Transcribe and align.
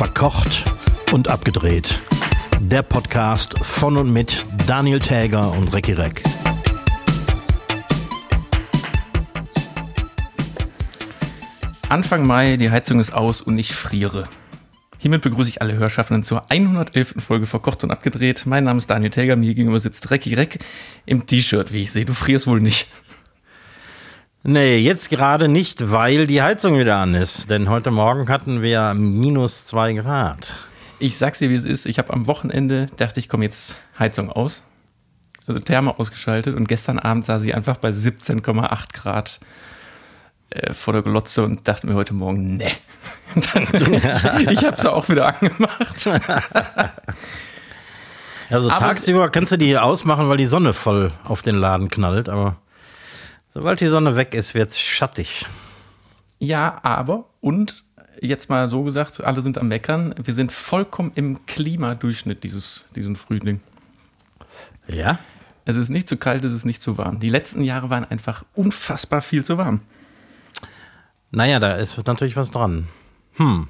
Verkocht 0.00 0.64
und 1.12 1.28
abgedreht. 1.28 2.00
Der 2.58 2.80
Podcast 2.80 3.58
von 3.58 3.98
und 3.98 4.10
mit 4.10 4.46
Daniel 4.66 4.98
Täger 4.98 5.52
und 5.52 5.74
Recki 5.74 5.92
Reck. 5.92 6.22
Anfang 11.90 12.26
Mai, 12.26 12.56
die 12.56 12.70
Heizung 12.70 12.98
ist 12.98 13.12
aus 13.12 13.42
und 13.42 13.58
ich 13.58 13.74
friere. 13.74 14.26
Hiermit 14.96 15.20
begrüße 15.20 15.50
ich 15.50 15.60
alle 15.60 15.76
Hörschaffenden 15.76 16.22
zur 16.22 16.50
111. 16.50 17.16
Folge 17.18 17.44
Verkocht 17.44 17.84
und 17.84 17.90
Abgedreht. 17.90 18.46
Mein 18.46 18.64
Name 18.64 18.78
ist 18.78 18.88
Daniel 18.88 19.10
Täger, 19.10 19.36
mir 19.36 19.54
gegenüber 19.54 19.80
sitzt 19.80 20.10
Recki 20.10 20.32
Reck 20.32 20.60
im 21.04 21.26
T-Shirt, 21.26 21.74
wie 21.74 21.82
ich 21.82 21.92
sehe. 21.92 22.06
Du 22.06 22.14
frierst 22.14 22.46
wohl 22.46 22.62
nicht. 22.62 22.86
Nee, 24.42 24.78
jetzt 24.78 25.10
gerade 25.10 25.48
nicht, 25.48 25.90
weil 25.90 26.26
die 26.26 26.40
Heizung 26.40 26.78
wieder 26.78 26.96
an 26.96 27.14
ist. 27.14 27.50
Denn 27.50 27.68
heute 27.68 27.90
Morgen 27.90 28.26
hatten 28.30 28.62
wir 28.62 28.94
minus 28.94 29.66
zwei 29.66 29.92
Grad. 29.92 30.56
Ich 30.98 31.18
sag's 31.18 31.40
dir, 31.40 31.50
wie 31.50 31.54
es 31.54 31.66
ist. 31.66 31.84
Ich 31.84 31.98
habe 31.98 32.10
am 32.14 32.26
Wochenende, 32.26 32.86
dachte 32.96 33.20
ich, 33.20 33.28
komm 33.28 33.42
jetzt 33.42 33.76
Heizung 33.98 34.30
aus. 34.32 34.62
Also 35.46 35.60
Therme 35.60 35.98
ausgeschaltet 35.98 36.56
und 36.56 36.68
gestern 36.68 36.98
Abend 36.98 37.26
sah 37.26 37.38
sie 37.38 37.52
einfach 37.52 37.76
bei 37.76 37.90
17,8 37.90 38.92
Grad 38.94 39.40
äh, 40.50 40.72
vor 40.72 40.94
der 40.94 41.02
Glotze 41.02 41.44
und 41.44 41.68
dachte 41.68 41.86
mir 41.86 41.94
heute 41.94 42.14
Morgen, 42.14 42.56
ne. 42.56 42.66
ich 44.50 44.64
habe 44.64 44.76
es 44.76 44.86
auch 44.86 45.08
wieder 45.08 45.40
angemacht. 45.40 46.08
Also 48.52 48.68
Aber 48.68 48.80
tagsüber 48.80 49.28
kannst 49.28 49.52
du 49.52 49.58
die 49.58 49.66
hier 49.66 49.84
ausmachen, 49.84 50.28
weil 50.28 50.36
die 50.36 50.46
Sonne 50.46 50.72
voll 50.72 51.12
auf 51.22 51.40
den 51.40 51.54
Laden 51.54 51.88
knallt, 51.88 52.28
aber 52.28 52.56
sobald 53.52 53.80
die 53.80 53.86
Sonne 53.86 54.16
weg 54.16 54.34
ist, 54.34 54.54
wird's 54.54 54.78
schattig. 54.78 55.46
Ja, 56.38 56.80
aber 56.82 57.26
und 57.40 57.84
jetzt 58.20 58.50
mal 58.50 58.68
so 58.68 58.82
gesagt, 58.82 59.22
alle 59.22 59.42
sind 59.42 59.58
am 59.58 59.68
Meckern. 59.68 60.14
Wir 60.22 60.34
sind 60.34 60.52
vollkommen 60.52 61.12
im 61.14 61.46
Klimadurchschnitt 61.46 62.44
dieses, 62.44 62.86
diesen 62.94 63.16
Frühling. 63.16 63.60
Ja? 64.88 65.18
Es 65.64 65.76
ist 65.76 65.90
nicht 65.90 66.08
zu 66.08 66.16
kalt, 66.16 66.44
es 66.44 66.52
ist 66.52 66.64
nicht 66.64 66.82
zu 66.82 66.98
warm. 66.98 67.20
Die 67.20 67.28
letzten 67.28 67.62
Jahre 67.62 67.90
waren 67.90 68.04
einfach 68.04 68.44
unfassbar 68.54 69.22
viel 69.22 69.44
zu 69.44 69.58
warm. 69.58 69.80
Naja, 71.30 71.60
da 71.60 71.74
ist 71.74 72.04
natürlich 72.06 72.36
was 72.36 72.50
dran. 72.50 72.88
Hm. 73.34 73.68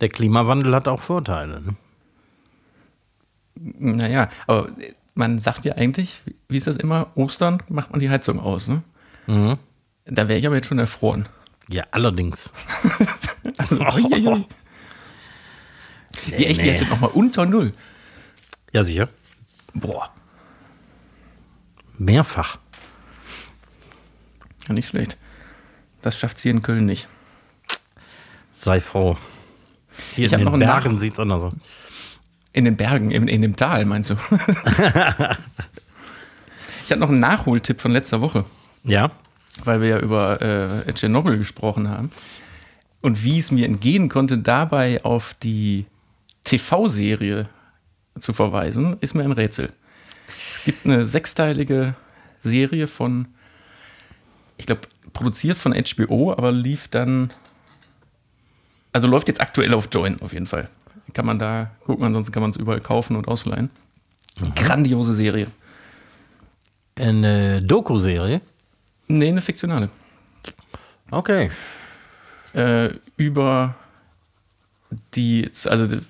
Der 0.00 0.08
Klimawandel 0.08 0.74
hat 0.74 0.88
auch 0.88 1.00
Vorteile. 1.00 1.62
Ne? 1.62 1.76
Naja, 3.54 4.28
aber 4.46 4.68
man 5.14 5.38
sagt 5.40 5.64
ja 5.64 5.74
eigentlich, 5.74 6.20
wie 6.48 6.56
ist 6.56 6.66
das 6.66 6.76
immer? 6.76 7.08
Ostern 7.16 7.62
macht 7.68 7.90
man 7.90 8.00
die 8.00 8.10
Heizung 8.10 8.40
aus, 8.40 8.68
ne? 8.68 8.82
Mhm. 9.26 9.58
Da 10.06 10.28
wäre 10.28 10.38
ich 10.38 10.46
aber 10.46 10.56
jetzt 10.56 10.68
schon 10.68 10.78
erfroren. 10.78 11.26
Ja, 11.68 11.84
allerdings. 11.90 12.50
Also, 13.58 13.80
uiuiui. 13.80 14.46
Die 16.28 16.46
echt, 16.46 16.60
die 16.60 16.64
nee. 16.66 16.72
hätte 16.72 16.84
nochmal 16.86 17.10
unter 17.10 17.44
Null. 17.44 17.72
Ja, 18.72 18.84
sicher. 18.84 19.08
Boah, 19.74 20.10
Mehrfach. 21.98 22.58
ja, 24.68 24.74
nicht 24.74 24.88
schlecht. 24.88 25.16
Das 26.02 26.16
schafft 26.18 26.38
sie 26.38 26.50
in 26.50 26.62
Köln 26.62 26.86
nicht. 26.86 27.08
Sei 28.52 28.80
froh. 28.80 29.16
Hier 30.14 30.26
Ich 30.26 30.32
in 30.32 30.40
noch 30.44 30.52
den 30.52 30.62
einen 30.62 30.68
Bergen 30.70 30.92
Nach- 30.94 31.00
sieht's 31.00 31.18
anders 31.18 31.44
aus. 31.44 31.52
In 32.52 32.64
den 32.66 32.76
Bergen, 32.76 33.10
in, 33.10 33.28
in 33.28 33.40
dem 33.42 33.56
Tal, 33.56 33.84
meinst 33.86 34.10
du? 34.10 34.14
ich 36.84 36.90
habe 36.90 37.00
noch 37.00 37.08
einen 37.08 37.20
Nachholtipp 37.20 37.80
von 37.80 37.92
letzter 37.92 38.20
Woche, 38.20 38.44
Ja? 38.84 39.10
weil 39.64 39.80
wir 39.80 39.88
ja 39.88 39.98
über 40.00 40.40
äh, 40.42 40.92
Tschernobyl 40.92 41.38
gesprochen 41.38 41.88
haben. 41.88 42.10
Und 43.00 43.24
wie 43.24 43.38
es 43.38 43.50
mir 43.50 43.66
entgehen 43.66 44.08
konnte, 44.08 44.38
dabei 44.38 45.02
auf 45.04 45.34
die 45.42 45.86
TV-Serie 46.44 47.48
zu 48.18 48.32
verweisen, 48.32 48.96
ist 49.00 49.14
mir 49.14 49.24
ein 49.24 49.32
Rätsel. 49.32 49.72
Es 50.50 50.64
gibt 50.64 50.86
eine 50.86 51.04
sechsteilige 51.04 51.94
Serie 52.40 52.86
von, 52.86 53.28
ich 54.56 54.66
glaube, 54.66 54.82
produziert 55.12 55.58
von 55.58 55.74
HBO, 55.74 56.32
aber 56.32 56.52
lief 56.52 56.88
dann, 56.88 57.30
also 58.92 59.08
läuft 59.08 59.28
jetzt 59.28 59.40
aktuell 59.40 59.74
auf 59.74 59.88
Join 59.92 60.20
auf 60.20 60.32
jeden 60.32 60.46
Fall. 60.46 60.68
Kann 61.12 61.26
man 61.26 61.38
da 61.38 61.70
gucken, 61.84 62.04
ansonsten 62.04 62.32
kann 62.32 62.42
man 62.42 62.50
es 62.50 62.56
überall 62.56 62.80
kaufen 62.80 63.16
und 63.16 63.28
ausleihen. 63.28 63.70
Grandiose 64.54 65.12
Serie. 65.14 65.46
Eine 66.94 67.62
Doku-Serie? 67.62 68.40
Nee, 69.08 69.28
eine 69.28 69.42
fiktionale. 69.42 69.90
Okay. 71.10 71.50
Äh, 72.54 72.90
über 73.16 73.74
die, 75.14 75.50
also 75.66 75.86
die, 75.86 76.00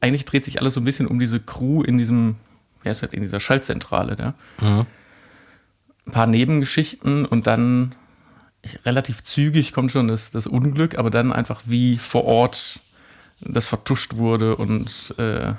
eigentlich 0.00 0.24
dreht 0.24 0.44
sich 0.44 0.60
alles 0.60 0.74
so 0.74 0.80
ein 0.80 0.84
bisschen 0.84 1.06
um 1.06 1.18
diese 1.18 1.40
Crew 1.40 1.82
in 1.82 1.98
diesem, 1.98 2.36
wer 2.82 2.92
ist 2.92 3.02
das, 3.02 3.12
in 3.12 3.22
dieser 3.22 3.40
Schaltzentrale 3.40 4.16
da. 4.16 4.34
Mhm. 4.60 4.86
Ein 6.06 6.12
paar 6.12 6.26
Nebengeschichten 6.26 7.24
und 7.26 7.46
dann 7.46 7.94
relativ 8.84 9.22
zügig 9.22 9.72
kommt 9.72 9.92
schon 9.92 10.08
das, 10.08 10.30
das 10.30 10.46
Unglück, 10.46 10.98
aber 10.98 11.10
dann 11.10 11.32
einfach 11.32 11.62
wie 11.66 11.98
vor 11.98 12.24
Ort 12.24 12.80
das 13.40 13.66
vertuscht 13.66 14.16
wurde 14.16 14.56
und 14.56 15.14
äh, 15.18 15.54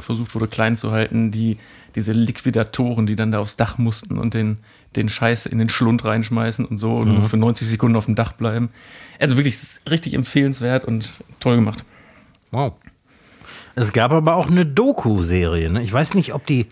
versucht 0.00 0.34
wurde 0.34 0.48
klein 0.48 0.76
zu 0.76 0.90
halten, 0.90 1.30
die, 1.30 1.58
diese 1.94 2.12
Liquidatoren, 2.12 3.06
die 3.06 3.16
dann 3.16 3.32
da 3.32 3.38
aufs 3.40 3.56
Dach 3.56 3.78
mussten 3.78 4.18
und 4.18 4.34
den, 4.34 4.58
den 4.96 5.08
Scheiß 5.08 5.46
in 5.46 5.58
den 5.58 5.68
Schlund 5.68 6.04
reinschmeißen 6.04 6.64
und 6.64 6.78
so 6.78 6.98
und 6.98 7.14
nur 7.14 7.24
für 7.24 7.36
90 7.36 7.66
Sekunden 7.68 7.96
auf 7.96 8.06
dem 8.06 8.14
Dach 8.14 8.32
bleiben. 8.32 8.70
Also 9.18 9.36
wirklich 9.36 9.56
richtig 9.88 10.14
empfehlenswert 10.14 10.84
und 10.84 11.24
toll 11.40 11.56
gemacht. 11.56 11.84
Wow. 12.50 12.74
Es 13.74 13.92
gab 13.92 14.12
aber 14.12 14.34
auch 14.34 14.48
eine 14.48 14.66
Doku-Serie. 14.66 15.70
Ne? 15.70 15.82
Ich 15.82 15.92
weiß 15.92 16.14
nicht, 16.14 16.34
ob 16.34 16.46
die 16.46 16.66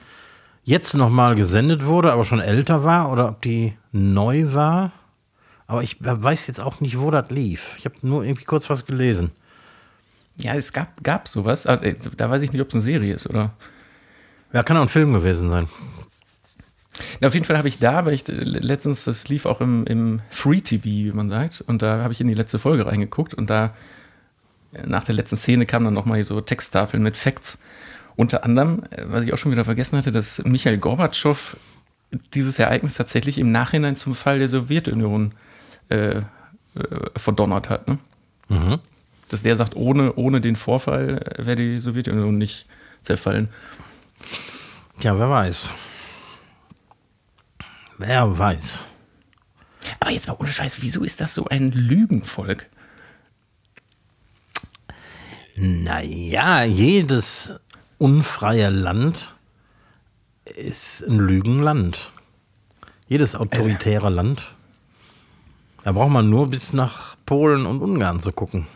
jetzt 0.65 0.95
nochmal 0.95 1.37
gesendet 1.37 1.85
wurde, 1.85 2.13
aber 2.13 2.25
schon 2.25 2.41
älter 2.41 2.85
war 2.85 3.13
oder 3.13 3.29
ob 3.29 3.43
die 3.43 3.75
neu 3.93 4.53
war. 4.53 4.93
Aber 5.69 5.83
ich 5.83 5.97
weiß 6.01 6.47
jetzt 6.49 6.61
auch 6.61 6.81
nicht, 6.81 6.99
wo 6.99 7.11
das 7.11 7.31
lief. 7.31 7.75
Ich 7.79 7.85
habe 7.85 7.95
nur 8.03 8.25
irgendwie 8.25 8.45
kurz 8.45 8.69
was 8.71 8.87
gelesen. 8.87 9.31
Ja, 10.39 10.55
es 10.55 10.73
gab, 10.73 11.03
gab 11.03 11.29
sowas, 11.29 11.67
aber, 11.67 11.85
äh, 11.85 11.95
da 12.17 12.31
weiß 12.31 12.43
ich 12.43 12.53
nicht, 12.53 12.61
ob 12.61 12.69
es 12.69 12.75
eine 12.75 12.83
Serie 12.83 13.15
ist 13.15 13.29
oder. 13.29 13.53
Ja, 14.53 14.63
kann 14.63 14.77
auch 14.77 14.83
ein 14.83 14.89
Film 14.89 15.13
gewesen 15.13 15.51
sein. 15.51 15.69
Na, 17.21 17.29
auf 17.29 17.35
jeden 17.35 17.47
Fall 17.47 17.59
habe 17.59 17.69
ich 17.69 17.79
da, 17.79 18.07
weil 18.07 18.15
ich 18.15 18.29
äh, 18.29 18.33
letztens, 18.33 19.05
das 19.05 19.29
lief 19.29 19.47
auch 19.47 19.61
im, 19.61 19.87
im 19.87 20.21
Free 20.31 20.61
TV, 20.61 20.85
wie 20.85 21.13
man 21.13 21.29
sagt, 21.29 21.63
und 21.67 21.83
da 21.83 22.03
habe 22.03 22.13
ich 22.13 22.21
in 22.21 22.29
die 22.29 22.35
letzte 22.35 22.59
Folge 22.59 22.87
reingeguckt 22.87 23.35
und 23.35 23.51
da 23.51 23.75
äh, 24.73 24.87
nach 24.87 25.05
der 25.05 25.15
letzten 25.15 25.37
Szene 25.37 25.67
kamen 25.67 25.87
dann 25.87 25.95
nochmal 25.95 26.23
so 26.25 26.41
Texttafeln 26.41 27.03
mit 27.03 27.17
Facts. 27.17 27.59
Unter 28.17 28.45
anderem, 28.45 28.83
was 29.05 29.25
ich 29.25 29.35
auch 29.35 29.39
schon 29.39 29.53
wieder 29.53 29.67
vergessen 29.67 29.99
hatte, 29.99 30.11
dass 30.11 30.43
Michael 30.43 30.79
Gorbatschow 30.79 31.57
dieses 32.33 32.59
Ereignis 32.59 32.95
tatsächlich 32.95 33.39
im 33.39 33.53
Nachhinein 33.53 33.95
zum 33.95 34.15
Fall 34.15 34.39
der 34.39 34.49
Sowjetunion 34.49 35.33
äh, 35.91 36.19
äh, 36.19 36.23
verdonnert 37.17 37.69
hat. 37.69 37.89
Ne? 37.89 37.99
Mhm. 38.49 38.79
Dass 39.29 39.43
der 39.43 39.57
sagt, 39.57 39.75
ohne, 39.75 40.15
ohne 40.15 40.41
den 40.41 40.57
Vorfall 40.57 41.35
wäre 41.37 41.57
die 41.57 41.81
Sowjetunion 41.81 42.39
nicht 42.39 42.67
zerfallen. 43.03 43.49
Tja, 45.01 45.19
wer 45.19 45.29
weiß. 45.31 45.71
Wer 47.99 48.39
weiß. 48.39 48.87
Aber 50.01 50.11
jetzt 50.11 50.29
mal 50.29 50.37
ohne 50.39 50.51
Scheiß, 50.51 50.83
wieso 50.83 51.03
ist 51.05 51.21
das 51.21 51.35
so 51.35 51.47
ein 51.47 51.73
Lügenvolk? 51.73 52.67
Naja, 55.57 56.65
jedes 56.65 57.55
unfreie 57.99 58.69
Land 58.69 59.35
ist 60.45 61.03
ein 61.03 61.19
Lügenland. 61.19 62.13
Jedes 63.09 63.35
autoritäre 63.35 64.11
Land. 64.11 64.43
Da 65.83 65.93
braucht 65.93 66.11
man 66.11 66.29
nur 66.29 66.49
bis 66.49 66.73
nach 66.73 67.17
Polen 67.25 67.65
und 67.65 67.81
Ungarn 67.81 68.21
zu 68.21 68.33
gucken. 68.33 68.67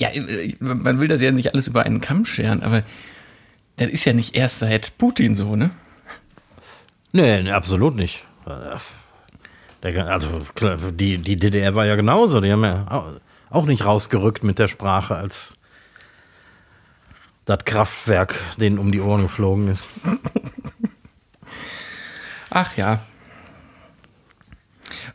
Ja, 0.00 0.08
äh, 0.10 0.54
man 0.60 0.98
will 0.98 1.08
das 1.08 1.20
ja 1.20 1.30
nicht 1.30 1.52
alles 1.52 1.66
über 1.66 1.84
einen 1.84 2.00
Kamm 2.00 2.24
scheren, 2.24 2.62
aber 2.62 2.82
das 3.76 3.88
ist 3.88 4.04
ja 4.04 4.12
nicht 4.12 4.34
erst 4.34 4.58
seit 4.58 4.96
Putin 4.98 5.36
so, 5.36 5.56
ne? 5.56 5.70
Nee, 7.12 7.42
nee 7.42 7.52
absolut 7.52 7.96
nicht. 7.96 8.24
Also 9.82 10.40
die, 10.90 11.18
die 11.18 11.36
DDR 11.36 11.74
war 11.74 11.86
ja 11.86 11.96
genauso. 11.96 12.40
Die 12.40 12.50
haben 12.52 12.64
ja 12.64 12.86
au- 12.90 13.16
auch 13.50 13.66
nicht 13.66 13.84
rausgerückt 13.84 14.44
mit 14.44 14.58
der 14.58 14.68
Sprache, 14.68 15.16
als 15.16 15.54
das 17.44 17.64
Kraftwerk 17.64 18.34
denen 18.58 18.78
um 18.78 18.92
die 18.92 19.00
Ohren 19.00 19.22
geflogen 19.22 19.68
ist. 19.68 19.84
Ach 22.50 22.76
ja. 22.76 23.00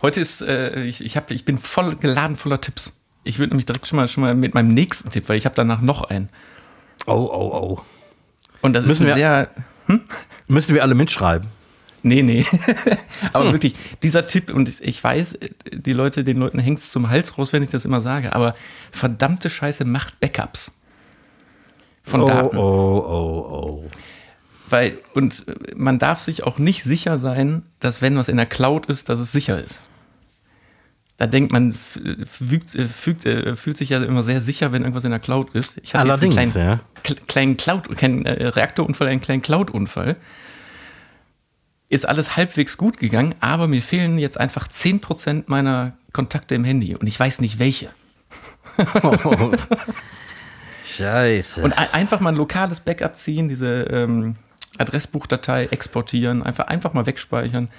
Heute 0.01 0.19
ist, 0.19 0.41
äh, 0.41 0.83
ich, 0.83 1.03
ich, 1.03 1.17
hab, 1.17 1.31
ich 1.31 1.45
bin 1.45 1.57
voll 1.57 1.95
geladen 1.95 2.37
voller 2.37 2.61
Tipps. 2.61 2.93
Ich 3.25 3.39
würde 3.39 3.49
nämlich 3.49 3.65
direkt 3.65 3.87
schon 3.87 3.97
mal, 3.97 4.07
schon 4.07 4.23
mal 4.23 4.35
mit 4.35 4.53
meinem 4.53 4.69
nächsten 4.69 5.09
Tipp, 5.09 5.27
weil 5.27 5.37
ich 5.37 5.45
habe 5.45 5.55
danach 5.55 5.81
noch 5.81 6.03
einen. 6.03 6.29
Oh, 7.07 7.13
oh, 7.13 7.51
oh. 7.53 7.81
Und 8.61 8.73
das 8.73 8.85
Müssen 8.85 9.07
ist 9.07 9.13
ein 9.13 9.17
wir- 9.17 9.49
sehr. 9.87 10.01
Müssen 10.47 10.73
wir 10.73 10.83
alle 10.83 10.95
mitschreiben? 10.95 11.49
Nee, 12.03 12.21
nee. 12.21 12.45
aber 13.33 13.45
hm. 13.45 13.53
wirklich, 13.53 13.73
dieser 14.03 14.27
Tipp, 14.27 14.53
und 14.53 14.79
ich 14.79 15.03
weiß, 15.03 15.39
die 15.71 15.93
Leute, 15.93 16.23
den 16.23 16.37
Leuten 16.37 16.59
hängt 16.59 16.77
es 16.77 16.91
zum 16.91 17.09
Hals 17.09 17.35
raus, 17.35 17.51
wenn 17.51 17.63
ich 17.63 17.69
das 17.69 17.83
immer 17.83 17.99
sage, 17.99 18.33
aber 18.33 18.53
verdammte 18.91 19.49
Scheiße 19.49 19.85
macht 19.85 20.19
Backups. 20.19 20.71
Von 22.03 22.21
oh, 22.21 22.27
Daten. 22.27 22.57
Oh, 22.57 22.61
oh, 22.61 23.55
oh. 23.55 23.89
Weil, 24.69 24.99
und 25.15 25.45
man 25.75 25.97
darf 25.97 26.21
sich 26.21 26.43
auch 26.43 26.59
nicht 26.59 26.83
sicher 26.83 27.17
sein, 27.17 27.63
dass 27.79 28.03
wenn 28.03 28.15
was 28.17 28.29
in 28.29 28.37
der 28.37 28.45
Cloud 28.45 28.85
ist, 28.85 29.09
dass 29.09 29.19
es 29.19 29.31
sicher 29.31 29.63
ist. 29.63 29.81
Da 31.17 31.27
denkt 31.27 31.53
man, 31.53 31.73
fügt, 31.73 32.75
äh, 32.75 32.87
fügt, 32.87 33.25
äh, 33.25 33.55
fühlt 33.55 33.77
sich 33.77 33.89
ja 33.89 34.03
immer 34.03 34.21
sehr 34.21 34.41
sicher, 34.41 34.73
wenn 34.73 34.81
irgendwas 34.81 35.05
in 35.05 35.11
der 35.11 35.19
Cloud 35.19 35.55
ist. 35.55 35.77
Ich 35.81 35.93
hatte 35.93 36.09
Allerdings, 36.09 36.37
einen 36.37 36.51
kleinen, 36.51 36.67
ja. 36.67 36.79
kleinen 37.27 37.57
Cloud, 37.57 37.97
keinen 37.97 38.25
äh, 38.25 38.47
Reaktorunfall, 38.47 39.07
einen 39.07 39.21
kleinen 39.21 39.41
Cloud-Unfall. 39.41 40.17
Ist 41.87 42.05
alles 42.05 42.35
halbwegs 42.35 42.77
gut 42.77 42.97
gegangen, 42.97 43.35
aber 43.39 43.67
mir 43.69 43.81
fehlen 43.81 44.17
jetzt 44.17 44.37
einfach 44.37 44.67
10% 44.67 45.43
meiner 45.47 45.95
Kontakte 46.11 46.55
im 46.55 46.65
Handy 46.65 46.95
und 46.95 47.07
ich 47.07 47.17
weiß 47.17 47.39
nicht 47.39 47.59
welche. 47.59 47.89
Oh, 49.03 49.15
Scheiße. 50.97 51.61
Und 51.61 51.73
einfach 51.73 52.19
mal 52.19 52.29
ein 52.29 52.35
lokales 52.35 52.79
Backup 52.79 53.15
ziehen, 53.15 53.47
diese 53.47 53.83
ähm, 53.83 54.35
Adressbuchdatei 54.77 55.67
exportieren, 55.67 56.43
einfach, 56.43 56.67
einfach 56.67 56.93
mal 56.93 57.05
wegspeichern. 57.05 57.69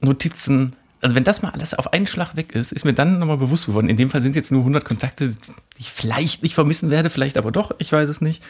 Notizen, 0.00 0.76
also 1.04 1.14
wenn 1.16 1.24
das 1.24 1.42
mal 1.42 1.50
alles 1.50 1.74
auf 1.74 1.92
einen 1.92 2.06
Schlag 2.06 2.34
weg 2.34 2.52
ist, 2.52 2.72
ist 2.72 2.86
mir 2.86 2.94
dann 2.94 3.18
nochmal 3.18 3.36
bewusst 3.36 3.66
geworden. 3.66 3.90
In 3.90 3.98
dem 3.98 4.08
Fall 4.08 4.22
sind 4.22 4.30
es 4.30 4.36
jetzt 4.36 4.50
nur 4.50 4.62
100 4.62 4.86
Kontakte, 4.86 5.28
die 5.28 5.36
ich 5.76 5.92
vielleicht 5.92 6.42
nicht 6.42 6.54
vermissen 6.54 6.90
werde, 6.90 7.10
vielleicht 7.10 7.36
aber 7.36 7.52
doch, 7.52 7.72
ich 7.76 7.92
weiß 7.92 8.08
es 8.08 8.22
nicht. 8.22 8.42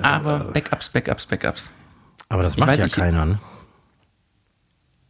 Aber 0.00 0.52
Backups, 0.52 0.90
Backups, 0.90 1.26
Backups. 1.26 1.72
Aber 2.28 2.44
das 2.44 2.56
macht 2.56 2.68
weiß, 2.68 2.80
ja 2.82 2.88
keiner, 2.88 3.26
ne? 3.26 3.40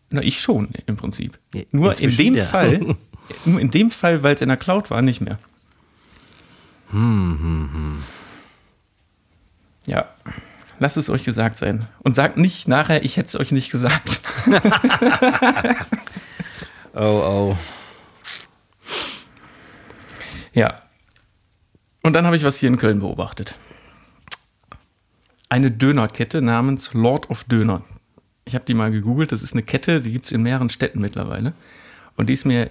Na, 0.08 0.22
ich 0.22 0.40
schon, 0.40 0.70
im 0.86 0.96
Prinzip. 0.96 1.38
nur 1.72 1.98
in 2.00 2.16
dem 2.16 2.36
ja. 2.36 2.44
Fall, 2.44 2.96
nur 3.44 3.60
in 3.60 3.70
dem 3.70 3.90
Fall, 3.90 4.22
weil 4.22 4.36
es 4.36 4.40
in 4.40 4.48
der 4.48 4.56
Cloud 4.56 4.90
war, 4.90 5.02
nicht 5.02 5.20
mehr. 5.20 5.38
Hm, 6.88 7.38
hm, 7.38 7.70
hm. 7.70 8.02
Ja. 9.84 10.08
Lasst 10.78 10.96
es 10.96 11.10
euch 11.10 11.24
gesagt 11.24 11.58
sein. 11.58 11.86
Und 12.02 12.16
sagt 12.16 12.38
nicht 12.38 12.66
nachher, 12.66 13.04
ich 13.04 13.18
hätte 13.18 13.26
es 13.26 13.36
euch 13.36 13.52
nicht 13.52 13.70
gesagt. 13.70 14.22
oh, 16.94 17.00
oh. 17.00 17.56
Ja. 20.52 20.82
Und 22.02 22.12
dann 22.12 22.26
habe 22.26 22.36
ich 22.36 22.44
was 22.44 22.58
hier 22.58 22.68
in 22.68 22.76
Köln 22.76 23.00
beobachtet. 23.00 23.54
Eine 25.48 25.70
Dönerkette 25.70 26.42
namens 26.42 26.92
Lord 26.94 27.30
of 27.30 27.44
Döner. 27.44 27.82
Ich 28.44 28.54
habe 28.54 28.64
die 28.64 28.74
mal 28.74 28.90
gegoogelt. 28.90 29.32
Das 29.32 29.42
ist 29.42 29.52
eine 29.52 29.62
Kette, 29.62 30.00
die 30.00 30.12
gibt 30.12 30.26
es 30.26 30.32
in 30.32 30.42
mehreren 30.42 30.70
Städten 30.70 31.00
mittlerweile. 31.00 31.54
Und 32.16 32.28
die 32.28 32.34
ist 32.34 32.44
mir 32.44 32.70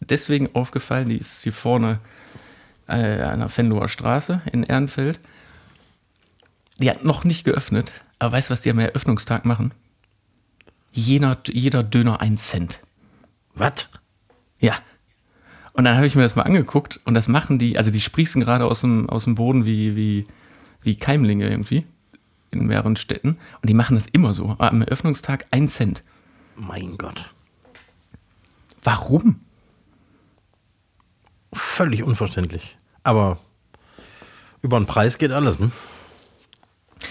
deswegen 0.00 0.54
aufgefallen. 0.54 1.08
Die 1.08 1.18
ist 1.18 1.42
hier 1.42 1.52
vorne 1.52 2.00
äh, 2.88 3.20
an 3.22 3.40
der 3.40 3.48
Fenloher 3.48 3.88
Straße 3.88 4.42
in 4.52 4.62
Ehrenfeld. 4.62 5.18
Die 6.78 6.90
hat 6.90 7.04
noch 7.04 7.24
nicht 7.24 7.44
geöffnet, 7.44 7.92
aber 8.18 8.32
weißt 8.32 8.50
du, 8.50 8.52
was 8.52 8.62
die 8.62 8.70
am 8.70 8.78
Eröffnungstag 8.78 9.44
machen? 9.44 9.72
Jeder, 10.96 11.36
jeder 11.48 11.82
Döner 11.82 12.20
ein 12.20 12.36
Cent. 12.36 12.80
Was? 13.54 13.88
Ja. 14.60 14.74
Und 15.72 15.84
dann 15.84 15.96
habe 15.96 16.06
ich 16.06 16.14
mir 16.14 16.22
das 16.22 16.36
mal 16.36 16.42
angeguckt 16.42 17.00
und 17.04 17.14
das 17.14 17.26
machen 17.26 17.58
die, 17.58 17.76
also 17.76 17.90
die 17.90 18.00
sprießen 18.00 18.40
gerade 18.40 18.64
aus 18.64 18.82
dem, 18.82 19.10
aus 19.10 19.24
dem 19.24 19.34
Boden 19.34 19.64
wie, 19.64 19.96
wie, 19.96 20.26
wie 20.82 20.94
Keimlinge 20.96 21.50
irgendwie 21.50 21.84
in 22.52 22.66
mehreren 22.66 22.94
Städten. 22.94 23.38
Und 23.60 23.68
die 23.68 23.74
machen 23.74 23.96
das 23.96 24.06
immer 24.06 24.34
so. 24.34 24.54
Am 24.58 24.82
Eröffnungstag 24.82 25.46
ein 25.50 25.68
Cent. 25.68 26.04
Mein 26.54 26.96
Gott. 26.96 27.34
Warum? 28.84 29.40
Völlig 31.52 32.04
unverständlich. 32.04 32.78
Aber 33.02 33.40
über 34.62 34.78
den 34.78 34.86
Preis 34.86 35.18
geht 35.18 35.32
alles, 35.32 35.58
ne? 35.58 35.72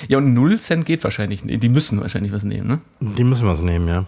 Ja, 0.07 0.17
und 0.17 0.33
0 0.33 0.59
Cent 0.59 0.85
geht 0.85 1.03
wahrscheinlich 1.03 1.43
nicht. 1.43 1.61
Die 1.63 1.69
müssen 1.69 1.99
wahrscheinlich 2.01 2.31
was 2.31 2.43
nehmen, 2.43 2.67
ne? 2.67 2.81
Die 2.99 3.23
müssen 3.23 3.47
was 3.47 3.61
nehmen, 3.61 3.87
ja. 3.87 4.05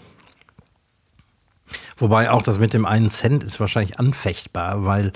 Wobei 1.98 2.30
auch 2.30 2.42
das 2.42 2.60
mit 2.60 2.74
dem 2.74 2.86
einen 2.86 3.10
Cent 3.10 3.44
ist 3.44 3.60
wahrscheinlich 3.60 4.00
anfechtbar, 4.00 4.86
weil 4.86 5.14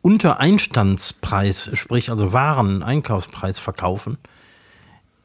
unter 0.00 0.40
Einstandspreis, 0.40 1.70
sprich 1.74 2.10
also 2.10 2.32
Waren, 2.32 2.82
Einkaufspreis 2.82 3.58
verkaufen, 3.58 4.18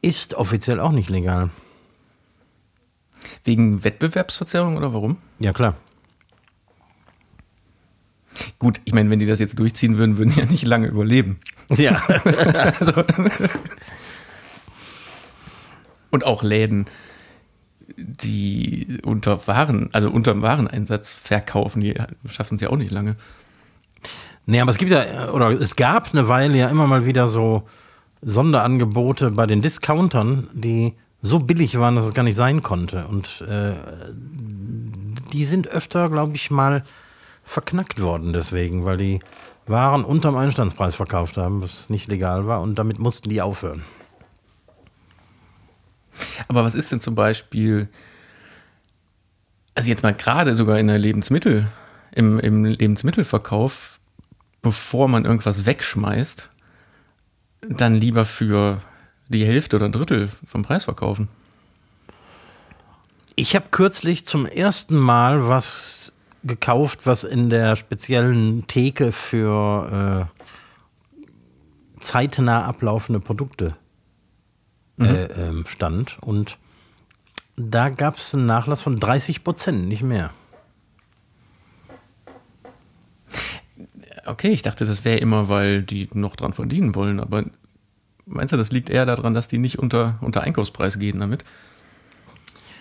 ist 0.02 0.34
offiziell 0.34 0.80
auch 0.80 0.92
nicht 0.92 1.10
legal. 1.10 1.50
Wegen 3.44 3.82
Wettbewerbsverzerrung 3.82 4.76
oder 4.76 4.92
warum? 4.92 5.16
Ja, 5.38 5.52
klar. 5.52 5.74
Gut, 8.58 8.80
ich 8.84 8.92
meine, 8.92 9.10
wenn 9.10 9.18
die 9.18 9.26
das 9.26 9.40
jetzt 9.40 9.58
durchziehen 9.58 9.96
würden, 9.96 10.16
würden 10.16 10.32
die 10.32 10.40
ja 10.40 10.46
nicht 10.46 10.64
lange 10.64 10.86
überleben. 10.86 11.38
Ja. 11.70 12.00
also, 12.80 12.92
und 16.10 16.24
auch 16.24 16.42
Läden, 16.42 16.86
die 17.96 18.98
unter 19.04 19.46
Waren, 19.46 19.90
also 19.92 20.10
unter 20.10 20.40
Wareneinsatz 20.42 21.10
verkaufen, 21.10 21.80
die 21.80 21.94
schaffen 22.28 22.56
es 22.56 22.60
ja 22.60 22.70
auch 22.70 22.76
nicht 22.76 22.90
lange. 22.90 23.16
Nee, 24.46 24.60
aber 24.60 24.70
es 24.70 24.78
gibt 24.78 24.90
ja, 24.90 25.30
oder 25.30 25.50
es 25.50 25.76
gab 25.76 26.12
eine 26.12 26.28
Weile 26.28 26.56
ja 26.56 26.68
immer 26.68 26.86
mal 26.86 27.04
wieder 27.04 27.28
so 27.28 27.64
Sonderangebote 28.22 29.30
bei 29.30 29.46
den 29.46 29.62
Discountern, 29.62 30.48
die 30.52 30.94
so 31.20 31.40
billig 31.40 31.78
waren, 31.78 31.96
dass 31.96 32.04
es 32.04 32.14
gar 32.14 32.22
nicht 32.22 32.36
sein 32.36 32.62
konnte. 32.62 33.06
Und 33.08 33.44
äh, 33.48 33.74
die 35.32 35.44
sind 35.44 35.68
öfter, 35.68 36.08
glaube 36.08 36.36
ich, 36.36 36.50
mal 36.50 36.82
verknackt 37.44 38.00
worden 38.00 38.32
deswegen, 38.32 38.84
weil 38.84 38.96
die 38.96 39.20
Waren 39.66 40.04
unterm 40.04 40.36
Einstandspreis 40.36 40.96
verkauft 40.96 41.36
haben, 41.36 41.60
was 41.60 41.90
nicht 41.90 42.08
legal 42.08 42.46
war. 42.46 42.62
Und 42.62 42.76
damit 42.76 42.98
mussten 42.98 43.28
die 43.28 43.42
aufhören. 43.42 43.82
Aber 46.48 46.64
was 46.64 46.74
ist 46.74 46.92
denn 46.92 47.00
zum 47.00 47.14
Beispiel, 47.14 47.88
also 49.74 49.88
jetzt 49.88 50.02
mal 50.02 50.14
gerade 50.14 50.54
sogar 50.54 50.78
in 50.78 50.88
der 50.88 50.98
Lebensmittel, 50.98 51.66
im, 52.12 52.38
im 52.38 52.64
Lebensmittelverkauf, 52.64 54.00
bevor 54.62 55.08
man 55.08 55.24
irgendwas 55.24 55.66
wegschmeißt, 55.66 56.48
dann 57.68 57.94
lieber 57.94 58.24
für 58.24 58.80
die 59.28 59.44
Hälfte 59.44 59.76
oder 59.76 59.86
ein 59.86 59.92
Drittel 59.92 60.30
vom 60.46 60.62
Preis 60.62 60.84
verkaufen? 60.84 61.28
Ich 63.34 63.54
habe 63.54 63.66
kürzlich 63.70 64.26
zum 64.26 64.46
ersten 64.46 64.96
Mal 64.96 65.48
was 65.48 66.12
gekauft, 66.44 67.06
was 67.06 67.24
in 67.24 67.50
der 67.50 67.76
speziellen 67.76 68.66
Theke 68.66 69.12
für 69.12 70.28
äh, 70.32 72.00
zeitnah 72.00 72.64
ablaufende 72.64 73.20
Produkte 73.20 73.76
mhm. 74.98 75.06
äh, 75.06 75.24
ähm, 75.24 75.64
stand. 75.66 76.18
Und 76.20 76.58
da 77.56 77.88
gab 77.88 78.16
es 78.16 78.34
einen 78.34 78.46
Nachlass 78.46 78.82
von 78.82 79.00
30 79.00 79.42
Prozent, 79.42 79.88
nicht 79.88 80.02
mehr. 80.02 80.30
Okay, 84.26 84.48
ich 84.50 84.62
dachte, 84.62 84.84
das 84.84 85.04
wäre 85.04 85.18
immer, 85.18 85.48
weil 85.48 85.82
die 85.82 86.08
noch 86.12 86.36
dran 86.36 86.52
verdienen 86.52 86.94
wollen, 86.94 87.18
aber 87.18 87.44
meinst 88.26 88.52
du, 88.52 88.58
das 88.58 88.70
liegt 88.70 88.90
eher 88.90 89.06
daran, 89.06 89.32
dass 89.32 89.48
die 89.48 89.58
nicht 89.58 89.78
unter, 89.78 90.18
unter 90.20 90.42
Einkaufspreis 90.42 90.98
gehen 90.98 91.20
damit? 91.20 91.44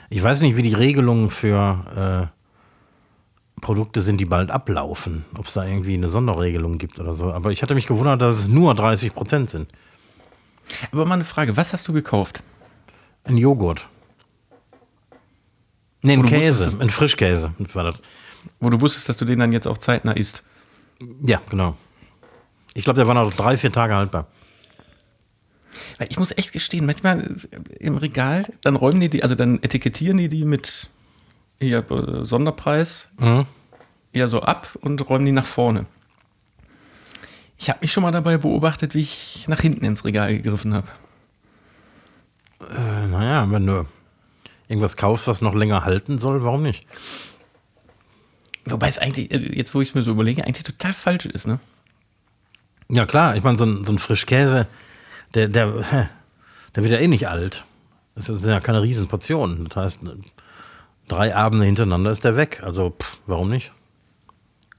Ich 0.10 0.22
weiß 0.22 0.42
nicht, 0.42 0.58
wie 0.58 0.62
die 0.62 0.74
Regelungen 0.74 1.30
für 1.30 2.32
äh, 2.32 3.62
Produkte 3.62 4.02
sind, 4.02 4.18
die 4.20 4.26
bald 4.26 4.52
ablaufen. 4.52 5.26
Ob 5.38 5.46
es 5.48 5.54
da 5.54 5.66
irgendwie 5.66 5.96
eine 5.96 6.10
Sonderregelung 6.10 6.78
gibt 6.78 7.00
oder 7.00 7.14
so. 7.14 7.32
Aber 7.32 7.52
ich 7.52 7.62
hatte 7.62 7.76
mich 7.76 7.88
gewundert, 7.88 8.22
dass 8.22 8.38
es 8.38 8.48
nur 8.48 8.74
30 8.76 9.14
Prozent 9.14 9.50
sind. 9.50 9.72
Aber 10.92 11.06
mal 11.06 11.16
eine 11.16 11.26
Frage, 11.26 11.58
was 11.58 11.74
hast 11.74 11.88
du 11.88 11.94
gekauft? 11.94 12.44
Ein 13.24 13.38
Joghurt. 13.38 13.88
Nee, 16.02 16.14
ein 16.14 16.26
Käse, 16.26 16.80
ein 16.80 16.90
Frischkäse 16.90 17.54
war 17.74 17.84
das. 17.84 18.02
Wo 18.60 18.70
du 18.70 18.80
wusstest, 18.80 19.10
dass 19.10 19.18
du 19.18 19.26
den 19.26 19.40
dann 19.40 19.52
jetzt 19.52 19.68
auch 19.68 19.78
zeitnah 19.78 20.14
isst. 20.14 20.44
Ja, 21.22 21.42
genau. 21.50 21.76
Ich 22.74 22.84
glaube, 22.84 22.98
der 22.98 23.08
war 23.08 23.16
noch 23.16 23.34
drei, 23.34 23.58
vier 23.58 23.72
Tage 23.72 23.96
haltbar. 23.96 24.28
Weil 25.98 26.08
ich 26.10 26.20
muss 26.20 26.32
echt 26.38 26.54
gestehen, 26.54 26.86
manchmal 26.86 27.36
im 27.80 27.98
Regal, 27.98 28.46
dann 28.62 28.76
räumen 28.76 29.02
die 29.02 29.10
die, 29.10 29.24
also 29.24 29.36
dann 29.36 29.62
etikettieren 29.64 30.18
die 30.18 30.30
die 30.30 30.46
mit 30.46 30.90
hier 31.60 31.84
Sonderpreis 32.22 33.10
mhm. 33.20 33.46
eher 34.14 34.28
so 34.28 34.42
ab 34.42 34.78
und 34.82 35.10
räumen 35.10 35.26
die 35.26 35.32
nach 35.32 35.46
vorne. 35.46 35.88
Ich 37.58 37.70
habe 37.70 37.80
mich 37.82 37.92
schon 37.92 38.04
mal 38.04 38.12
dabei 38.12 38.38
beobachtet, 38.38 38.94
wie 38.94 39.02
ich 39.02 39.46
nach 39.48 39.62
hinten 39.62 39.84
ins 39.84 40.06
Regal 40.06 40.36
gegriffen 40.36 40.74
habe. 40.74 40.88
Äh, 42.62 43.08
naja, 43.08 43.50
wenn 43.52 43.66
du 43.66 43.86
irgendwas 44.68 44.98
kaufst, 44.98 45.28
was 45.28 45.42
noch 45.42 45.56
länger 45.56 45.86
halten 45.86 46.18
soll, 46.18 46.44
warum 46.44 46.62
nicht? 46.62 46.86
Wobei 48.66 48.90
es 48.90 48.98
eigentlich, 48.98 49.32
äh, 49.32 49.56
jetzt 49.56 49.74
wo 49.74 49.82
ich 49.82 49.90
es 49.90 49.96
mir 49.96 50.04
so 50.04 50.12
überlege, 50.12 50.44
eigentlich 50.44 50.64
total 50.64 50.94
falsch 50.94 51.26
ist, 51.26 51.48
ne? 51.48 51.60
Ja, 52.90 53.06
klar. 53.06 53.36
Ich 53.36 53.44
meine, 53.44 53.58
so 53.58 53.66
ein, 53.66 53.84
so 53.84 53.92
ein 53.92 54.00
Frischkäse, 54.00 54.68
der, 55.34 55.48
der, 55.48 56.10
der 56.76 56.84
wird 56.84 56.94
ja 56.94 57.00
eh 57.00 57.08
nicht 57.08 57.28
alt. 57.28 57.66
Das 58.16 58.26
sind 58.26 58.50
ja 58.50 58.60
keine 58.60 58.82
Riesenportionen. 58.82 59.66
Das 59.66 59.76
heißt, 59.76 60.00
drei 61.08 61.36
Abende 61.36 61.66
hintereinander 61.66 62.12
ist 62.12 62.24
der 62.24 62.36
weg. 62.36 62.62
Also, 62.64 62.92
pff, 62.92 63.18
warum 63.26 63.50
nicht? 63.50 63.72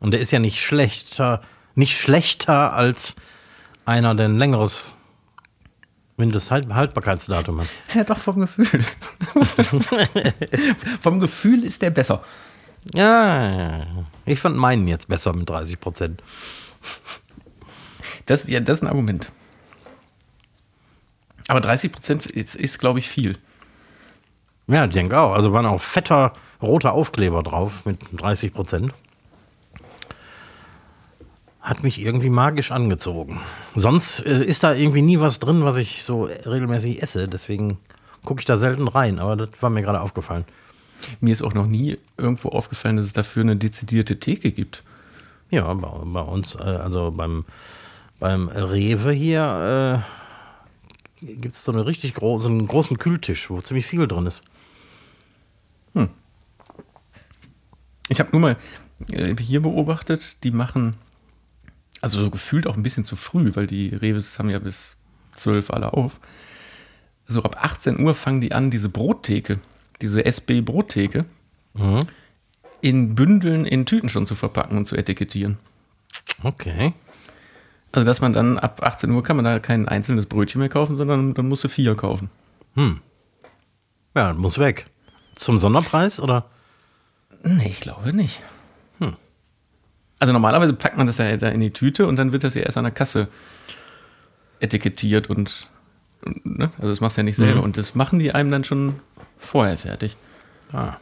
Und 0.01 0.13
der 0.13 0.21
ist 0.21 0.31
ja 0.31 0.39
nicht 0.39 0.63
schlechter, 0.63 1.43
nicht 1.79 1.97
schlechter 1.97 2.73
als 2.73 3.15
einer, 3.87 4.15
der 4.15 4.29
ein 4.29 4.37
längeres 4.37 4.95
Mindesthaltbarkeitsdatum 6.17 7.61
hat. 7.61 7.69
Ja, 7.95 8.05
doch, 8.05 8.19
vom 8.19 8.41
Gefühl. 8.41 8.67
vom 11.01 11.21
Gefühl 11.21 11.65
ist 11.65 11.81
der 11.81 11.91
besser. 11.91 12.23
Ja, 12.95 13.87
ich 14.27 14.41
fand 14.41 14.57
meinen 14.57 14.89
jetzt 14.89 15.09
besser 15.09 15.33
mit 15.33 15.49
30 15.49 15.79
Prozent. 15.79 16.23
Das, 18.27 18.49
ja, 18.49 18.61
das 18.61 18.79
ist 18.79 18.83
ein 18.83 18.89
Argument. 18.89 19.31
Aber 21.47 21.61
30 21.61 21.93
Prozent 21.93 22.27
ist, 22.27 22.57
ist 22.57 22.79
glaube 22.79 22.99
ich, 22.99 23.09
viel. 23.09 23.39
Ja, 24.67 24.85
ich 24.85 24.93
denke 24.93 25.19
auch. 25.19 25.33
Also 25.33 25.53
waren 25.53 25.67
auch 25.67 25.81
fetter 25.81 26.33
roter 26.61 26.93
Aufkleber 26.93 27.43
drauf 27.43 27.85
mit 27.87 28.01
30 28.13 28.53
Prozent. 28.53 28.93
Hat 31.69 31.83
mich 31.83 32.01
irgendwie 32.01 32.31
magisch 32.31 32.73
angezogen. 32.73 33.43
Sonst 33.75 34.25
äh, 34.25 34.43
ist 34.43 34.65
da 34.65 34.73
irgendwie 34.73 35.03
nie 35.03 35.21
was 35.21 35.39
drin, 35.39 35.67
was 35.67 35.77
ich 35.77 36.03
so 36.03 36.25
regelmäßig 36.25 37.03
esse. 37.03 37.29
Deswegen 37.29 37.77
gucke 38.25 38.41
ich 38.41 38.47
da 38.47 38.57
selten 38.57 38.89
rein. 38.89 39.19
Aber 39.19 39.37
das 39.37 39.51
war 39.61 39.69
mir 39.69 39.83
gerade 39.83 40.01
aufgefallen. 40.01 40.47
Mir 41.21 41.31
ist 41.31 41.43
auch 41.43 41.53
noch 41.53 41.67
nie 41.67 41.99
irgendwo 42.17 42.49
aufgefallen, 42.49 42.97
dass 42.97 43.05
es 43.05 43.13
dafür 43.13 43.43
eine 43.43 43.57
dezidierte 43.57 44.19
Theke 44.19 44.51
gibt. 44.51 44.83
Ja, 45.51 45.75
bei, 45.75 45.89
bei 46.05 46.23
uns, 46.23 46.55
äh, 46.55 46.63
also 46.63 47.11
beim, 47.11 47.45
beim 48.19 48.49
Rewe 48.49 49.13
hier, 49.13 50.03
äh, 51.21 51.27
gibt 51.27 51.53
es 51.53 51.65
so, 51.65 51.73
eine 51.73 51.85
richtig 51.85 52.15
gro 52.15 52.39
so 52.39 52.49
einen 52.49 52.67
großen 52.67 52.97
Kühltisch, 52.97 53.51
wo 53.51 53.61
ziemlich 53.61 53.85
viel 53.85 54.09
drin 54.09 54.25
ist. 54.25 54.41
Hm. 55.93 56.09
Ich 58.09 58.21
habe 58.21 58.31
nur 58.33 58.41
mal 58.41 58.57
äh, 59.11 59.37
hier 59.37 59.61
beobachtet, 59.61 60.43
die 60.45 60.51
machen, 60.51 60.95
also 62.01 62.21
so 62.21 62.31
gefühlt 62.31 62.67
auch 62.67 62.77
ein 62.77 62.83
bisschen 62.83 63.05
zu 63.05 63.17
früh, 63.17 63.53
weil 63.55 63.67
die 63.67 63.89
Rewes 63.89 64.39
haben 64.39 64.51
ja 64.51 64.59
bis 64.59 64.97
12 65.33 65.71
alle 65.71 65.93
auf. 65.93 66.21
So 67.27 67.43
ab 67.43 67.57
18 67.63 68.01
Uhr 68.01 68.15
fangen 68.15 68.41
die 68.41 68.53
an, 68.53 68.71
diese 68.71 68.89
Brottheke, 68.89 69.59
diese 70.01 70.25
SB-Brottheke, 70.25 71.27
mhm. 71.75 72.07
in 72.81 73.15
Bündeln 73.15 73.67
in 73.67 73.85
Tüten 73.85 74.09
schon 74.09 74.27
zu 74.27 74.35
verpacken 74.35 74.79
und 74.79 74.87
zu 74.87 74.97
etikettieren. 74.97 75.59
Okay. 76.43 76.95
Also, 77.93 78.07
dass 78.07 78.21
man 78.21 78.33
dann 78.33 78.59
ab 78.59 78.83
18 78.83 79.11
Uhr 79.11 79.23
kann 79.23 79.37
man 79.37 79.45
da 79.45 79.59
kein 79.59 79.89
einzelnes 79.89 80.27
Brötchen 80.27 80.61
mehr 80.61 80.69
kaufen, 80.69 80.97
sondern 80.97 81.35
dann 81.35 81.49
musst 81.49 81.65
du 81.65 81.69
vier 81.69 81.95
kaufen. 81.95 82.31
Hm. 82.75 83.01
Ja, 84.15 84.33
muss 84.35 84.59
weg. 84.59 84.87
Zum 85.35 85.59
Sonderpreis 85.59 86.21
oder? 86.21 86.47
Nee, 87.43 87.69
ich 87.69 87.81
glaube 87.81 88.13
nicht. 88.13 88.41
Also 90.19 90.33
normalerweise 90.33 90.73
packt 90.73 90.97
man 90.97 91.07
das 91.07 91.19
ja 91.19 91.37
da 91.37 91.49
in 91.49 91.61
die 91.61 91.71
Tüte 91.71 92.07
und 92.07 92.17
dann 92.17 92.33
wird 92.33 92.45
das 92.45 92.55
ja 92.55 92.63
erst 92.63 92.77
an 92.77 92.85
der 92.85 92.93
Kasse 92.93 93.29
etikettiert 94.61 95.31
und, 95.31 95.69
ne? 96.25 96.71
also 96.79 96.89
das 96.89 97.01
machst 97.01 97.17
du 97.17 97.21
ja 97.21 97.25
nicht 97.25 97.37
selber. 97.37 97.59
Mhm. 97.59 97.65
Und 97.65 97.77
das 97.77 97.95
machen 97.95 98.19
die 98.19 98.33
einem 98.33 98.51
dann 98.51 98.65
schon 98.65 98.97
vorher 99.39 99.79
fertig. 99.79 100.17
Ah. 100.73 100.97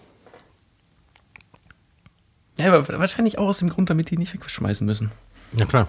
Ja, 2.59 2.73
aber 2.73 2.87
wahrscheinlich 2.99 3.39
auch 3.39 3.49
aus 3.49 3.59
dem 3.59 3.69
Grund, 3.69 3.91
damit 3.91 4.11
die 4.11 4.17
nicht 4.17 4.35
wegschmeißen 4.35 4.87
müssen. 4.87 5.11
Ja, 5.53 5.67
klar. 5.67 5.89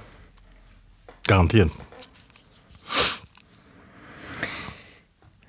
Garantiert. 1.28 1.72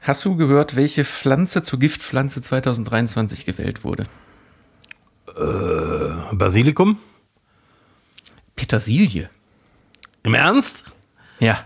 Hast 0.00 0.24
du 0.24 0.36
gehört, 0.36 0.74
welche 0.74 1.04
Pflanze 1.04 1.62
zur 1.62 1.78
Giftpflanze 1.78 2.40
2023 2.40 3.44
gewählt 3.44 3.84
wurde? 3.84 4.04
Äh, 5.36 6.34
Basilikum? 6.34 6.98
Petersilie. 8.58 9.30
Im 10.24 10.34
Ernst? 10.34 10.82
Ja. 11.38 11.64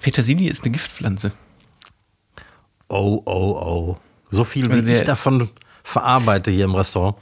Petersilie 0.00 0.50
ist 0.50 0.64
eine 0.64 0.72
Giftpflanze. 0.72 1.30
Oh, 2.88 3.22
oh, 3.24 3.30
oh. 3.30 3.98
So 4.32 4.42
viel, 4.42 4.66
wie 4.66 4.72
also 4.72 4.84
der, 4.84 4.96
ich 4.96 5.04
davon 5.04 5.50
verarbeite 5.84 6.50
hier 6.50 6.64
im 6.64 6.74
Restaurant. 6.74 7.16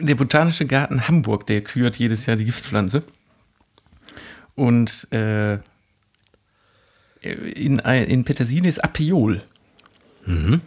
Der 0.00 0.16
Botanische 0.16 0.66
Garten 0.66 1.06
Hamburg, 1.06 1.46
der 1.46 1.62
kürt 1.62 1.96
jedes 1.96 2.26
Jahr 2.26 2.36
die 2.36 2.46
Giftpflanze. 2.46 3.04
Und 4.56 5.06
äh, 5.12 5.60
in, 7.20 7.78
in 7.78 8.24
Petersilie 8.24 8.68
ist 8.68 8.82
Apiol. 8.82 9.44
Mhm. 10.26 10.62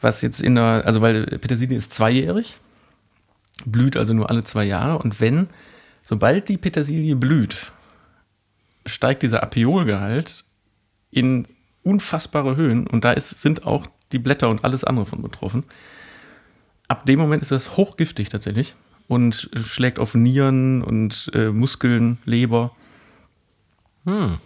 Was 0.00 0.22
jetzt 0.22 0.42
in 0.42 0.56
der, 0.56 0.82
also 0.84 1.00
weil 1.00 1.26
Petersilie 1.26 1.76
ist 1.76 1.94
zweijährig, 1.94 2.56
blüht 3.64 3.96
also 3.96 4.14
nur 4.14 4.28
alle 4.28 4.42
zwei 4.42 4.64
Jahre. 4.64 4.98
Und 4.98 5.20
wenn, 5.20 5.48
sobald 6.08 6.48
die 6.48 6.56
Petersilie 6.56 7.14
blüht, 7.16 7.70
steigt 8.86 9.22
dieser 9.22 9.42
Apiolgehalt 9.42 10.44
in 11.10 11.46
unfassbare 11.82 12.56
Höhen 12.56 12.86
und 12.86 13.04
da 13.04 13.12
ist, 13.12 13.42
sind 13.42 13.66
auch 13.66 13.86
die 14.12 14.18
Blätter 14.18 14.48
und 14.48 14.64
alles 14.64 14.84
andere 14.84 15.04
von 15.04 15.20
betroffen. 15.20 15.64
Ab 16.88 17.04
dem 17.04 17.18
Moment 17.18 17.42
ist 17.42 17.52
das 17.52 17.76
hochgiftig 17.76 18.30
tatsächlich 18.30 18.74
und 19.06 19.50
schlägt 19.62 19.98
auf 19.98 20.14
Nieren 20.14 20.82
und 20.82 21.30
äh, 21.34 21.50
Muskeln, 21.50 22.16
Leber. 22.24 22.72
Hm. 24.06 24.38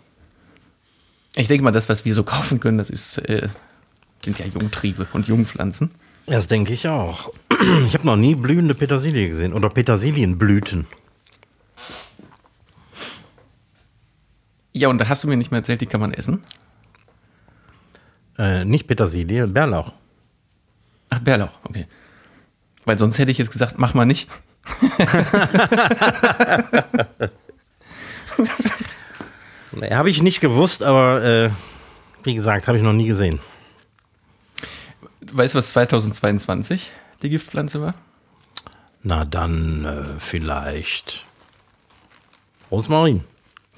Ich 1.36 1.46
denke 1.46 1.62
mal, 1.62 1.70
das, 1.70 1.88
was 1.88 2.04
wir 2.04 2.14
so 2.14 2.24
kaufen 2.24 2.58
können, 2.58 2.78
das 2.78 2.90
ist, 2.90 3.18
äh, 3.18 3.48
sind 4.24 4.40
ja 4.40 4.46
Jungtriebe 4.46 5.06
und 5.12 5.28
Jungpflanzen. 5.28 5.92
Das 6.26 6.48
denke 6.48 6.72
ich 6.72 6.88
auch. 6.88 7.32
Ich 7.86 7.94
habe 7.94 8.04
noch 8.06 8.16
nie 8.16 8.34
blühende 8.34 8.74
Petersilie 8.74 9.28
gesehen 9.28 9.52
oder 9.52 9.68
Petersilienblüten. 9.70 10.86
Ja, 14.72 14.88
und 14.88 14.98
da 14.98 15.08
hast 15.08 15.22
du 15.24 15.28
mir 15.28 15.36
nicht 15.36 15.50
mehr 15.50 15.58
erzählt, 15.60 15.80
die 15.80 15.86
kann 15.86 16.00
man 16.00 16.12
essen? 16.14 16.42
Äh, 18.38 18.64
nicht 18.64 18.86
Petersilie, 18.86 19.46
Bärlauch. 19.46 19.92
Ach, 21.10 21.20
Bärlauch, 21.20 21.58
okay. 21.68 21.86
Weil 22.84 22.98
sonst 22.98 23.18
hätte 23.18 23.30
ich 23.30 23.38
jetzt 23.38 23.50
gesagt, 23.50 23.78
mach 23.78 23.94
mal 23.94 24.06
nicht. 24.06 24.28
nee, 29.72 29.90
habe 29.90 30.08
ich 30.10 30.22
nicht 30.22 30.40
gewusst, 30.40 30.82
aber 30.82 31.22
äh, 31.22 31.50
wie 32.22 32.34
gesagt, 32.34 32.66
habe 32.68 32.78
ich 32.78 32.82
noch 32.82 32.92
nie 32.92 33.06
gesehen. 33.06 33.40
Weißt 35.32 35.54
du, 35.54 35.58
was 35.58 35.70
2022 35.70 36.90
die 37.22 37.28
Giftpflanze 37.30 37.80
war? 37.80 37.94
Na 39.02 39.24
dann 39.24 39.84
äh, 39.84 40.04
vielleicht 40.18 41.26
Rosmarin. 42.70 43.24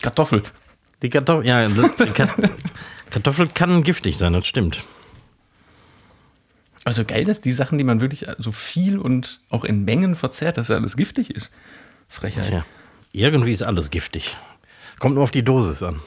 Kartoffel. 0.00 0.42
Die 1.04 1.10
Kartoffel, 1.10 1.46
ja, 1.46 1.68
Kartoffel 3.10 3.48
kann 3.48 3.82
giftig 3.82 4.16
sein, 4.16 4.32
das 4.32 4.46
stimmt. 4.46 4.82
Also 6.82 7.04
geil, 7.04 7.26
dass 7.26 7.42
die 7.42 7.52
Sachen, 7.52 7.76
die 7.76 7.84
man 7.84 8.00
wirklich 8.00 8.24
so 8.38 8.52
viel 8.52 8.98
und 8.98 9.40
auch 9.50 9.64
in 9.64 9.84
Mengen 9.84 10.14
verzehrt, 10.14 10.56
dass 10.56 10.70
alles 10.70 10.96
giftig 10.96 11.28
ist. 11.28 11.50
Frechheit. 12.08 12.46
Tja, 12.46 12.64
irgendwie 13.12 13.52
ist 13.52 13.62
alles 13.62 13.90
giftig. 13.90 14.34
Kommt 14.98 15.16
nur 15.16 15.24
auf 15.24 15.30
die 15.30 15.44
Dosis 15.44 15.82
an. 15.82 16.00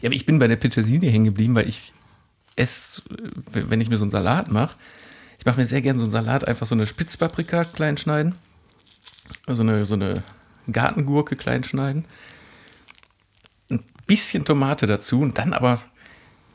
Ja, 0.00 0.08
aber 0.08 0.14
ich 0.16 0.26
bin 0.26 0.40
bei 0.40 0.48
der 0.48 0.56
Petersilie 0.56 1.10
hängen 1.10 1.26
geblieben, 1.26 1.54
weil 1.54 1.68
ich 1.68 1.92
esse, 2.56 3.02
wenn 3.52 3.80
ich 3.80 3.90
mir 3.90 3.96
so 3.96 4.04
einen 4.04 4.10
Salat 4.10 4.50
mache, 4.50 4.76
ich 5.38 5.46
mache 5.46 5.60
mir 5.60 5.66
sehr 5.66 5.82
gerne 5.82 6.00
so 6.00 6.06
einen 6.06 6.12
Salat, 6.12 6.48
einfach 6.48 6.66
so 6.66 6.74
eine 6.74 6.88
Spitzpaprika 6.88 7.62
klein 7.62 7.96
schneiden, 7.96 8.34
also 9.46 9.62
eine, 9.62 9.84
so 9.84 9.94
eine 9.94 10.20
Gartengurke 10.72 11.36
klein 11.36 11.64
schneiden, 11.64 12.04
ein 13.70 13.82
bisschen 14.06 14.44
Tomate 14.44 14.86
dazu 14.86 15.20
und 15.20 15.38
dann 15.38 15.52
aber 15.52 15.80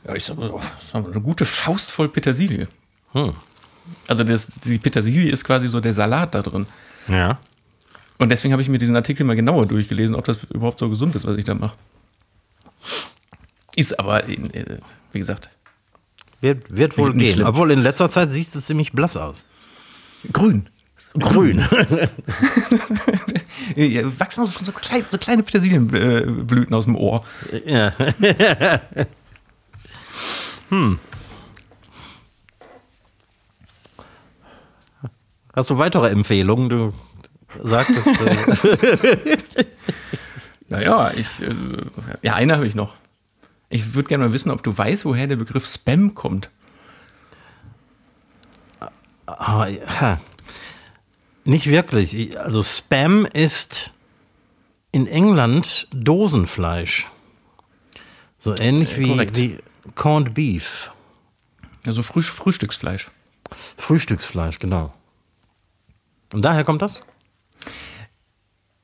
ja, 0.06 0.14
ich 0.14 0.24
sag 0.24 0.36
mal, 0.36 0.52
eine 0.92 1.20
gute 1.20 1.44
Faust 1.44 1.90
voll 1.90 2.08
Petersilie. 2.08 2.68
Hm. 3.12 3.32
Also 4.06 4.24
das, 4.24 4.60
die 4.60 4.78
Petersilie 4.78 5.30
ist 5.30 5.44
quasi 5.44 5.68
so 5.68 5.80
der 5.80 5.94
Salat 5.94 6.34
da 6.34 6.42
drin. 6.42 6.66
Ja. 7.08 7.38
Und 8.18 8.28
deswegen 8.28 8.52
habe 8.52 8.62
ich 8.62 8.68
mir 8.68 8.78
diesen 8.78 8.96
Artikel 8.96 9.24
mal 9.24 9.36
genauer 9.36 9.66
durchgelesen, 9.66 10.14
ob 10.14 10.24
das 10.24 10.44
überhaupt 10.44 10.78
so 10.78 10.88
gesund 10.88 11.14
ist, 11.14 11.26
was 11.26 11.36
ich 11.36 11.44
da 11.44 11.54
mache. 11.54 11.76
Ist 13.76 13.98
aber, 13.98 14.28
äh, 14.28 14.78
wie 15.12 15.18
gesagt. 15.18 15.48
Wird, 16.40 16.74
wird 16.74 16.98
wohl 16.98 17.14
gehen. 17.14 17.34
Schlimm. 17.34 17.46
Obwohl 17.46 17.70
in 17.70 17.80
letzter 17.80 18.10
Zeit 18.10 18.30
siehst 18.30 18.54
du 18.54 18.60
ziemlich 18.60 18.92
blass 18.92 19.16
aus. 19.16 19.44
Grün. 20.32 20.68
Grün. 21.14 21.58
ja, 23.76 24.18
wachsen 24.18 24.42
auch 24.44 24.48
so, 24.48 24.72
klein, 24.72 25.04
so 25.08 25.16
kleine 25.16 25.44
Petersilienblüten 25.44 26.74
aus 26.74 26.86
dem 26.86 26.96
Ohr. 26.96 27.24
Ja. 27.64 27.92
hm. 30.70 30.98
Hast 35.54 35.70
du 35.70 35.78
weitere 35.78 36.08
Empfehlungen? 36.08 36.68
Du 36.68 36.92
sagtest. 37.62 38.08
Äh 38.08 39.36
naja, 40.68 41.12
ich. 41.14 41.28
Äh, 41.40 41.54
ja, 42.22 42.34
eine 42.34 42.56
habe 42.56 42.66
ich 42.66 42.74
noch. 42.74 42.94
Ich 43.68 43.94
würde 43.94 44.08
gerne 44.08 44.24
mal 44.26 44.32
wissen, 44.32 44.50
ob 44.50 44.64
du 44.64 44.76
weißt, 44.76 45.04
woher 45.04 45.28
der 45.28 45.36
Begriff 45.36 45.66
Spam 45.66 46.14
kommt. 46.14 46.50
Ah, 49.26 49.66
ja. 49.68 50.20
Nicht 51.44 51.66
wirklich. 51.68 52.14
Ich- 52.14 52.38
Also 52.40 52.62
Spam 52.62 53.26
ist 53.26 53.92
in 54.92 55.06
England 55.06 55.88
Dosenfleisch. 55.92 57.08
So 58.40 58.54
ähnlich 58.56 58.92
Äh, 58.96 59.00
wie, 59.00 59.08
korrekt. 59.08 59.36
wie 59.36 59.58
Corned 59.94 60.34
Beef. 60.34 60.90
Also 61.86 62.02
Früh 62.02 62.22
Frühstücksfleisch. 62.22 63.10
Frühstücksfleisch, 63.76 64.58
genau. 64.58 64.92
Und 66.32 66.42
daher 66.42 66.64
kommt 66.64 66.82
das? 66.82 67.00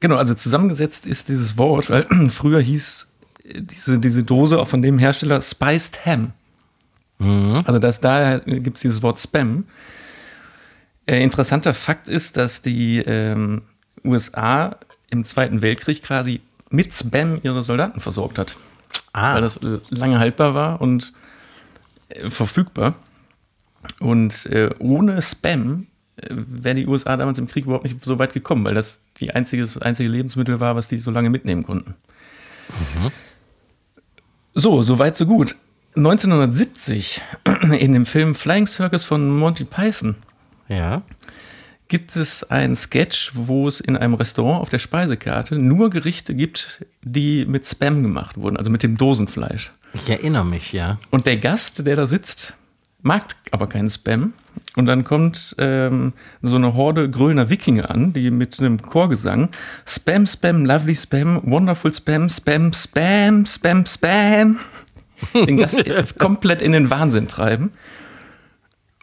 Genau, 0.00 0.16
also 0.16 0.34
zusammengesetzt 0.34 1.06
ist 1.06 1.28
dieses 1.28 1.56
Wort, 1.58 1.90
weil 1.90 2.04
früher 2.30 2.60
hieß 2.60 3.06
äh, 3.44 3.62
diese, 3.62 3.98
diese 3.98 4.22
Dose 4.22 4.58
auch 4.58 4.68
von 4.68 4.82
dem 4.82 4.98
Hersteller 4.98 5.40
Spiced 5.42 6.04
Ham. 6.06 6.32
Also 7.66 7.78
das, 7.78 8.00
daher 8.00 8.40
gibt 8.40 8.78
es 8.78 8.80
dieses 8.82 9.02
Wort 9.02 9.18
Spam. 9.20 9.66
Äh, 11.10 11.24
interessanter 11.24 11.74
Fakt 11.74 12.06
ist, 12.06 12.36
dass 12.36 12.62
die 12.62 12.98
ähm, 12.98 13.62
USA 14.04 14.76
im 15.10 15.24
Zweiten 15.24 15.60
Weltkrieg 15.60 16.04
quasi 16.04 16.40
mit 16.70 16.94
Spam 16.94 17.40
ihre 17.42 17.64
Soldaten 17.64 18.00
versorgt 18.00 18.38
hat. 18.38 18.56
Ah, 19.12 19.34
weil 19.34 19.40
das 19.40 19.58
lange 19.88 20.20
haltbar 20.20 20.54
war 20.54 20.80
und 20.80 21.12
äh, 22.10 22.30
verfügbar. 22.30 22.94
Und 23.98 24.46
äh, 24.46 24.70
ohne 24.78 25.20
Spam 25.20 25.88
äh, 26.14 26.28
wäre 26.30 26.76
die 26.76 26.86
USA 26.86 27.16
damals 27.16 27.40
im 27.40 27.48
Krieg 27.48 27.64
überhaupt 27.64 27.86
nicht 27.86 28.04
so 28.04 28.20
weit 28.20 28.32
gekommen, 28.32 28.64
weil 28.64 28.74
das 28.74 29.00
die 29.16 29.32
einzige, 29.32 29.62
das 29.62 29.78
einzige 29.78 30.08
Lebensmittel 30.08 30.60
war, 30.60 30.76
was 30.76 30.86
die 30.86 30.98
so 30.98 31.10
lange 31.10 31.28
mitnehmen 31.28 31.64
konnten. 31.64 31.96
So, 34.54 34.84
so 34.84 35.00
weit, 35.00 35.16
so 35.16 35.26
gut. 35.26 35.56
1970 35.96 37.20
in 37.80 37.94
dem 37.94 38.06
Film 38.06 38.36
Flying 38.36 38.68
Circus 38.68 39.04
von 39.04 39.28
Monty 39.36 39.64
Python 39.64 40.14
ja. 40.70 41.02
gibt 41.88 42.16
es 42.16 42.44
einen 42.44 42.76
Sketch, 42.76 43.32
wo 43.34 43.68
es 43.68 43.80
in 43.80 43.96
einem 43.96 44.14
Restaurant 44.14 44.62
auf 44.62 44.68
der 44.68 44.78
Speisekarte 44.78 45.58
nur 45.58 45.90
Gerichte 45.90 46.34
gibt, 46.34 46.84
die 47.02 47.44
mit 47.44 47.66
Spam 47.66 48.02
gemacht 48.02 48.36
wurden, 48.36 48.56
also 48.56 48.70
mit 48.70 48.82
dem 48.82 48.96
Dosenfleisch. 48.96 49.72
Ich 49.92 50.08
erinnere 50.08 50.46
mich, 50.46 50.72
ja. 50.72 50.98
Und 51.10 51.26
der 51.26 51.36
Gast, 51.36 51.86
der 51.86 51.96
da 51.96 52.06
sitzt, 52.06 52.54
mag 53.02 53.34
aber 53.50 53.66
keinen 53.66 53.90
Spam. 53.90 54.32
Und 54.76 54.86
dann 54.86 55.04
kommt 55.04 55.56
ähm, 55.58 56.12
so 56.42 56.56
eine 56.56 56.74
Horde 56.74 57.10
grölender 57.10 57.50
Wikinger 57.50 57.90
an, 57.90 58.12
die 58.12 58.30
mit 58.30 58.58
einem 58.60 58.80
Chorgesang 58.80 59.50
Spam, 59.84 60.26
Spam, 60.26 60.64
lovely 60.64 60.94
Spam, 60.94 61.40
wonderful 61.44 61.92
Spam, 61.92 62.30
Spam, 62.30 62.72
Spam, 62.72 63.46
Spam, 63.46 63.84
Spam 63.86 64.58
den 65.34 65.58
Gast 65.58 65.84
komplett 66.18 66.62
in 66.62 66.72
den 66.72 66.90
Wahnsinn 66.90 67.28
treiben. 67.28 67.72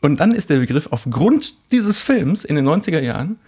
Und 0.02 0.20
dann 0.20 0.32
ist 0.32 0.50
der 0.50 0.60
Begriff 0.60 0.88
aufgrund 0.92 1.54
dieses 1.72 2.00
Films 2.00 2.44
in 2.44 2.56
den 2.56 2.68
90er 2.68 3.00
Jahren 3.00 3.40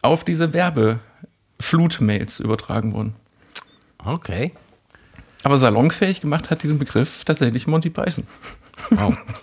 auf 0.00 0.24
diese 0.24 0.52
Werbeflutmails 0.52 2.40
übertragen 2.40 2.94
worden. 2.94 3.14
Okay. 3.98 4.52
Aber 5.44 5.56
salonfähig 5.56 6.20
gemacht 6.20 6.50
hat 6.50 6.62
diesen 6.62 6.78
Begriff 6.78 7.24
tatsächlich 7.24 7.66
Monty 7.66 7.90
Python. 7.90 8.24
Wow. 8.90 9.16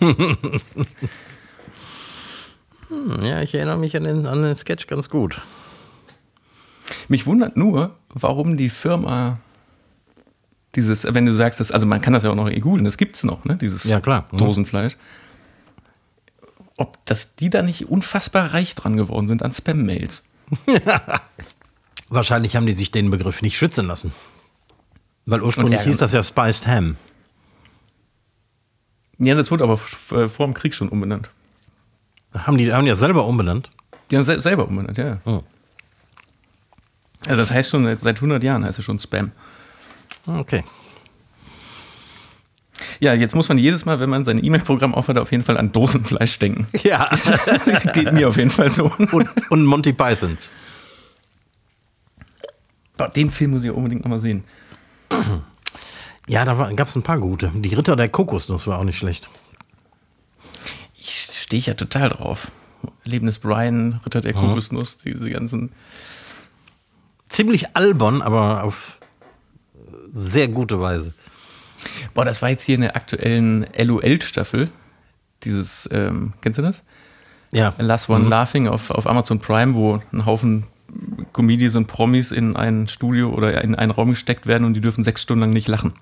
hm, 2.88 3.22
ja, 3.22 3.42
ich 3.42 3.54
erinnere 3.54 3.78
mich 3.78 3.96
an 3.96 4.04
den, 4.04 4.26
an 4.26 4.42
den 4.42 4.54
Sketch 4.56 4.86
ganz 4.86 5.10
gut. 5.10 5.40
Mich 7.08 7.26
wundert 7.26 7.56
nur, 7.56 7.96
warum 8.08 8.56
die 8.56 8.70
Firma 8.70 9.38
dieses, 10.74 11.04
wenn 11.12 11.26
du 11.26 11.34
sagst, 11.34 11.60
das, 11.60 11.72
also 11.72 11.86
man 11.86 12.00
kann 12.00 12.12
das 12.12 12.22
ja 12.22 12.30
auch 12.30 12.36
noch 12.36 12.48
eh 12.48 12.58
googeln, 12.58 12.84
das 12.84 12.96
gibt's 12.96 13.24
noch, 13.24 13.44
ne? 13.44 13.56
Dieses 13.56 13.84
Ja, 13.84 14.00
klar. 14.00 14.26
Mhm. 14.30 14.38
Dosenfleisch. 14.38 14.96
Ob 16.80 17.04
dass 17.04 17.36
die 17.36 17.50
da 17.50 17.60
nicht 17.60 17.90
unfassbar 17.90 18.54
reich 18.54 18.74
dran 18.74 18.96
geworden 18.96 19.28
sind 19.28 19.42
an 19.42 19.52
Spam-Mails. 19.52 20.22
Wahrscheinlich 22.08 22.56
haben 22.56 22.64
die 22.64 22.72
sich 22.72 22.90
den 22.90 23.10
Begriff 23.10 23.42
nicht 23.42 23.58
schützen 23.58 23.86
lassen. 23.86 24.14
Weil 25.26 25.42
ursprünglich 25.42 25.82
hieß 25.82 25.98
das 25.98 26.12
ja 26.12 26.22
Spiced 26.22 26.66
Ham. 26.66 26.96
Ja, 29.18 29.34
das 29.34 29.50
wurde 29.50 29.64
aber 29.64 29.76
vor 29.76 30.46
dem 30.46 30.54
Krieg 30.54 30.74
schon 30.74 30.88
umbenannt. 30.88 31.28
Haben 32.32 32.56
die, 32.56 32.72
haben 32.72 32.86
die 32.86 32.90
das 32.90 33.00
selber 33.00 33.26
umbenannt? 33.26 33.68
Die 34.10 34.16
haben 34.16 34.24
se 34.24 34.40
selber 34.40 34.66
umbenannt, 34.66 34.96
ja. 34.96 35.20
Oh. 35.26 35.42
Also 37.26 37.36
das 37.36 37.50
heißt 37.50 37.68
schon, 37.68 37.84
seit, 37.84 37.98
seit 37.98 38.16
100 38.16 38.42
Jahren 38.42 38.64
heißt 38.64 38.78
es 38.78 38.86
schon 38.86 38.98
Spam. 38.98 39.32
Okay. 40.26 40.64
Ja, 43.00 43.14
jetzt 43.14 43.34
muss 43.34 43.48
man 43.48 43.58
jedes 43.58 43.84
Mal, 43.84 44.00
wenn 44.00 44.10
man 44.10 44.24
sein 44.24 44.42
E-Mail-Programm 44.42 44.94
aufhat, 44.94 45.18
auf 45.18 45.30
jeden 45.32 45.44
Fall 45.44 45.56
an 45.56 45.72
Dosenfleisch 45.72 46.38
denken. 46.38 46.66
Ja. 46.82 47.10
Geht 47.94 48.12
mir 48.12 48.28
auf 48.28 48.36
jeden 48.36 48.50
Fall 48.50 48.70
so. 48.70 48.90
und, 49.12 49.28
und 49.50 49.64
Monty 49.64 49.92
Pythons. 49.92 50.50
Den 53.16 53.30
Film 53.30 53.52
muss 53.52 53.64
ich 53.64 53.70
unbedingt 53.70 54.02
nochmal 54.04 54.20
sehen. 54.20 54.44
Ja, 56.26 56.44
da 56.44 56.72
gab 56.72 56.86
es 56.86 56.96
ein 56.96 57.02
paar 57.02 57.18
gute. 57.18 57.50
Die 57.54 57.74
Ritter 57.74 57.96
der 57.96 58.08
Kokosnuss 58.08 58.66
war 58.66 58.78
auch 58.78 58.84
nicht 58.84 58.98
schlecht. 58.98 59.28
Ich 60.98 61.28
stehe 61.32 61.62
ja 61.62 61.74
total 61.74 62.10
drauf. 62.10 62.48
Leben 63.04 63.26
des 63.26 63.38
Brian, 63.38 64.00
Ritter 64.04 64.20
der 64.20 64.32
Kokosnuss, 64.34 64.98
diese 64.98 65.30
ganzen. 65.30 65.72
Ziemlich 67.28 67.76
albern, 67.76 68.22
aber 68.22 68.64
auf 68.64 69.00
sehr 70.12 70.48
gute 70.48 70.80
Weise. 70.80 71.14
Boah, 72.14 72.24
das 72.24 72.42
war 72.42 72.50
jetzt 72.50 72.64
hier 72.64 72.74
in 72.74 72.82
der 72.82 72.96
aktuellen 72.96 73.66
LOL-Staffel. 73.76 74.68
Dieses, 75.44 75.88
ähm, 75.92 76.34
kennst 76.42 76.58
du 76.58 76.62
das? 76.62 76.82
Ja. 77.52 77.74
Last 77.78 78.08
One 78.08 78.28
Laughing 78.28 78.68
auf, 78.68 78.90
auf 78.90 79.06
Amazon 79.06 79.40
Prime, 79.40 79.74
wo 79.74 80.00
ein 80.12 80.26
Haufen 80.26 80.66
Comedians 81.32 81.76
und 81.76 81.86
Promis 81.86 82.32
in 82.32 82.56
ein 82.56 82.88
Studio 82.88 83.30
oder 83.30 83.62
in 83.62 83.74
einen 83.74 83.90
Raum 83.90 84.10
gesteckt 84.10 84.46
werden 84.46 84.64
und 84.64 84.74
die 84.74 84.80
dürfen 84.80 85.04
sechs 85.04 85.22
Stunden 85.22 85.40
lang 85.40 85.52
nicht 85.52 85.68
lachen. 85.68 85.92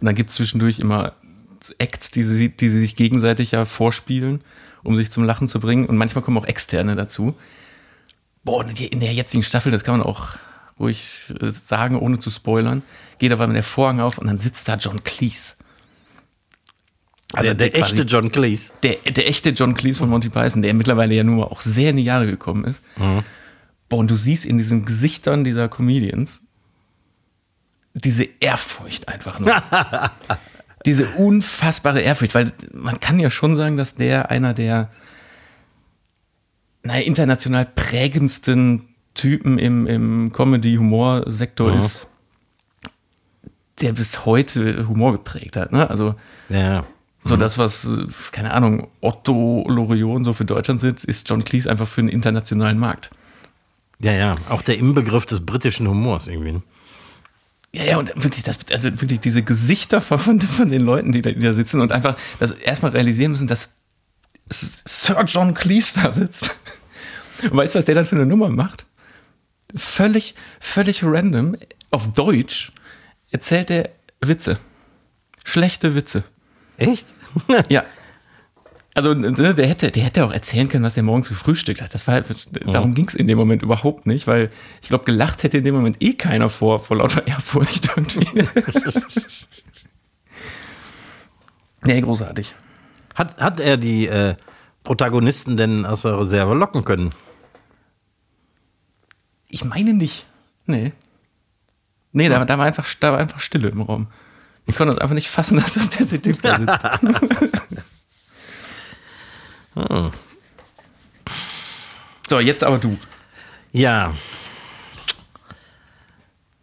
Und 0.00 0.06
dann 0.06 0.14
gibt 0.14 0.30
es 0.30 0.36
zwischendurch 0.36 0.80
immer 0.80 1.14
Acts, 1.78 2.10
die 2.10 2.22
sie, 2.22 2.50
die 2.50 2.68
sie 2.68 2.80
sich 2.80 2.96
gegenseitig 2.96 3.52
ja 3.52 3.64
vorspielen, 3.64 4.42
um 4.82 4.96
sich 4.96 5.10
zum 5.10 5.24
Lachen 5.24 5.48
zu 5.48 5.60
bringen. 5.60 5.86
Und 5.86 5.96
manchmal 5.96 6.22
kommen 6.22 6.36
auch 6.36 6.44
Externe 6.44 6.94
dazu. 6.94 7.34
Boah, 8.44 8.66
in 8.68 9.00
der 9.00 9.12
jetzigen 9.12 9.42
Staffel, 9.42 9.72
das 9.72 9.84
kann 9.84 9.98
man 9.98 10.06
auch 10.06 10.36
ruhig 10.78 11.20
äh, 11.40 11.50
sagen, 11.50 11.98
ohne 11.98 12.18
zu 12.18 12.30
spoilern, 12.30 12.82
geht 13.18 13.32
einmal 13.32 13.52
der 13.52 13.62
Vorhang 13.62 14.00
auf 14.00 14.18
und 14.18 14.26
dann 14.26 14.38
sitzt 14.38 14.68
da 14.68 14.76
John 14.76 15.02
Cleese. 15.04 15.54
Also 17.32 17.54
der, 17.54 17.68
der 17.68 17.70
quasi- 17.80 17.92
echte 17.92 18.02
John 18.02 18.30
Cleese. 18.30 18.72
der, 18.82 18.96
der 19.10 19.28
echte 19.28 19.50
John 19.50 19.74
Cleese 19.74 19.98
von 19.98 20.08
Monty 20.08 20.28
Python, 20.28 20.62
der 20.62 20.74
mittlerweile 20.74 21.14
ja 21.14 21.24
nun 21.24 21.38
mal 21.38 21.44
auch 21.44 21.60
sehr 21.60 21.90
in 21.90 21.96
die 21.96 22.04
Jahre 22.04 22.26
gekommen 22.26 22.64
ist. 22.64 22.80
Boah, 23.88 23.98
und 23.98 24.10
du 24.10 24.16
siehst 24.16 24.46
in 24.46 24.58
diesen 24.58 24.84
Gesichtern 24.84 25.44
dieser 25.44 25.68
Comedians 25.68 26.42
diese 27.94 28.26
Ehrfurcht 28.40 29.08
einfach 29.08 29.38
nur. 29.38 29.54
diese 30.86 31.06
unfassbare 31.10 32.00
Ehrfurcht, 32.00 32.34
weil 32.34 32.52
man 32.72 33.00
kann 33.00 33.18
ja 33.18 33.30
schon 33.30 33.56
sagen, 33.56 33.76
dass 33.76 33.94
der 33.94 34.30
einer 34.30 34.52
der 34.52 34.90
naja, 36.82 37.02
international 37.06 37.64
prägendsten 37.64 38.93
Typen 39.14 39.58
im, 39.58 39.86
im 39.86 40.32
Comedy-Humor-Sektor 40.32 41.72
Mhm. 41.72 41.78
ist, 41.78 42.06
der 43.80 43.92
bis 43.92 44.24
heute 44.24 44.86
Humor 44.88 45.12
geprägt 45.12 45.56
hat. 45.56 45.72
Ne? 45.72 45.88
Also 45.88 46.14
Ja. 46.48 46.84
so 47.24 47.36
das, 47.36 47.58
was, 47.58 47.88
keine 48.32 48.52
Ahnung, 48.52 48.88
Otto 49.00 49.64
Lorion 49.68 50.24
so 50.24 50.32
für 50.32 50.44
Deutschland 50.44 50.80
sind, 50.80 51.04
ist 51.04 51.28
John 51.28 51.44
Cleese 51.44 51.70
einfach 51.70 51.88
für 51.88 52.00
den 52.02 52.08
internationalen 52.08 52.78
Markt. 52.78 53.10
Ja, 54.00 54.12
ja. 54.12 54.34
Auch 54.48 54.62
der 54.62 54.76
Inbegriff 54.78 55.26
des 55.26 55.44
britischen 55.44 55.88
Humors 55.88 56.28
irgendwie. 56.28 56.52
ne? 56.52 56.62
Ja, 57.72 57.84
ja, 57.84 57.96
und 57.98 58.08
wirklich, 58.22 58.44
das, 58.44 58.58
also 58.70 58.88
wirklich 59.00 59.18
diese 59.20 59.42
Gesichter 59.42 60.00
von, 60.00 60.18
von, 60.18 60.40
von 60.40 60.70
den 60.70 60.82
Leuten, 60.82 61.10
die 61.10 61.22
da, 61.22 61.30
die 61.30 61.40
da 61.40 61.52
sitzen 61.52 61.80
und 61.80 61.90
einfach 61.90 62.16
das 62.38 62.52
erstmal 62.52 62.92
realisieren 62.92 63.32
müssen, 63.32 63.48
dass 63.48 63.74
Sir 64.50 65.24
John 65.26 65.54
Cleese 65.54 66.00
da 66.02 66.12
sitzt. 66.12 66.54
Und 67.42 67.56
weißt 67.56 67.74
du, 67.74 67.78
was 67.78 67.84
der 67.84 67.96
dann 67.96 68.04
für 68.04 68.14
eine 68.14 68.26
Nummer 68.26 68.48
macht? 68.48 68.86
Völlig, 69.74 70.34
völlig 70.60 71.02
random, 71.02 71.56
auf 71.90 72.12
Deutsch, 72.12 72.72
erzählt 73.30 73.70
er 73.70 73.90
Witze. 74.20 74.58
Schlechte 75.44 75.94
Witze. 75.94 76.24
Echt? 76.76 77.06
Ja. 77.68 77.84
Also 78.96 79.12
ne, 79.12 79.54
der 79.54 79.66
hätte, 79.66 79.90
der 79.90 80.04
hätte 80.04 80.24
auch 80.24 80.32
erzählen 80.32 80.68
können, 80.68 80.84
was 80.84 80.94
der 80.94 81.02
morgens 81.02 81.28
gefrühstückt 81.28 81.82
hat. 81.82 81.92
Das 81.94 82.06
war 82.06 82.14
halt, 82.14 82.28
darum 82.72 82.94
ging 82.94 83.08
es 83.08 83.16
in 83.16 83.26
dem 83.26 83.36
Moment 83.36 83.62
überhaupt 83.62 84.06
nicht, 84.06 84.28
weil 84.28 84.52
ich 84.82 84.88
glaube, 84.88 85.04
gelacht 85.04 85.42
hätte 85.42 85.58
in 85.58 85.64
dem 85.64 85.74
Moment 85.74 86.00
eh 86.00 86.12
keiner 86.12 86.48
vor, 86.48 86.78
vor 86.78 86.98
lauter 86.98 87.26
Ehrfurcht 87.26 87.90
irgendwie. 87.96 88.44
nee, 91.82 92.00
großartig. 92.00 92.54
Hat, 93.16 93.40
hat 93.40 93.58
er 93.58 93.76
die 93.78 94.06
äh, 94.06 94.36
Protagonisten 94.84 95.56
denn 95.56 95.86
aus 95.86 96.02
der 96.02 96.16
Reserve 96.20 96.54
locken 96.54 96.84
können? 96.84 97.10
Ich 99.54 99.64
meine 99.64 99.94
nicht. 99.94 100.26
Nee. 100.66 100.92
Nee, 102.10 102.28
da, 102.28 102.44
da, 102.44 102.58
war 102.58 102.66
einfach, 102.66 102.92
da 102.98 103.12
war 103.12 103.20
einfach 103.20 103.38
Stille 103.38 103.68
im 103.68 103.82
Raum. 103.82 104.08
Ich 104.66 104.74
konnte 104.74 104.90
uns 104.90 105.00
einfach 105.00 105.14
nicht 105.14 105.30
fassen, 105.30 105.56
dass 105.60 105.74
das 105.74 105.90
der 105.90 106.20
Typ 106.20 106.42
da 106.42 106.58
sitzt. 106.58 107.84
Hm. 109.76 110.12
So, 112.28 112.38
jetzt 112.38 112.62
aber 112.62 112.78
du. 112.78 112.96
Ja. 113.72 114.14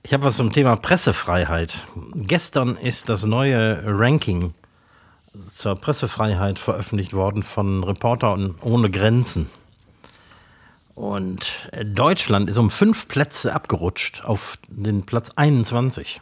Ich 0.02 0.14
habe 0.14 0.24
was 0.24 0.38
zum 0.38 0.54
Thema 0.54 0.78
Pressefreiheit. 0.78 1.86
Gestern 2.16 2.78
ist 2.78 3.10
das 3.10 3.26
neue 3.26 3.84
Ranking 3.86 4.54
zur 5.54 5.76
Pressefreiheit 5.76 6.58
veröffentlicht 6.58 7.12
worden 7.12 7.44
von 7.44 7.84
Reporter 7.84 8.38
ohne 8.62 8.90
Grenzen. 8.90 9.50
Und 11.02 11.68
Deutschland 11.84 12.48
ist 12.48 12.58
um 12.58 12.70
fünf 12.70 13.08
Plätze 13.08 13.56
abgerutscht 13.56 14.24
auf 14.24 14.60
den 14.68 15.02
Platz 15.02 15.32
21. 15.36 16.22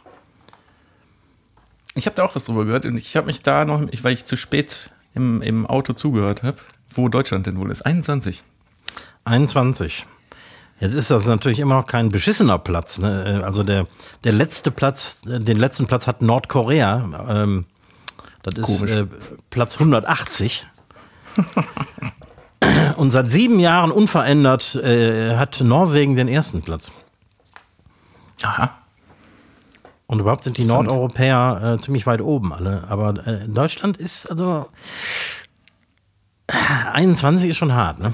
Ich 1.96 2.06
habe 2.06 2.16
da 2.16 2.24
auch 2.24 2.34
was 2.34 2.44
drüber 2.44 2.64
gehört 2.64 2.86
und 2.86 2.96
ich 2.96 3.14
habe 3.14 3.26
mich 3.26 3.42
da 3.42 3.66
noch, 3.66 3.82
weil 4.02 4.14
ich 4.14 4.24
zu 4.24 4.38
spät 4.38 4.90
im, 5.14 5.42
im 5.42 5.66
Auto 5.66 5.92
zugehört 5.92 6.42
habe, 6.42 6.56
wo 6.94 7.10
Deutschland 7.10 7.46
denn 7.46 7.58
wohl 7.58 7.70
ist. 7.70 7.82
21. 7.82 8.42
21. 9.24 10.06
Jetzt 10.80 10.94
ist 10.94 11.10
das 11.10 11.26
natürlich 11.26 11.58
immer 11.58 11.74
noch 11.74 11.86
kein 11.86 12.08
beschissener 12.08 12.58
Platz. 12.58 12.96
Ne? 12.96 13.42
Also 13.44 13.62
der, 13.62 13.86
der 14.24 14.32
letzte 14.32 14.70
Platz, 14.70 15.20
den 15.26 15.58
letzten 15.58 15.88
Platz 15.88 16.06
hat 16.06 16.22
Nordkorea. 16.22 17.26
Ähm, 17.28 17.66
das 18.42 18.54
ist 18.54 18.82
äh, 18.84 19.04
Platz 19.50 19.74
180. 19.74 20.66
Und 22.96 23.10
seit 23.10 23.30
sieben 23.30 23.58
Jahren 23.58 23.90
unverändert 23.90 24.74
äh, 24.74 25.36
hat 25.36 25.60
Norwegen 25.62 26.16
den 26.16 26.28
ersten 26.28 26.62
Platz. 26.62 26.92
Aha. 28.42 28.70
Und 30.06 30.18
überhaupt 30.18 30.44
sind 30.44 30.58
die 30.58 30.64
Nordeuropäer 30.64 31.76
äh, 31.78 31.82
ziemlich 31.82 32.06
weit 32.06 32.20
oben 32.20 32.52
alle. 32.52 32.84
Aber 32.88 33.26
äh, 33.26 33.48
Deutschland 33.48 33.96
ist 33.96 34.26
also 34.26 34.66
21 36.92 37.50
ist 37.50 37.56
schon 37.56 37.74
hart, 37.74 38.00
ne? 38.00 38.12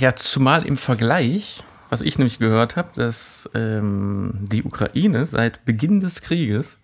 Ja, 0.00 0.14
zumal 0.14 0.66
im 0.66 0.76
Vergleich, 0.76 1.62
was 1.88 2.02
ich 2.02 2.18
nämlich 2.18 2.38
gehört 2.38 2.76
habe, 2.76 2.90
dass 2.94 3.48
ähm, 3.54 4.40
die 4.50 4.64
Ukraine 4.64 5.24
seit 5.24 5.64
Beginn 5.64 6.00
des 6.00 6.20
Krieges 6.20 6.78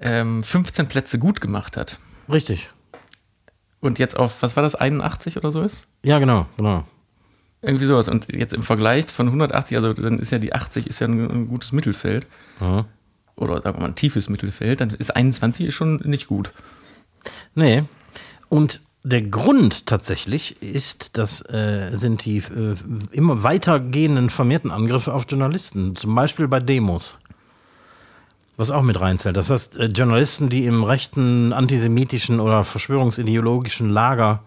ähm, 0.00 0.42
15 0.42 0.88
Plätze 0.88 1.18
gut 1.18 1.40
gemacht 1.40 1.76
hat. 1.76 1.98
Richtig. 2.30 2.70
Und 3.80 3.98
jetzt 3.98 4.16
auf, 4.16 4.42
was 4.42 4.56
war 4.56 4.62
das, 4.62 4.74
81 4.74 5.36
oder 5.36 5.52
so 5.52 5.62
ist? 5.62 5.86
Ja, 6.04 6.18
genau, 6.18 6.46
genau. 6.56 6.84
Irgendwie 7.62 7.86
sowas. 7.86 8.08
Und 8.08 8.32
jetzt 8.32 8.54
im 8.54 8.62
Vergleich 8.62 9.06
von 9.06 9.26
180, 9.26 9.76
also 9.76 9.92
dann 9.92 10.18
ist 10.18 10.30
ja 10.30 10.38
die 10.38 10.52
80 10.52 10.86
ist 10.86 11.00
ja 11.00 11.08
ein, 11.08 11.30
ein 11.30 11.48
gutes 11.48 11.72
Mittelfeld. 11.72 12.26
Mhm. 12.60 12.84
Oder 13.36 13.62
sagen 13.62 13.76
wir 13.76 13.82
mal 13.82 13.88
ein 13.88 13.94
tiefes 13.94 14.28
Mittelfeld, 14.28 14.80
dann 14.80 14.90
ist 14.90 15.14
21 15.14 15.72
schon 15.74 15.96
nicht 16.04 16.26
gut. 16.26 16.52
Nee. 17.54 17.84
Und 18.48 18.80
der 19.04 19.22
Grund 19.22 19.86
tatsächlich 19.86 20.60
ist, 20.60 21.16
das 21.16 21.42
äh, 21.42 21.90
sind 21.94 22.24
die 22.24 22.38
äh, 22.38 22.74
immer 23.12 23.42
weitergehenden 23.42 24.28
vermehrten 24.28 24.70
Angriffe 24.70 25.14
auf 25.14 25.26
Journalisten, 25.28 25.94
zum 25.94 26.14
Beispiel 26.14 26.48
bei 26.48 26.58
Demos. 26.58 27.16
Was 28.58 28.72
auch 28.72 28.82
mit 28.82 29.00
reinzählt. 29.00 29.36
Das 29.36 29.50
heißt, 29.50 29.76
äh, 29.78 29.86
Journalisten, 29.86 30.48
die 30.48 30.66
im 30.66 30.82
rechten, 30.82 31.52
antisemitischen 31.52 32.40
oder 32.40 32.64
verschwörungsideologischen 32.64 33.88
Lager 33.88 34.42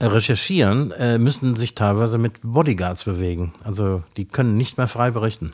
äh, 0.00 0.06
recherchieren, 0.06 0.90
äh, 0.90 1.18
müssen 1.18 1.54
sich 1.54 1.76
teilweise 1.76 2.18
mit 2.18 2.40
Bodyguards 2.42 3.04
bewegen. 3.04 3.54
Also 3.62 4.02
die 4.16 4.24
können 4.24 4.56
nicht 4.56 4.76
mehr 4.76 4.88
frei 4.88 5.12
berichten. 5.12 5.52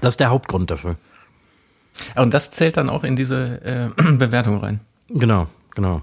Das 0.00 0.12
ist 0.12 0.20
der 0.20 0.30
Hauptgrund 0.30 0.70
dafür. 0.70 0.94
Und 2.14 2.32
das 2.32 2.52
zählt 2.52 2.76
dann 2.76 2.88
auch 2.88 3.02
in 3.02 3.16
diese 3.16 3.92
Bewertung 3.96 4.58
rein. 4.58 4.80
Genau, 5.08 5.48
genau. 5.74 6.02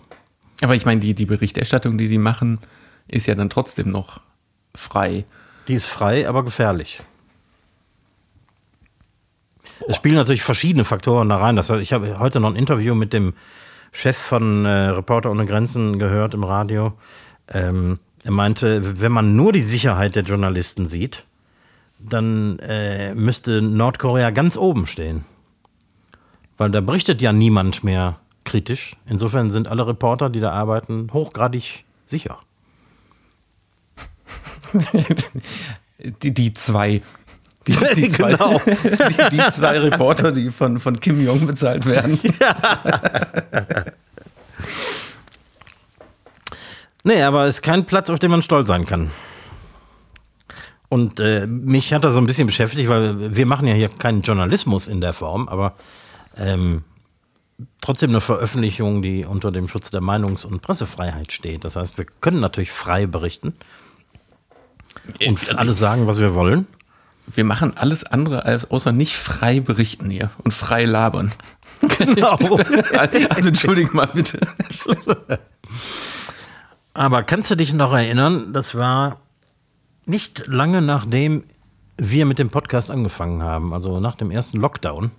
Aber 0.62 0.76
ich 0.76 0.86
meine, 0.86 1.00
die, 1.00 1.14
die 1.14 1.26
Berichterstattung, 1.26 1.98
die 1.98 2.10
die 2.10 2.18
machen, 2.18 2.60
ist 3.08 3.26
ja 3.26 3.36
dann 3.36 3.50
trotzdem 3.50 3.90
noch 3.90 4.20
frei. 4.76 5.24
Die 5.70 5.76
ist 5.76 5.88
frei, 5.88 6.28
aber 6.28 6.44
gefährlich. 6.44 7.02
Es 9.90 9.96
spielen 9.96 10.18
natürlich 10.18 10.44
verschiedene 10.44 10.86
Faktoren 10.86 11.30
da 11.30 11.38
rein. 11.38 11.56
Das 11.56 11.72
heißt, 11.72 11.82
ich 11.82 11.94
habe 11.94 12.20
heute 12.20 12.40
noch 12.40 12.52
ein 12.52 12.56
Interview 12.56 12.94
mit 12.94 13.12
dem 13.12 13.34
Chef 13.92 14.16
von 14.16 14.64
äh, 14.64 14.90
Reporter 14.90 15.32
ohne 15.32 15.48
Grenzen 15.48 15.98
gehört 15.98 16.36
im 16.36 16.44
Radio. 16.44 16.94
Ähm, 17.48 17.98
er 18.24 18.30
meinte, 18.30 19.02
wenn 19.02 19.12
man 19.12 19.36
nur 19.36 19.52
die 19.52 19.64
Sicherheit 19.64 20.16
der 20.16 20.22
Journalisten 20.22 20.86
sieht, 20.86 21.26
dann 21.98 22.60
äh, 22.60 23.16
müsste 23.16 23.64
Nordkorea 23.64 24.30
ganz 24.30 24.58
oben 24.58 24.86
stehen. 24.86 25.26
Weil 26.60 26.70
da 26.70 26.82
berichtet 26.82 27.24
ja 27.24 27.34
niemand 27.34 27.84
mehr 27.84 28.20
kritisch. 28.44 28.96
Insofern 29.08 29.50
sind 29.50 29.70
alle 29.70 29.88
Reporter, 29.88 30.30
die 30.30 30.40
da 30.40 30.52
arbeiten, 30.52 31.10
hochgradig 31.14 31.84
sicher. 32.06 32.38
die, 36.22 36.32
die 36.32 36.54
zwei. 36.54 37.02
Die, 37.68 37.74
die, 37.96 38.10
zwei, 38.10 38.32
genau. 38.32 38.60
die, 38.66 39.38
die, 39.38 39.50
zwei 39.52 39.78
Reporter, 39.80 40.32
die 40.32 40.50
von, 40.50 40.80
von 40.80 41.00
Kim 41.00 41.24
Jong 41.24 41.46
bezahlt 41.46 41.86
werden. 41.86 42.20
Ja. 42.40 43.86
nee, 47.04 47.22
aber 47.22 47.44
es 47.44 47.56
ist 47.56 47.62
kein 47.62 47.86
Platz, 47.86 48.10
auf 48.10 48.20
den 48.20 48.32
man 48.32 48.42
stolz 48.42 48.68
sein 48.68 48.86
kann. 48.86 49.12
Und 50.90 51.20
äh, 51.20 51.48
mich 51.48 51.94
hat 51.94 52.04
das 52.04 52.14
so 52.14 52.20
ein 52.20 52.26
bisschen 52.26 52.48
beschäftigt, 52.48 52.90
weil 52.90 53.36
wir 53.36 53.46
machen 53.46 53.68
ja 53.68 53.74
hier 53.74 53.90
keinen 53.90 54.22
Journalismus 54.22 54.88
in 54.88 55.02
der 55.02 55.14
Form, 55.14 55.48
aber 55.48 55.76
ähm, 56.36 56.84
trotzdem 57.82 58.10
eine 58.10 58.22
Veröffentlichung, 58.22 59.02
die 59.02 59.26
unter 59.26 59.52
dem 59.52 59.68
Schutz 59.68 59.90
der 59.90 60.02
Meinungs- 60.02 60.46
und 60.46 60.62
Pressefreiheit 60.62 61.32
steht. 61.32 61.64
Das 61.64 61.76
heißt, 61.76 61.98
wir 61.98 62.06
können 62.22 62.40
natürlich 62.40 62.72
frei 62.72 63.06
berichten 63.06 63.54
und 65.26 65.58
alles 65.58 65.80
sagen, 65.80 66.08
was 66.08 66.20
wir 66.20 66.34
wollen. 66.34 66.68
Wir 67.34 67.44
machen 67.44 67.78
alles 67.78 68.04
andere 68.04 68.46
als 68.46 68.70
außer 68.70 68.92
nicht 68.92 69.16
frei 69.16 69.60
berichten 69.60 70.10
hier 70.10 70.32
und 70.44 70.54
frei 70.54 70.86
labern. 70.86 71.32
Genau. 71.98 72.38
also 73.30 73.48
entschuldigt 73.48 73.94
mal 73.94 74.08
bitte. 74.08 74.38
Aber 76.94 77.24
kannst 77.24 77.50
du 77.50 77.56
dich 77.56 77.72
noch 77.72 77.94
erinnern, 77.94 78.52
das 78.52 78.76
war 78.76 79.22
nicht 80.06 80.46
lange 80.48 80.82
nachdem 80.82 81.46
wir 81.98 82.26
mit 82.26 82.40
dem 82.40 82.50
Podcast 82.50 82.92
angefangen 82.92 83.44
haben, 83.44 83.74
also 83.74 84.02
nach 84.02 84.16
dem 84.16 84.32
ersten 84.32 84.60
Lockdown. 84.60 85.12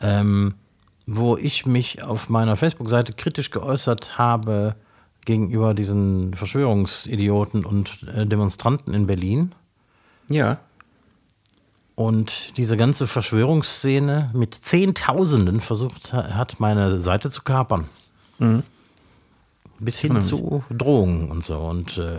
Ähm, 0.00 0.54
wo 1.06 1.36
ich 1.36 1.66
mich 1.66 2.02
auf 2.02 2.28
meiner 2.28 2.56
Facebook-Seite 2.56 3.12
kritisch 3.12 3.50
geäußert 3.50 4.18
habe 4.18 4.74
gegenüber 5.24 5.74
diesen 5.74 6.34
Verschwörungsidioten 6.34 7.64
und 7.64 8.02
äh, 8.14 8.26
Demonstranten 8.26 8.92
in 8.92 9.06
Berlin. 9.06 9.54
Ja. 10.28 10.58
Und 11.96 12.56
diese 12.58 12.76
ganze 12.76 13.06
Verschwörungsszene 13.06 14.30
mit 14.34 14.54
Zehntausenden 14.54 15.60
versucht 15.60 16.12
hat, 16.12 16.60
meine 16.60 17.00
Seite 17.00 17.30
zu 17.30 17.42
kapern. 17.42 17.86
Mhm. 18.38 18.62
Bis 19.78 19.98
hin 19.98 20.20
zu 20.20 20.62
Drohungen 20.70 21.30
und 21.30 21.42
so. 21.42 21.56
Und 21.56 21.96
äh, 21.96 22.18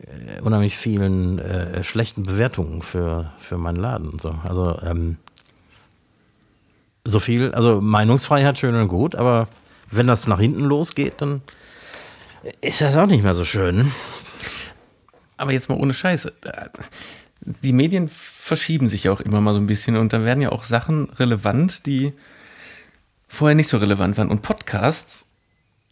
äh, 0.00 0.40
unheimlich 0.42 0.76
vielen 0.76 1.38
äh, 1.38 1.82
schlechten 1.82 2.24
Bewertungen 2.24 2.82
für, 2.82 3.32
für 3.38 3.56
meinen 3.56 3.76
Laden 3.76 4.10
und 4.10 4.20
so. 4.20 4.38
Also 4.44 4.78
ähm, 4.82 5.16
so 7.06 7.20
viel, 7.20 7.52
also 7.52 7.80
Meinungsfreiheit 7.80 8.58
schön 8.58 8.74
und 8.74 8.88
gut, 8.88 9.14
aber 9.14 9.48
wenn 9.90 10.06
das 10.06 10.26
nach 10.26 10.40
hinten 10.40 10.64
losgeht, 10.64 11.14
dann 11.22 11.40
ist 12.60 12.82
das 12.82 12.96
auch 12.96 13.06
nicht 13.06 13.22
mehr 13.22 13.34
so 13.34 13.44
schön. 13.44 13.92
Aber 15.36 15.52
jetzt 15.52 15.68
mal 15.70 15.78
ohne 15.78 15.94
Scheiß. 15.94 16.30
Die 17.42 17.72
Medien 17.72 18.08
verschieben 18.08 18.88
sich 18.88 19.04
ja 19.04 19.12
auch 19.12 19.20
immer 19.20 19.40
mal 19.40 19.54
so 19.54 19.60
ein 19.60 19.66
bisschen 19.66 19.96
und 19.96 20.12
da 20.12 20.24
werden 20.24 20.42
ja 20.42 20.50
auch 20.50 20.64
Sachen 20.64 21.10
relevant, 21.10 21.86
die 21.86 22.12
vorher 23.28 23.54
nicht 23.54 23.68
so 23.68 23.78
relevant 23.78 24.18
waren. 24.18 24.28
Und 24.28 24.42
Podcasts, 24.42 25.26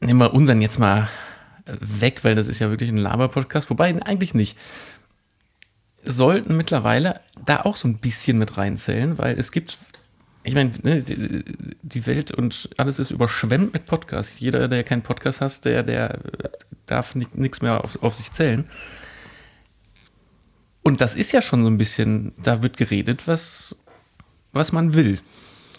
nehmen 0.00 0.20
wir 0.20 0.34
unseren 0.34 0.60
jetzt 0.60 0.78
mal 0.78 1.08
weg, 1.80 2.24
weil 2.24 2.34
das 2.34 2.48
ist 2.48 2.58
ja 2.58 2.70
wirklich 2.70 2.90
ein 2.90 2.96
Laber-Podcast, 2.96 3.70
wobei 3.70 3.94
eigentlich 4.02 4.34
nicht. 4.34 4.58
Sollten 6.04 6.56
mittlerweile 6.56 7.20
da 7.44 7.62
auch 7.62 7.76
so 7.76 7.88
ein 7.88 7.98
bisschen 7.98 8.38
mit 8.38 8.56
reinzählen, 8.56 9.18
weil 9.18 9.38
es 9.38 9.52
gibt 9.52 9.78
ich 10.44 10.54
meine, 10.54 10.70
ne, 10.82 11.02
die 11.82 12.06
Welt 12.06 12.30
und 12.30 12.70
alles 12.78 12.98
ist 12.98 13.10
überschwemmt 13.10 13.74
mit 13.74 13.84
Podcasts. 13.84 14.40
Jeder, 14.40 14.66
der 14.66 14.82
keinen 14.82 15.02
Podcast 15.02 15.42
hat, 15.42 15.64
der, 15.66 15.82
der 15.82 16.20
darf 16.86 17.14
nichts 17.14 17.60
mehr 17.60 17.84
auf, 17.84 18.02
auf 18.02 18.14
sich 18.14 18.32
zählen. 18.32 18.64
Und 20.82 21.00
das 21.00 21.14
ist 21.14 21.32
ja 21.32 21.42
schon 21.42 21.62
so 21.62 21.68
ein 21.68 21.78
bisschen, 21.78 22.32
da 22.38 22.62
wird 22.62 22.76
geredet, 22.76 23.26
was, 23.26 23.76
was 24.52 24.72
man 24.72 24.94
will 24.94 25.20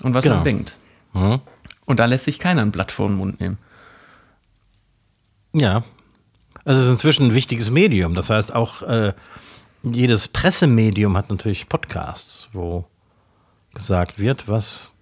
und 0.04 0.14
was 0.14 0.24
genau. 0.24 0.36
man 0.36 0.44
denkt. 0.44 0.76
Mhm. 1.14 1.42
Und 1.86 2.00
da 2.00 2.06
lässt 2.06 2.26
sich 2.26 2.40
keiner 2.40 2.62
ein 2.62 2.72
Blatt 2.72 2.92
vor 2.92 3.08
den 3.08 3.18
Mund 3.18 3.40
nehmen. 3.40 3.58
Ja. 5.54 5.84
Also 6.66 6.82
es 6.82 6.86
ist 6.86 6.92
inzwischen 6.92 7.28
ein 7.28 7.34
wichtiges 7.34 7.72
Medium. 7.72 8.14
Das 8.14 8.30
heißt, 8.30 8.54
auch 8.54 8.84
äh, 8.84 9.14
jedes 9.84 10.28
Pressemedium 10.28 11.18
hat 11.18 11.30
natürlich 11.30 11.70
Podcasts, 11.70 12.50
wo 12.54 12.86
gesagt 13.74 14.20
wird, 14.20 14.48
was 14.48 14.94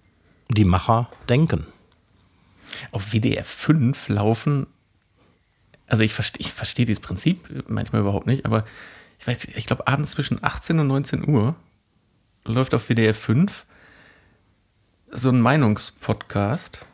die 0.48 0.64
Macher 0.64 1.10
denken. 1.28 1.66
Auf 2.92 3.12
WDR 3.12 3.44
5 3.44 4.08
laufen, 4.08 4.66
also 5.86 6.04
ich 6.04 6.12
verstehe 6.12 6.40
ich 6.40 6.52
versteh 6.52 6.84
dieses 6.84 7.00
Prinzip 7.00 7.64
manchmal 7.68 8.02
überhaupt 8.02 8.26
nicht, 8.26 8.46
aber 8.46 8.64
ich 9.18 9.26
weiß, 9.26 9.44
ich 9.46 9.66
glaube 9.66 9.86
abends 9.86 10.12
zwischen 10.12 10.42
18 10.42 10.78
und 10.78 10.86
19 10.88 11.28
Uhr 11.28 11.54
läuft 12.44 12.74
auf 12.74 12.88
WDR 12.88 13.14
5 13.14 13.66
so 15.10 15.30
ein 15.30 15.40
Meinungspodcast 15.40 16.84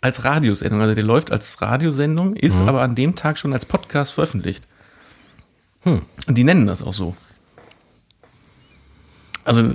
als 0.00 0.24
Radiosendung. 0.24 0.80
Also 0.80 0.94
der 0.94 1.04
läuft 1.04 1.30
als 1.32 1.60
Radiosendung, 1.62 2.36
ist 2.36 2.60
aber 2.60 2.82
an 2.82 2.94
dem 2.94 3.14
Tag 3.16 3.38
schon 3.38 3.52
als 3.52 3.64
Podcast 3.64 4.12
veröffentlicht. 4.12 4.64
Und 5.84 6.02
die 6.28 6.44
nennen 6.44 6.66
das 6.66 6.82
auch 6.82 6.94
so. 6.94 7.16
Also 9.44 9.70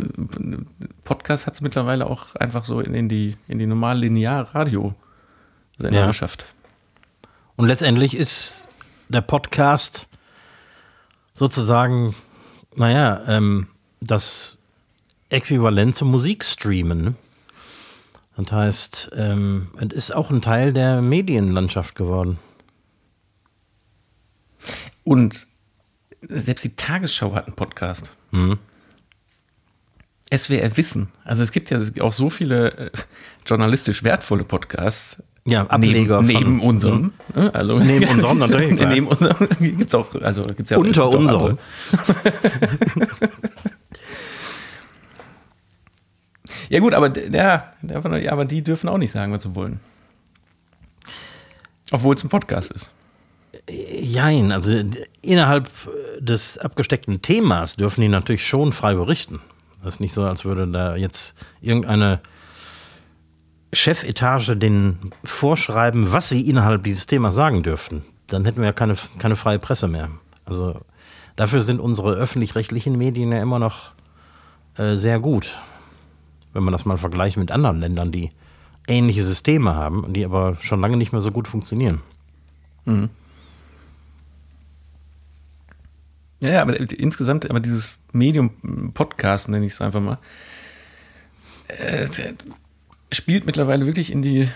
Podcast 1.04 1.46
hat 1.46 1.54
es 1.54 1.62
mittlerweile 1.62 2.08
auch 2.08 2.36
einfach 2.36 2.66
so 2.66 2.80
in, 2.82 2.94
in 2.96 3.08
die, 3.10 3.36
in 3.48 3.60
die 3.60 3.68
normal 3.68 4.00
linear 4.00 4.54
Radio 4.56 4.96
Ja. 5.80 6.08
geschafft. 6.08 6.46
Und 7.56 7.68
letztendlich 7.68 8.16
ist 8.16 8.68
der 9.10 9.22
Podcast 9.22 10.08
sozusagen, 11.40 12.16
naja, 12.76 13.24
ähm, 13.28 13.68
das 14.02 14.58
Äquivalent 15.30 15.96
zum 15.96 16.12
Musikstreamen. 16.12 17.02
ne? 17.02 17.16
Das 18.36 18.52
heißt, 18.52 19.12
ähm, 19.16 19.70
es 19.80 19.96
ist 19.96 20.16
auch 20.16 20.30
ein 20.30 20.42
Teil 20.42 20.74
der 20.74 21.02
Medienlandschaft 21.02 21.96
geworden. 21.96 22.40
Und 25.06 25.48
selbst 26.28 26.66
die 26.66 26.76
Tagesschau 26.76 27.34
hat 27.34 27.48
einen 27.48 27.56
Podcast. 27.56 28.12
SWR 30.34 30.76
Wissen. 30.76 31.08
Also 31.24 31.42
es 31.42 31.54
gibt 31.54 31.70
ja 31.70 31.80
auch 32.02 32.14
so 32.14 32.30
viele 32.30 32.72
äh, 32.78 32.92
journalistisch 33.46 34.04
wertvolle 34.04 34.44
Podcasts. 34.44 35.24
Ja, 35.50 35.66
Ableger 35.68 36.22
neben, 36.22 36.34
von- 36.34 36.44
neben 36.44 36.62
unserem. 36.62 37.12
ne? 37.36 37.54
Also, 37.54 37.80
Neben 37.80 38.08
unserem 38.10 38.38
natürlich, 38.38 38.76
klar. 38.78 38.90
neben 38.94 39.08
unserem 39.08 39.48
gibt 39.60 39.88
es 39.88 39.96
auch, 39.96 40.14
also 40.16 40.42
gibt's 40.44 40.70
ja 40.72 40.78
Unter 40.78 41.06
auch 41.06 41.14
unserem. 41.16 41.58
ja 46.70 46.80
gut, 46.80 46.94
aber 46.94 47.12
ja, 47.18 47.74
ja, 47.82 48.32
aber 48.32 48.46
die 48.46 48.62
dürfen 48.64 48.90
auch 48.90 48.98
nicht 48.98 49.12
sagen, 49.12 49.32
was 49.34 49.44
sie 49.44 49.56
wollen. 49.56 49.80
Obwohl 51.92 52.16
es 52.16 52.24
ein 52.24 52.30
Podcast 52.30 52.72
ist. 52.72 52.92
Jein, 53.68 54.52
also 54.52 54.72
äh, 54.72 54.86
innerhalb 55.22 55.70
des 56.20 56.58
abgesteckten 56.60 57.22
Themas 57.22 57.76
dürfen 57.76 58.02
die 58.02 58.08
natürlich 58.08 58.46
schon 58.48 58.74
frei 58.74 58.94
berichten. 58.94 59.40
Das 59.84 59.96
ist 59.96 60.00
nicht 60.00 60.14
so, 60.14 60.24
als 60.24 60.46
würde 60.46 60.68
da 60.68 60.96
jetzt 60.96 61.36
irgendeine 61.62 62.20
Chefetage 63.72 64.56
den 64.56 65.12
vorschreiben, 65.24 66.12
was 66.12 66.30
sie 66.30 66.48
innerhalb 66.50 66.84
dieses 66.84 67.06
Themas 67.06 67.36
sagen 67.36 67.64
dürften. 67.64 68.04
Dann 68.28 68.46
hätten 68.46 68.60
wir 68.60 68.68
ja 68.68 68.74
keine, 68.74 68.96
keine 69.20 69.36
freie 69.36 69.60
Presse 69.60 69.88
mehr. 69.88 70.10
Also 70.46 70.82
dafür 71.36 71.62
sind 71.62 71.80
unsere 71.80 72.14
öffentlich-rechtlichen 72.14 72.98
Medien 72.98 73.32
ja 73.32 73.42
immer 73.42 73.60
noch 73.60 73.92
äh, 74.78 74.96
sehr 74.96 75.20
gut. 75.20 75.60
Wenn 76.54 76.64
man 76.64 76.72
das 76.72 76.86
mal 76.86 76.98
vergleicht 76.98 77.38
mit 77.38 77.52
anderen 77.52 77.80
Ländern, 77.80 78.12
die 78.12 78.32
ähnliche 78.88 79.24
Systeme 79.24 79.76
haben, 79.76 80.14
die 80.14 80.26
aber 80.26 80.58
schon 80.62 80.82
lange 80.82 80.98
nicht 80.98 81.12
mehr 81.12 81.22
so 81.22 81.32
gut 81.32 81.48
funktionieren. 81.48 82.02
Ja, 86.42 86.50
ja, 86.50 86.62
aber 86.62 86.80
insgesamt, 86.80 87.50
aber 87.50 87.60
dieses 87.60 87.98
Medium 88.14 88.94
Podcast, 88.94 89.50
nenne 89.50 89.66
ich 89.66 89.74
es 89.74 89.82
einfach 89.82 90.02
mal, 90.02 90.18
äh, 91.68 92.08
spielt 93.12 93.46
mittlerweile 93.46 93.86
wirklich 93.86 94.12
in 94.12 94.22
die, 94.22 94.50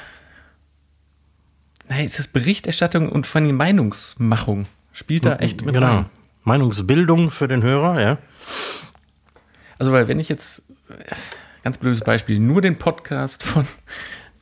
nein, 1.87 2.05
ist 2.05 2.19
das 2.19 2.27
Berichterstattung 2.27 3.09
und 3.09 3.27
vor 3.27 3.41
allem 3.41 3.55
Meinungsmachung 3.55 4.67
spielt 4.91 5.25
da 5.25 5.35
echt 5.37 5.65
mit 5.65 5.75
genau. 5.75 5.87
rein. 5.87 6.05
Meinungsbildung 6.43 7.31
für 7.31 7.47
den 7.47 7.63
Hörer, 7.63 8.01
ja. 8.01 8.17
Also, 9.79 9.91
weil 9.91 10.07
wenn 10.07 10.19
ich 10.19 10.29
jetzt, 10.29 10.61
ganz 11.63 11.77
blödes 11.77 12.01
Beispiel, 12.01 12.39
nur 12.39 12.61
den 12.61 12.77
Podcast 12.77 13.43
von 13.43 13.65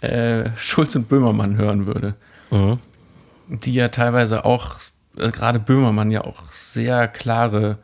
äh, 0.02 0.50
Schulz 0.58 0.96
und 0.96 1.08
Böhmermann 1.10 1.56
hören 1.58 1.86
würde, 1.86 2.16
die 3.48 3.74
ja 3.74 3.90
teilweise 3.90 4.46
auch, 4.46 4.76
also 5.16 5.32
gerade 5.32 5.60
Böhmermann 5.60 6.12
ja 6.12 6.22
auch 6.24 6.48
sehr 6.48 7.08
klare 7.08 7.78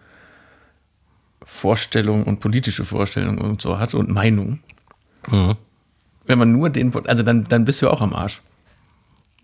Vorstellungen 1.43 2.23
und 2.23 2.39
politische 2.39 2.83
Vorstellungen 2.83 3.39
und 3.39 3.61
so 3.61 3.79
hat 3.79 3.93
und 3.93 4.09
Meinungen. 4.09 4.61
Wenn 6.27 6.37
man 6.37 6.51
nur 6.51 6.69
den, 6.69 6.93
also 7.07 7.23
dann, 7.23 7.47
dann 7.47 7.65
bist 7.65 7.81
du 7.81 7.87
ja 7.87 7.91
auch 7.91 8.01
am 8.01 8.13
Arsch. 8.13 8.41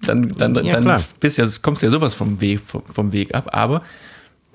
Dann, 0.01 0.29
dann, 0.29 0.53
Ja, 0.65 0.79
dann 0.79 1.01
bist 1.19 1.37
ja, 1.37 1.47
kommst 1.61 1.81
du 1.81 1.87
ja 1.87 1.91
sowas 1.91 2.13
vom 2.13 2.41
Weg, 2.41 2.59
vom, 2.59 2.83
vom 2.85 3.13
Weg 3.13 3.33
ab. 3.33 3.49
Aber 3.53 3.81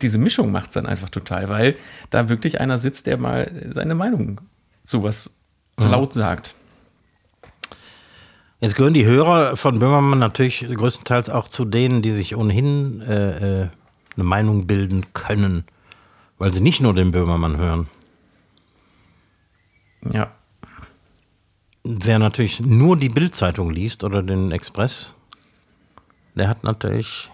diese 0.03 0.19
Mischung 0.19 0.53
macht 0.53 0.69
es 0.69 0.75
dann 0.75 0.87
einfach 0.87 1.09
total, 1.09 1.49
weil 1.49 1.77
da 2.11 2.29
wirklich 2.29 2.61
einer 2.61 2.79
sitzt, 2.79 3.07
der 3.07 3.19
mal 3.19 3.51
seine 3.71 3.95
Meinung 3.95 4.41
sowas 4.85 5.31
laut 5.79 6.13
sagt. 6.13 6.55
Jetzt 8.61 8.75
gehören 8.75 8.95
die 8.95 9.07
Hörer 9.07 9.57
von 9.57 9.79
Böhmermann 9.79 10.19
natürlich 10.19 10.67
größtenteils 10.69 11.31
auch 11.31 11.47
zu 11.47 11.65
denen, 11.65 12.03
die 12.03 12.11
sich 12.11 12.35
ohnehin 12.35 13.01
äh, 13.03 13.63
äh, 13.63 13.69
eine 14.17 14.25
Meinung 14.25 14.67
bilden 14.67 15.07
können, 15.13 15.65
weil 16.39 16.53
sie 16.53 16.61
nicht 16.61 16.81
nur 16.81 16.93
den 16.93 17.13
Böhmermann 17.13 17.57
hören. 17.57 17.87
Ja. 20.13 20.33
Wer 21.91 22.19
natürlich 22.19 22.61
nur 22.61 22.99
die 22.99 23.09
Bildzeitung 23.09 23.71
liest 23.71 24.05
oder 24.05 24.23
den 24.23 24.53
Express, 24.53 25.15
der 26.35 26.47
hat 26.47 26.63
natürlich 26.63 27.31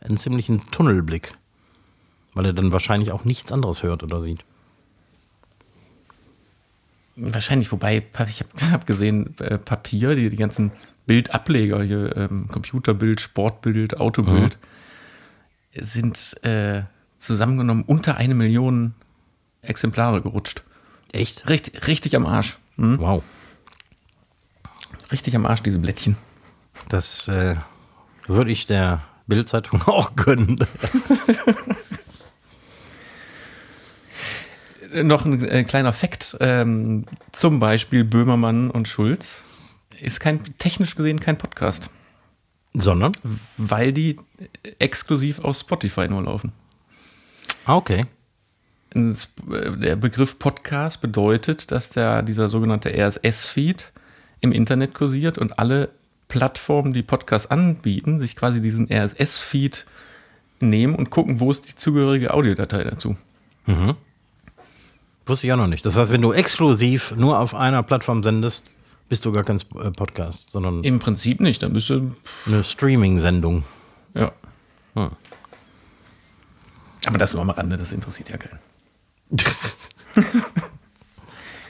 einen 0.00 0.18
ziemlichen 0.18 0.70
Tunnelblick, 0.70 1.32
weil 2.34 2.44
er 2.44 2.52
dann 2.52 2.72
wahrscheinlich 2.72 3.10
auch 3.10 3.24
nichts 3.24 3.50
anderes 3.50 3.82
hört 3.82 4.02
oder 4.02 4.20
sieht. 4.20 4.44
Wahrscheinlich, 7.16 7.72
wobei, 7.72 8.04
ich 8.26 8.40
habe 8.42 8.50
hab 8.70 8.84
gesehen, 8.84 9.34
äh, 9.38 9.56
Papier, 9.56 10.14
die, 10.14 10.28
die 10.28 10.36
ganzen 10.36 10.70
Bildableger 11.06 11.82
hier, 11.82 12.14
ähm, 12.18 12.48
Computerbild, 12.48 13.18
Sportbild, 13.18 13.98
Autobild, 13.98 14.58
sind 15.72 16.36
äh, 16.44 16.82
zusammengenommen 17.16 17.84
unter 17.86 18.18
eine 18.18 18.34
Million 18.34 18.92
Exemplare 19.62 20.20
gerutscht. 20.20 20.64
Echt? 21.12 21.48
Richtig, 21.48 21.86
richtig 21.86 22.14
am 22.14 22.26
Arsch. 22.26 22.58
Hm? 22.76 22.98
Wow. 22.98 23.22
Richtig 25.10 25.34
am 25.34 25.46
Arsch, 25.46 25.62
diese 25.62 25.78
Blättchen. 25.78 26.16
Das 26.88 27.28
äh, 27.28 27.56
würde 28.26 28.50
ich 28.50 28.66
der 28.66 29.02
Bildzeitung 29.26 29.82
auch 29.86 30.14
gönnen. 30.16 30.58
Äh, 34.92 35.02
Noch 35.02 35.24
ein 35.24 35.46
äh, 35.46 35.64
kleiner 35.64 35.92
Fakt, 35.92 36.36
ähm, 36.40 37.04
zum 37.32 37.60
Beispiel 37.60 38.04
Böhmermann 38.04 38.70
und 38.70 38.88
Schulz 38.88 39.42
ist 40.00 40.20
kein, 40.20 40.42
technisch 40.58 40.94
gesehen 40.94 41.20
kein 41.20 41.36
Podcast, 41.36 41.90
Sondern? 42.74 43.12
weil 43.56 43.92
die 43.92 44.16
exklusiv 44.78 45.40
auf 45.40 45.56
Spotify 45.56 46.08
nur 46.08 46.22
laufen. 46.22 46.52
Ah, 47.64 47.76
okay. 47.76 48.06
Äh, 48.94 49.12
Der 49.78 49.96
Begriff 49.96 50.38
Podcast 50.38 51.00
bedeutet, 51.00 51.70
dass 51.70 51.90
der, 51.90 52.22
dieser 52.22 52.48
sogenannte 52.48 52.90
RSS-Feed 52.90 53.92
im 54.40 54.52
Internet 54.52 54.94
kursiert 54.94 55.38
und 55.38 55.58
alle 55.58 55.90
Plattformen, 56.28 56.92
die 56.92 57.02
Podcasts 57.02 57.50
anbieten, 57.50 58.20
sich 58.20 58.36
quasi 58.36 58.60
diesen 58.60 58.90
RSS-Feed 58.90 59.86
nehmen 60.60 60.94
und 60.94 61.10
gucken, 61.10 61.40
wo 61.40 61.50
ist 61.50 61.68
die 61.68 61.74
zugehörige 61.74 62.34
Audiodatei 62.34 62.84
dazu. 62.84 63.16
Wusste 65.26 65.46
ich 65.46 65.52
auch 65.52 65.58
noch 65.58 65.66
nicht. 65.66 65.84
Das 65.84 65.96
heißt, 65.96 66.10
wenn 66.10 66.22
du 66.22 66.32
exklusiv 66.32 67.14
nur 67.16 67.38
auf 67.38 67.54
einer 67.54 67.82
Plattform 67.82 68.22
sendest, 68.22 68.64
bist 69.08 69.24
du 69.24 69.32
gar 69.32 69.44
kein 69.44 69.58
äh, 69.58 69.90
Podcast, 69.90 70.50
sondern 70.50 70.82
Im 70.84 70.98
Prinzip 70.98 71.40
nicht, 71.40 71.62
dann 71.62 71.72
bist 71.72 71.88
du, 71.90 72.14
eine 72.46 72.64
Streaming-Sendung. 72.64 73.64
ja. 74.14 74.32
Hm. 74.94 75.10
Aber 77.06 77.16
das 77.18 77.32
nur 77.32 77.42
am 77.42 77.50
Rande, 77.50 77.76
das 77.76 77.92
interessiert 77.92 78.28
ja 78.30 78.36
keinen. 78.36 78.58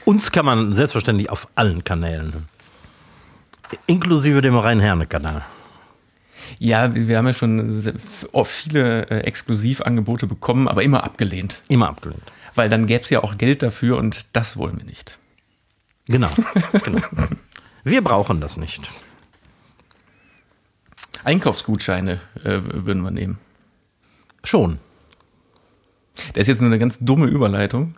Uns 0.05 0.31
kann 0.31 0.45
man 0.45 0.73
selbstverständlich 0.73 1.29
auf 1.29 1.47
allen 1.55 1.83
Kanälen. 1.83 2.47
Inklusive 3.87 4.41
dem 4.41 4.57
Rhein-Herne-Kanal. 4.57 5.43
Ja, 6.57 6.93
wir 6.95 7.17
haben 7.17 7.27
ja 7.27 7.33
schon 7.33 7.93
oft 8.31 8.51
viele 8.51 9.09
äh, 9.09 9.19
Exklusivangebote 9.21 10.25
bekommen, 10.25 10.67
aber 10.67 10.83
immer 10.83 11.03
abgelehnt. 11.03 11.61
Immer 11.69 11.89
abgelehnt. 11.89 12.23
Weil 12.55 12.69
dann 12.69 12.87
gäbe 12.87 13.03
es 13.03 13.09
ja 13.09 13.23
auch 13.23 13.37
Geld 13.37 13.61
dafür 13.61 13.97
und 13.97 14.25
das 14.33 14.57
wollen 14.57 14.77
wir 14.77 14.85
nicht. 14.85 15.19
Genau. 16.07 16.29
genau. 16.83 17.01
Wir 17.83 18.03
brauchen 18.03 18.41
das 18.41 18.57
nicht. 18.57 18.89
Einkaufsgutscheine 21.23 22.19
äh, 22.43 22.59
würden 22.63 23.03
wir 23.03 23.11
nehmen. 23.11 23.37
Schon. 24.43 24.79
Das 26.33 26.41
ist 26.41 26.47
jetzt 26.47 26.61
nur 26.61 26.69
eine 26.69 26.79
ganz 26.79 26.99
dumme 26.99 27.27
Überleitung. 27.27 27.95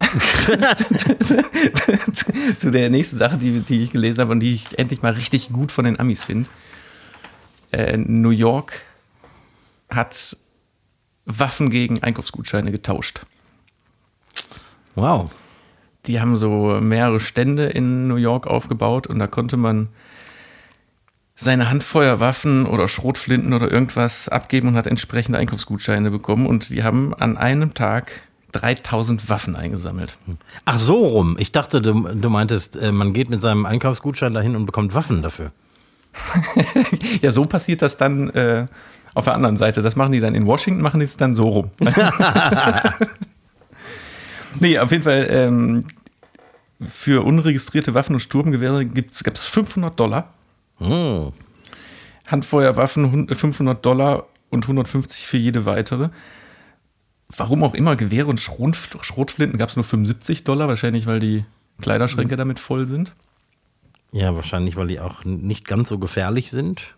zu 2.58 2.70
der 2.70 2.90
nächsten 2.90 3.18
Sache, 3.18 3.38
die, 3.38 3.60
die 3.60 3.84
ich 3.84 3.92
gelesen 3.92 4.20
habe 4.20 4.32
und 4.32 4.40
die 4.40 4.54
ich 4.54 4.78
endlich 4.78 5.02
mal 5.02 5.12
richtig 5.12 5.52
gut 5.52 5.70
von 5.70 5.84
den 5.84 6.00
Amis 6.00 6.24
finde. 6.24 6.48
Äh, 7.72 7.96
New 7.96 8.30
York 8.30 8.72
hat 9.90 10.36
Waffen 11.26 11.70
gegen 11.70 12.02
Einkaufsgutscheine 12.02 12.72
getauscht. 12.72 13.20
Wow. 14.94 15.30
Die 16.06 16.20
haben 16.20 16.36
so 16.36 16.78
mehrere 16.80 17.20
Stände 17.20 17.66
in 17.66 18.08
New 18.08 18.16
York 18.16 18.46
aufgebaut 18.46 19.06
und 19.06 19.18
da 19.18 19.26
konnte 19.26 19.56
man 19.56 19.88
seine 21.34 21.70
Handfeuerwaffen 21.70 22.66
oder 22.66 22.88
Schrotflinten 22.88 23.52
oder 23.52 23.70
irgendwas 23.70 24.28
abgeben 24.28 24.68
und 24.68 24.76
hat 24.76 24.86
entsprechende 24.86 25.38
Einkaufsgutscheine 25.38 26.10
bekommen. 26.10 26.46
Und 26.46 26.68
die 26.68 26.82
haben 26.82 27.14
an 27.14 27.38
einem 27.38 27.74
Tag 27.74 28.12
3000 28.52 29.28
Waffen 29.28 29.56
eingesammelt. 29.56 30.16
Ach 30.64 30.78
so 30.78 31.06
rum. 31.06 31.36
Ich 31.38 31.52
dachte, 31.52 31.80
du, 31.80 31.92
du 31.92 32.30
meintest, 32.30 32.76
äh, 32.76 32.92
man 32.92 33.12
geht 33.12 33.30
mit 33.30 33.40
seinem 33.40 33.66
Einkaufsgutschein 33.66 34.34
dahin 34.34 34.56
und 34.56 34.66
bekommt 34.66 34.94
Waffen 34.94 35.22
dafür. 35.22 35.52
ja, 37.22 37.30
so 37.30 37.44
passiert 37.44 37.82
das 37.82 37.96
dann 37.96 38.30
äh, 38.30 38.66
auf 39.14 39.24
der 39.24 39.34
anderen 39.34 39.56
Seite. 39.56 39.82
Das 39.82 39.96
machen 39.96 40.12
die 40.12 40.20
dann 40.20 40.34
in 40.34 40.46
Washington, 40.46 40.82
machen 40.82 41.00
die 41.00 41.04
es 41.04 41.16
dann 41.16 41.34
so 41.34 41.48
rum. 41.48 41.70
nee, 44.60 44.78
auf 44.78 44.90
jeden 44.90 45.04
Fall 45.04 45.26
ähm, 45.30 45.84
für 46.80 47.24
unregistrierte 47.24 47.94
Waffen 47.94 48.14
und 48.14 48.20
Sturmgewehre 48.20 48.86
gab 48.86 49.34
es 49.34 49.44
500 49.44 49.98
Dollar. 49.98 50.32
Hm. 50.78 51.32
Handfeuerwaffen 52.26 53.28
500 53.28 53.84
Dollar 53.84 54.26
und 54.50 54.64
150 54.64 55.26
für 55.26 55.36
jede 55.36 55.66
weitere. 55.66 56.10
Warum 57.36 57.62
auch 57.62 57.74
immer, 57.74 57.96
Gewehre 57.96 58.28
und 58.28 58.40
Schrotflinten 58.40 59.58
gab 59.58 59.68
es 59.68 59.76
nur 59.76 59.84
75 59.84 60.44
Dollar, 60.44 60.68
wahrscheinlich 60.68 61.06
weil 61.06 61.20
die 61.20 61.44
Kleiderschränke 61.80 62.36
damit 62.36 62.58
voll 62.58 62.86
sind. 62.86 63.12
Ja, 64.12 64.34
wahrscheinlich, 64.34 64.76
weil 64.76 64.88
die 64.88 65.00
auch 65.00 65.24
nicht 65.24 65.66
ganz 65.66 65.88
so 65.88 65.98
gefährlich 65.98 66.50
sind. 66.50 66.94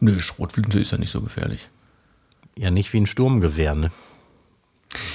Nö, 0.00 0.20
Schrotflinte 0.20 0.78
ist 0.78 0.90
ja 0.90 0.98
nicht 0.98 1.10
so 1.10 1.22
gefährlich. 1.22 1.68
Ja, 2.58 2.70
nicht 2.70 2.92
wie 2.92 3.00
ein 3.00 3.06
Sturmgewehr, 3.06 3.74
ne? 3.74 3.90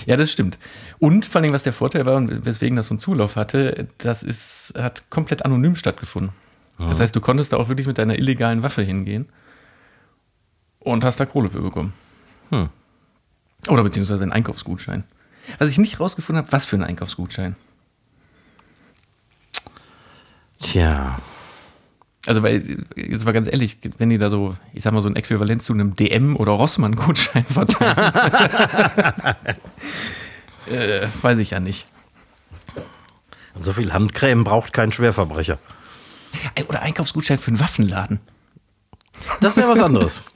Ja, 0.06 0.18
das 0.18 0.32
stimmt. 0.32 0.58
Und 0.98 1.26
vor 1.26 1.42
allem, 1.42 1.54
was 1.54 1.64
der 1.64 1.74
Vorteil 1.74 2.06
war 2.06 2.18
und 2.18 2.46
weswegen 2.46 2.76
das 2.76 2.88
so 2.88 2.94
einen 2.94 3.00
Zulauf 3.00 3.36
hatte, 3.36 3.88
das 4.00 4.24
ist, 4.24 4.74
hat 4.78 5.10
komplett 5.10 5.46
anonym 5.46 5.76
stattgefunden. 5.76 6.34
Das 6.80 7.02
heißt, 7.02 7.14
du 7.14 7.20
konntest 7.20 7.52
da 7.52 7.58
auch 7.58 7.68
wirklich 7.68 7.88
mit 7.88 7.98
deiner 7.98 8.18
illegalen 8.18 8.64
Waffe 8.64 8.82
hingehen 8.82 9.28
und 10.80 11.04
hast 11.04 11.20
da 11.20 11.26
Kohle 11.26 11.50
für 11.50 11.62
bekommen. 11.62 11.94
Hm. 12.52 12.70
Oder 13.70 13.84
beziehungsweise 13.84 14.24
einen 14.24 14.32
Einkaufsgutschein. 14.32 15.04
Was 15.58 15.70
ich 15.70 15.78
nicht 15.78 16.00
rausgefunden 16.00 16.44
habe, 16.44 16.52
was 16.52 16.66
für 16.66 16.76
ein 16.76 16.84
Einkaufsgutschein. 16.84 17.56
Tja. 20.60 21.20
Also, 22.26 22.44
weil, 22.44 22.86
jetzt 22.96 23.26
mal 23.26 23.32
ganz 23.32 23.48
ehrlich, 23.48 23.78
wenn 23.98 24.10
die 24.10 24.18
da 24.18 24.30
so, 24.30 24.56
ich 24.74 24.84
sag 24.84 24.94
mal, 24.94 25.02
so 25.02 25.10
ein 25.10 25.16
Äquivalent 25.16 25.64
zu 25.64 25.74
einem 25.74 25.94
DM- 25.96 26.36
oder 26.36 26.52
Rossmann-Gutschein 26.52 27.44
verteilen, 27.50 27.96
äh, 30.70 31.08
weiß 31.22 31.40
ich 31.40 31.52
ja 31.52 31.60
nicht. 31.60 31.88
So 33.56 33.74
viel 33.74 33.94
Handcreme 33.94 34.44
braucht 34.44 34.74
kein 34.74 34.92
Schwerverbrecher. 34.92 35.60
Oder 36.68 36.82
Einkaufsgutschein 36.82 37.40
für 37.40 37.50
einen 37.50 37.60
Waffenladen. 37.60 38.20
Das 39.42 39.58
wäre 39.58 39.70
was 39.70 39.80
anderes. 39.80 40.24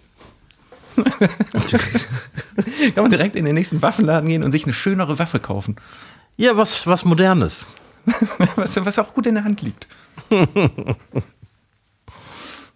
Kann 2.95 3.03
man 3.03 3.11
direkt 3.11 3.35
in 3.35 3.45
den 3.45 3.55
nächsten 3.55 3.81
Waffenladen 3.81 4.29
gehen 4.29 4.43
und 4.43 4.51
sich 4.51 4.63
eine 4.65 4.73
schönere 4.73 5.19
Waffe 5.19 5.39
kaufen. 5.39 5.75
Ja, 6.37 6.57
was, 6.57 6.87
was 6.87 7.05
Modernes. 7.05 7.65
was, 8.55 8.83
was 8.85 8.99
auch 8.99 9.13
gut 9.13 9.27
in 9.27 9.35
der 9.35 9.43
Hand 9.43 9.61
liegt. 9.61 9.87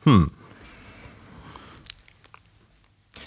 Hm. 0.04 0.32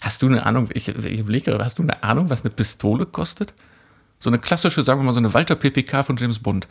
Hast 0.00 0.22
du 0.22 0.26
eine 0.28 0.46
Ahnung, 0.46 0.70
ich, 0.72 0.88
ich 0.88 1.18
überlege, 1.18 1.58
hast 1.62 1.78
du 1.78 1.82
eine 1.82 2.02
Ahnung, 2.02 2.30
was 2.30 2.42
eine 2.42 2.54
Pistole 2.54 3.04
kostet? 3.04 3.52
So 4.18 4.30
eine 4.30 4.38
klassische, 4.38 4.82
sagen 4.82 5.00
wir 5.00 5.04
mal, 5.04 5.12
so 5.12 5.18
eine 5.18 5.34
Walter 5.34 5.56
PPK 5.56 6.02
von 6.04 6.16
James 6.16 6.38
Bond. 6.38 6.68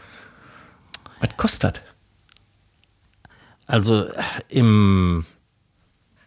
Was 1.19 1.37
kostet? 1.37 1.83
Also 3.67 4.07
im, 4.47 5.25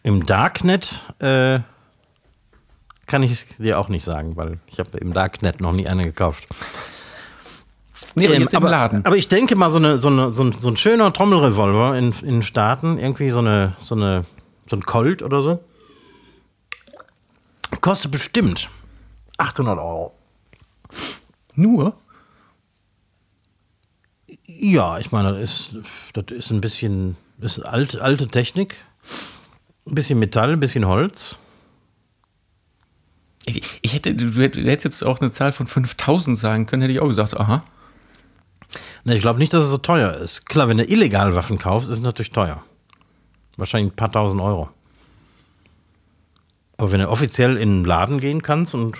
im 0.01 0.25
Darknet 0.25 1.13
äh, 1.19 1.59
kann 3.05 3.23
ich 3.23 3.45
dir 3.57 3.79
auch 3.79 3.89
nicht 3.89 4.03
sagen, 4.03 4.35
weil 4.35 4.59
ich 4.67 4.79
habe 4.79 4.97
im 4.97 5.13
Darknet 5.13 5.61
noch 5.61 5.71
nie 5.73 5.87
eine 5.87 6.03
gekauft. 6.03 6.47
Nee, 8.15 8.25
Ähm, 8.25 8.41
jetzt 8.43 8.53
im 8.53 8.57
aber, 8.57 8.69
Laden. 8.69 9.05
aber 9.05 9.17
ich 9.17 9.27
denke 9.27 9.55
mal, 9.55 9.71
so, 9.71 9.77
eine, 9.77 9.97
so, 9.97 10.07
eine, 10.07 10.31
so, 10.31 10.43
ein, 10.43 10.51
so 10.53 10.67
ein 10.69 10.77
schöner 10.77 11.11
Trommelrevolver 11.13 11.97
in, 11.97 12.11
in 12.21 12.27
den 12.35 12.43
Staaten, 12.43 12.97
irgendwie 12.97 13.29
so, 13.31 13.39
eine, 13.39 13.73
so, 13.79 13.95
eine, 13.95 14.25
so 14.67 14.75
ein 14.75 14.85
Colt 14.85 15.21
oder 15.23 15.41
so, 15.41 15.59
kostet 17.81 18.11
bestimmt 18.11 18.69
800 19.37 19.77
Euro. 19.79 20.13
Nur? 21.55 21.95
Ja, 24.45 24.99
ich 24.99 25.11
meine, 25.11 25.33
das 25.33 25.41
ist, 25.41 25.77
das 26.13 26.25
ist 26.37 26.51
ein 26.51 26.61
bisschen 26.61 27.17
ist 27.39 27.59
alte, 27.59 28.01
alte 28.01 28.27
Technik. 28.27 28.75
Ein 29.85 29.95
bisschen 29.95 30.19
Metall, 30.19 30.53
ein 30.53 30.59
bisschen 30.59 30.87
Holz. 30.87 31.35
Ich, 33.45 33.61
ich 33.81 33.93
hätte, 33.93 34.15
du 34.15 34.41
hättest 34.41 34.85
jetzt 34.85 35.03
auch 35.03 35.19
eine 35.19 35.31
Zahl 35.31 35.51
von 35.51 35.67
5000 35.67 36.37
sagen 36.37 36.65
können, 36.65 36.81
hätte 36.81 36.93
ich 36.93 36.99
auch 36.99 37.07
gesagt, 37.07 37.37
aha. 37.37 37.63
Ne, 39.03 39.15
ich 39.15 39.21
glaube 39.21 39.39
nicht, 39.39 39.53
dass 39.53 39.65
es 39.65 39.69
so 39.69 39.77
teuer 39.77 40.13
ist. 40.15 40.45
Klar, 40.45 40.69
wenn 40.69 40.77
du 40.77 40.85
illegal 40.85 41.35
Waffen 41.35 41.59
kaufst, 41.59 41.89
ist 41.89 41.97
es 41.97 42.03
natürlich 42.03 42.31
teuer. 42.31 42.63
Wahrscheinlich 43.57 43.91
ein 43.91 43.95
paar 43.95 44.11
tausend 44.11 44.41
Euro. 44.41 44.69
Aber 46.77 46.91
wenn 46.91 47.01
du 47.01 47.09
offiziell 47.09 47.57
in 47.57 47.79
den 47.79 47.85
Laden 47.85 48.19
gehen 48.19 48.41
kannst 48.41 48.73
und, 48.73 48.95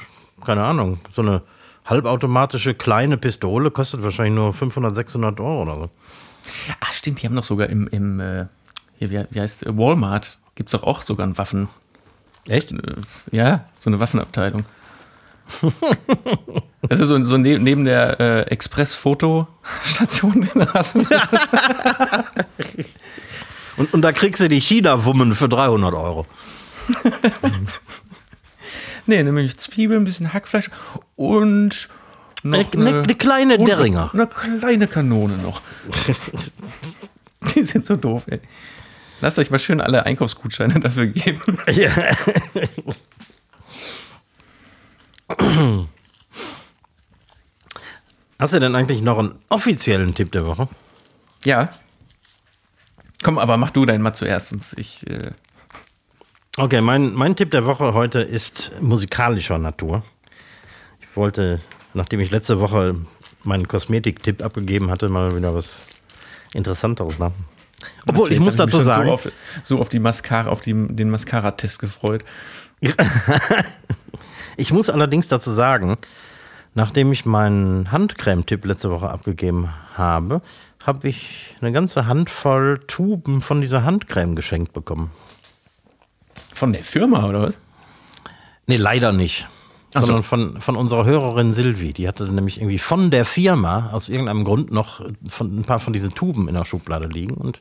keine 0.45 0.63
Ahnung, 0.63 0.99
so 1.11 1.21
eine 1.21 1.41
halbautomatische 1.85 2.73
kleine 2.75 3.17
Pistole 3.17 3.71
kostet 3.71 4.03
wahrscheinlich 4.03 4.35
nur 4.35 4.53
500, 4.53 4.95
600 4.95 5.39
Euro 5.39 5.63
oder 5.63 5.77
so. 5.77 5.89
Ach 6.79 6.91
stimmt, 6.91 7.21
die 7.21 7.27
haben 7.27 7.35
doch 7.35 7.43
sogar 7.43 7.69
im, 7.69 7.87
im 7.87 8.19
äh, 8.19 8.45
hier, 8.97 9.27
wie, 9.31 9.39
heißt 9.39 9.65
äh, 9.65 9.77
Walmart, 9.77 10.37
gibt 10.55 10.69
es 10.69 10.71
doch 10.71 10.83
auch 10.83 11.01
sogar 11.01 11.25
ein 11.25 11.37
Waffen. 11.37 11.67
Echt? 12.47 12.71
Äh, 12.71 12.77
ja, 13.31 13.65
so 13.79 13.89
eine 13.89 13.99
Waffenabteilung. 13.99 14.65
Das 16.81 16.99
ist 16.99 17.07
so, 17.07 17.23
so 17.23 17.37
ne, 17.37 17.59
neben 17.59 17.85
der 17.85 18.19
äh, 18.19 18.41
Express-Fotostation. 18.43 20.49
Und, 23.75 23.91
und 23.93 24.03
da 24.03 24.11
kriegst 24.11 24.39
du 24.39 24.47
die 24.47 24.61
China-Wummen 24.61 25.33
für 25.33 25.49
300 25.49 25.95
Euro. 25.95 26.27
nee, 29.07 29.23
nämlich 29.23 29.57
Zwiebeln, 29.57 30.01
ein 30.01 30.05
bisschen 30.05 30.31
Hackfleisch 30.31 30.69
und 31.15 31.89
noch 32.43 32.73
eine, 32.73 33.01
eine 33.01 33.15
kleine 33.15 33.57
und 33.57 33.67
Derringer. 33.67 34.11
Eine 34.13 34.27
kleine 34.27 34.87
Kanone 34.87 35.37
noch. 35.37 35.61
Die 37.55 37.63
sind 37.63 37.85
so 37.85 37.95
doof, 37.95 38.23
ey. 38.27 38.41
Lasst 39.23 39.39
euch 39.39 39.49
mal 39.49 39.57
schön 39.57 39.79
alle 39.79 40.05
Einkaufsgutscheine 40.05 40.81
dafür 40.81 41.07
geben. 41.07 41.57
Ja. 41.71 41.91
Hast 48.37 48.53
du 48.53 48.59
denn 48.59 48.75
eigentlich 48.75 49.01
noch 49.01 49.17
einen 49.19 49.35
offiziellen 49.47 50.13
Tipp 50.13 50.33
der 50.33 50.45
Woche? 50.45 50.67
Ja. 51.45 51.69
Komm, 53.23 53.39
aber 53.39 53.55
mach 53.55 53.71
du 53.71 53.85
deinen 53.85 54.01
mal 54.01 54.13
zuerst, 54.13 54.49
sonst 54.49 54.77
ich. 54.77 55.07
Äh 55.07 55.31
Okay, 56.57 56.81
mein, 56.81 57.13
mein 57.13 57.37
Tipp 57.37 57.51
der 57.51 57.65
Woche 57.65 57.93
heute 57.93 58.19
ist 58.19 58.73
musikalischer 58.81 59.57
Natur. 59.57 60.03
Ich 60.99 61.15
wollte, 61.15 61.61
nachdem 61.93 62.19
ich 62.19 62.29
letzte 62.29 62.59
Woche 62.59 62.97
meinen 63.45 63.69
Kosmetik-Tipp 63.69 64.43
abgegeben 64.43 64.91
hatte, 64.91 65.07
mal 65.07 65.33
wieder 65.33 65.55
was 65.55 65.87
Interessanteres 66.53 67.19
machen. 67.19 67.52
Obwohl, 68.07 68.25
Okay, 68.25 68.33
ich 68.35 68.39
muss 68.39 68.55
dazu 68.55 68.77
schon 68.77 68.85
sagen, 68.85 69.07
So 69.07 69.13
auf, 69.13 69.31
so 69.63 69.79
auf 69.79 69.89
die 69.89 69.99
Mascara, 69.99 70.49
auf 70.49 70.61
die, 70.61 70.73
den 70.73 71.09
Mascara-Test 71.09 71.79
gefreut. 71.79 72.23
ich 74.57 74.71
muss 74.71 74.89
allerdings 74.89 75.27
dazu 75.27 75.51
sagen, 75.53 75.97
nachdem 76.73 77.11
ich 77.11 77.25
meinen 77.25 77.91
Handcreme-Tipp 77.91 78.65
letzte 78.65 78.91
Woche 78.91 79.09
abgegeben 79.09 79.69
habe, 79.95 80.41
habe 80.85 81.07
ich 81.07 81.55
eine 81.61 81.71
ganze 81.71 82.07
Handvoll 82.07 82.79
Tuben 82.87 83.41
von 83.41 83.61
dieser 83.61 83.83
Handcreme 83.83 84.35
geschenkt 84.35 84.73
bekommen. 84.73 85.11
Von 86.53 86.73
der 86.73 86.83
Firma, 86.83 87.25
oder 87.27 87.41
was? 87.43 87.57
Nee, 88.67 88.77
leider 88.77 89.11
nicht. 89.11 89.47
Ach 89.93 90.01
so. 90.01 90.07
Sondern 90.07 90.23
von, 90.23 90.61
von 90.61 90.75
unserer 90.75 91.05
Hörerin 91.05 91.53
Silvi. 91.53 91.93
Die 91.93 92.07
hatte 92.07 92.27
nämlich 92.31 92.59
irgendwie 92.59 92.79
von 92.79 93.11
der 93.11 93.25
Firma 93.25 93.91
aus 93.91 94.09
irgendeinem 94.09 94.43
Grund 94.43 94.71
noch 94.71 95.01
von, 95.27 95.59
ein 95.59 95.63
paar 95.63 95.79
von 95.79 95.93
diesen 95.93 96.13
Tuben 96.13 96.47
in 96.47 96.55
der 96.55 96.65
Schublade 96.65 97.07
liegen. 97.07 97.35
Und 97.35 97.59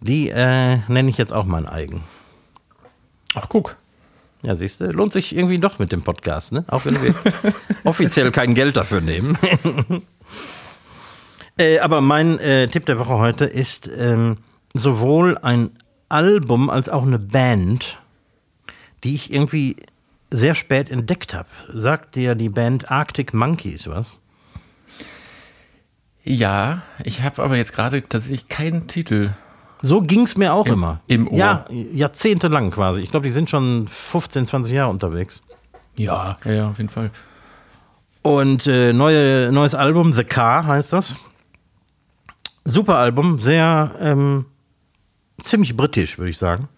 die 0.00 0.28
äh, 0.30 0.78
nenne 0.88 1.08
ich 1.08 1.18
jetzt 1.18 1.32
auch 1.32 1.44
mein 1.44 1.66
eigen. 1.66 2.02
Ach, 3.34 3.48
guck. 3.48 3.76
Ja, 4.42 4.54
siehst 4.54 4.80
du, 4.80 4.90
lohnt 4.92 5.12
sich 5.12 5.34
irgendwie 5.34 5.58
doch 5.58 5.78
mit 5.78 5.92
dem 5.92 6.02
Podcast, 6.02 6.52
ne? 6.52 6.64
Auch 6.68 6.84
wenn 6.84 7.02
wir 7.02 7.14
offiziell 7.84 8.30
kein 8.30 8.54
Geld 8.54 8.76
dafür 8.76 9.00
nehmen. 9.00 9.38
äh, 11.58 11.78
aber 11.80 12.00
mein 12.00 12.38
äh, 12.38 12.68
Tipp 12.68 12.86
der 12.86 12.98
Woche 12.98 13.18
heute 13.18 13.46
ist 13.46 13.90
ähm, 13.96 14.36
sowohl 14.74 15.38
ein 15.38 15.70
Album 16.08 16.70
als 16.70 16.88
auch 16.88 17.02
eine 17.02 17.18
Band, 17.18 17.98
die 19.04 19.14
ich 19.14 19.32
irgendwie 19.32 19.76
sehr 20.30 20.54
spät 20.54 20.90
entdeckt 20.90 21.34
habe. 21.34 21.48
Sagt 21.72 22.14
dir 22.16 22.34
die 22.34 22.48
Band 22.48 22.90
Arctic 22.90 23.32
Monkeys 23.34 23.88
was? 23.88 24.18
Ja, 26.24 26.82
ich 27.04 27.22
habe 27.22 27.42
aber 27.42 27.56
jetzt 27.56 27.72
gerade 27.72 28.02
tatsächlich 28.02 28.48
keinen 28.48 28.88
Titel. 28.88 29.30
So 29.82 30.00
ging 30.00 30.22
es 30.22 30.36
mir 30.36 30.52
auch 30.54 30.66
Im- 30.66 30.72
immer. 30.72 31.00
im 31.06 31.28
Ohr. 31.28 31.38
Ja, 31.38 31.66
jahrzehntelang 31.70 32.70
quasi. 32.70 33.00
Ich 33.02 33.10
glaube, 33.10 33.26
die 33.26 33.32
sind 33.32 33.48
schon 33.48 33.86
15, 33.88 34.46
20 34.46 34.72
Jahre 34.72 34.90
unterwegs. 34.90 35.42
Ja, 35.96 36.38
ja, 36.44 36.52
ja, 36.52 36.68
auf 36.70 36.78
jeden 36.78 36.88
Fall. 36.90 37.10
Und 38.22 38.66
äh, 38.66 38.92
neue, 38.92 39.52
neues 39.52 39.74
Album, 39.74 40.12
The 40.12 40.24
Car 40.24 40.66
heißt 40.66 40.92
das. 40.92 41.14
Super 42.64 42.96
Album, 42.96 43.40
sehr 43.40 43.94
ähm, 44.00 44.46
ziemlich 45.40 45.76
britisch, 45.76 46.18
würde 46.18 46.30
ich 46.30 46.38
sagen. 46.38 46.68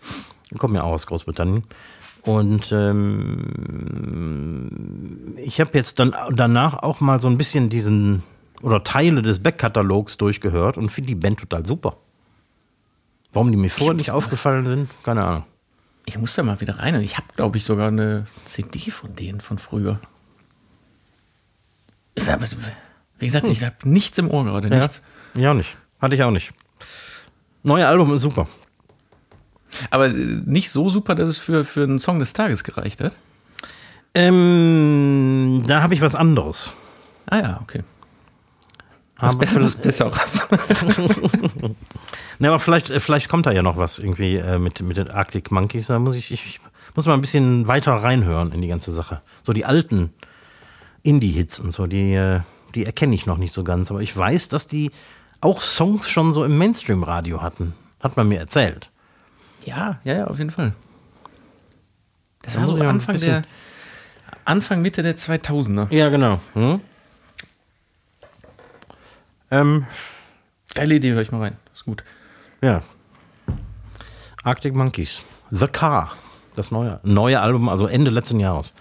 Kommt 0.58 0.74
ja 0.74 0.82
auch 0.82 0.92
aus 0.92 1.06
Großbritannien. 1.06 1.64
Und 2.22 2.72
ähm, 2.72 3.36
ich 5.36 5.60
habe 5.60 5.70
jetzt 5.74 5.98
dann 5.98 6.14
danach 6.32 6.74
auch 6.82 7.00
mal 7.00 7.20
so 7.20 7.28
ein 7.28 7.38
bisschen 7.38 7.68
diesen 7.70 8.22
oder 8.60 8.82
Teile 8.84 9.22
des 9.22 9.40
Backkatalogs 9.42 10.16
durchgehört 10.16 10.76
und 10.76 10.90
finde 10.90 11.08
die 11.08 11.14
Band 11.14 11.40
total 11.40 11.64
super. 11.64 11.96
Warum 13.32 13.50
die 13.50 13.56
mir 13.56 13.70
vorher 13.70 13.94
nicht 13.94 14.10
aufgefallen 14.10 14.66
sind, 14.66 14.90
keine 15.04 15.24
Ahnung. 15.24 15.44
Ich 16.06 16.18
muss 16.18 16.34
da 16.34 16.42
mal 16.42 16.60
wieder 16.60 16.78
rein. 16.78 16.94
Und 16.94 17.02
ich 17.02 17.16
habe, 17.18 17.26
glaube 17.36 17.58
ich, 17.58 17.64
sogar 17.64 17.88
eine 17.88 18.26
CD 18.44 18.90
von 18.90 19.14
denen 19.14 19.40
von 19.40 19.58
früher. 19.58 20.00
Wie 23.18 23.26
gesagt, 23.26 23.48
ich 23.48 23.62
habe 23.62 23.76
nichts 23.84 24.16
im 24.18 24.30
Ohr 24.30 24.44
gerade, 24.44 24.70
nichts. 24.70 25.02
Ja, 25.34 25.40
ich 25.40 25.48
auch 25.48 25.54
nicht. 25.54 25.76
Hatte 26.00 26.14
ich 26.14 26.22
auch 26.22 26.30
nicht. 26.30 26.52
Neue 27.62 27.86
Album 27.86 28.14
ist 28.14 28.22
super. 28.22 28.48
Aber 29.90 30.06
äh, 30.06 30.12
nicht 30.12 30.70
so 30.70 30.90
super, 30.90 31.14
dass 31.14 31.28
es 31.28 31.38
für, 31.38 31.64
für 31.64 31.82
einen 31.82 31.98
Song 31.98 32.18
des 32.18 32.32
Tages 32.32 32.64
gereicht 32.64 33.00
hat. 33.00 33.16
Ähm, 34.14 35.62
da 35.66 35.82
habe 35.82 35.94
ich 35.94 36.00
was 36.00 36.14
anderes. 36.14 36.72
Ah 37.26 37.38
ja, 37.38 37.60
okay. 37.62 37.82
Was, 39.18 39.32
Aber, 39.32 39.40
besser, 39.40 39.62
was 39.62 39.74
vielleicht, 39.74 39.82
Besseres. 39.82 40.42
ne, 42.38 42.48
aber 42.48 42.58
vielleicht, 42.58 42.90
äh, 42.90 43.00
vielleicht 43.00 43.28
kommt 43.28 43.46
da 43.46 43.52
ja 43.52 43.62
noch 43.62 43.76
was 43.76 43.98
irgendwie 43.98 44.36
äh, 44.36 44.58
mit, 44.58 44.80
mit 44.80 44.96
den 44.96 45.10
Arctic 45.10 45.50
Monkeys. 45.50 45.88
Da 45.88 45.98
muss 45.98 46.14
ich, 46.14 46.30
ich 46.30 46.60
muss 46.94 47.06
mal 47.06 47.14
ein 47.14 47.20
bisschen 47.20 47.66
weiter 47.66 47.94
reinhören 47.94 48.52
in 48.52 48.62
die 48.62 48.68
ganze 48.68 48.92
Sache. 48.92 49.20
So 49.42 49.52
die 49.52 49.64
alten 49.64 50.12
Indie-Hits 51.02 51.58
und 51.58 51.72
so, 51.72 51.86
die, 51.86 52.38
die 52.74 52.84
erkenne 52.84 53.14
ich 53.14 53.26
noch 53.26 53.38
nicht 53.38 53.52
so 53.52 53.64
ganz. 53.64 53.90
Aber 53.90 54.00
ich 54.00 54.16
weiß, 54.16 54.48
dass 54.48 54.66
die 54.66 54.92
auch 55.40 55.62
Songs 55.62 56.08
schon 56.08 56.32
so 56.32 56.44
im 56.44 56.56
Mainstream-Radio 56.58 57.42
hatten. 57.42 57.74
Hat 58.00 58.16
man 58.16 58.28
mir 58.28 58.38
erzählt. 58.38 58.90
Ja, 59.68 60.00
ja, 60.04 60.18
ja, 60.18 60.26
auf 60.26 60.38
jeden 60.38 60.50
Fall. 60.50 60.72
Das 62.42 62.54
Da 62.54 62.60
war 62.60 62.66
so 62.68 62.74
ein 62.74 62.82
Anfang 62.82 63.18
der, 63.20 63.44
Anfang, 64.44 64.82
Mitte 64.82 65.02
der 65.02 65.16
2000er. 65.16 65.92
Ja, 65.94 66.08
genau. 66.08 66.40
Hm? 66.54 66.80
Ähm, 69.50 69.86
Geile 70.74 70.94
Idee, 70.94 71.12
höre 71.12 71.22
ich 71.22 71.32
mal 71.32 71.40
rein. 71.40 71.56
Ist 71.74 71.84
gut. 71.84 72.04
Ja. 72.62 72.82
Arctic 74.44 74.74
Monkeys. 74.74 75.22
The 75.50 75.66
Car. 75.66 76.12
Das 76.54 76.70
neue, 76.70 77.00
neue 77.02 77.40
Album, 77.40 77.68
also 77.68 77.86
Ende 77.86 78.10
letzten 78.10 78.40
Jahres. 78.40 78.74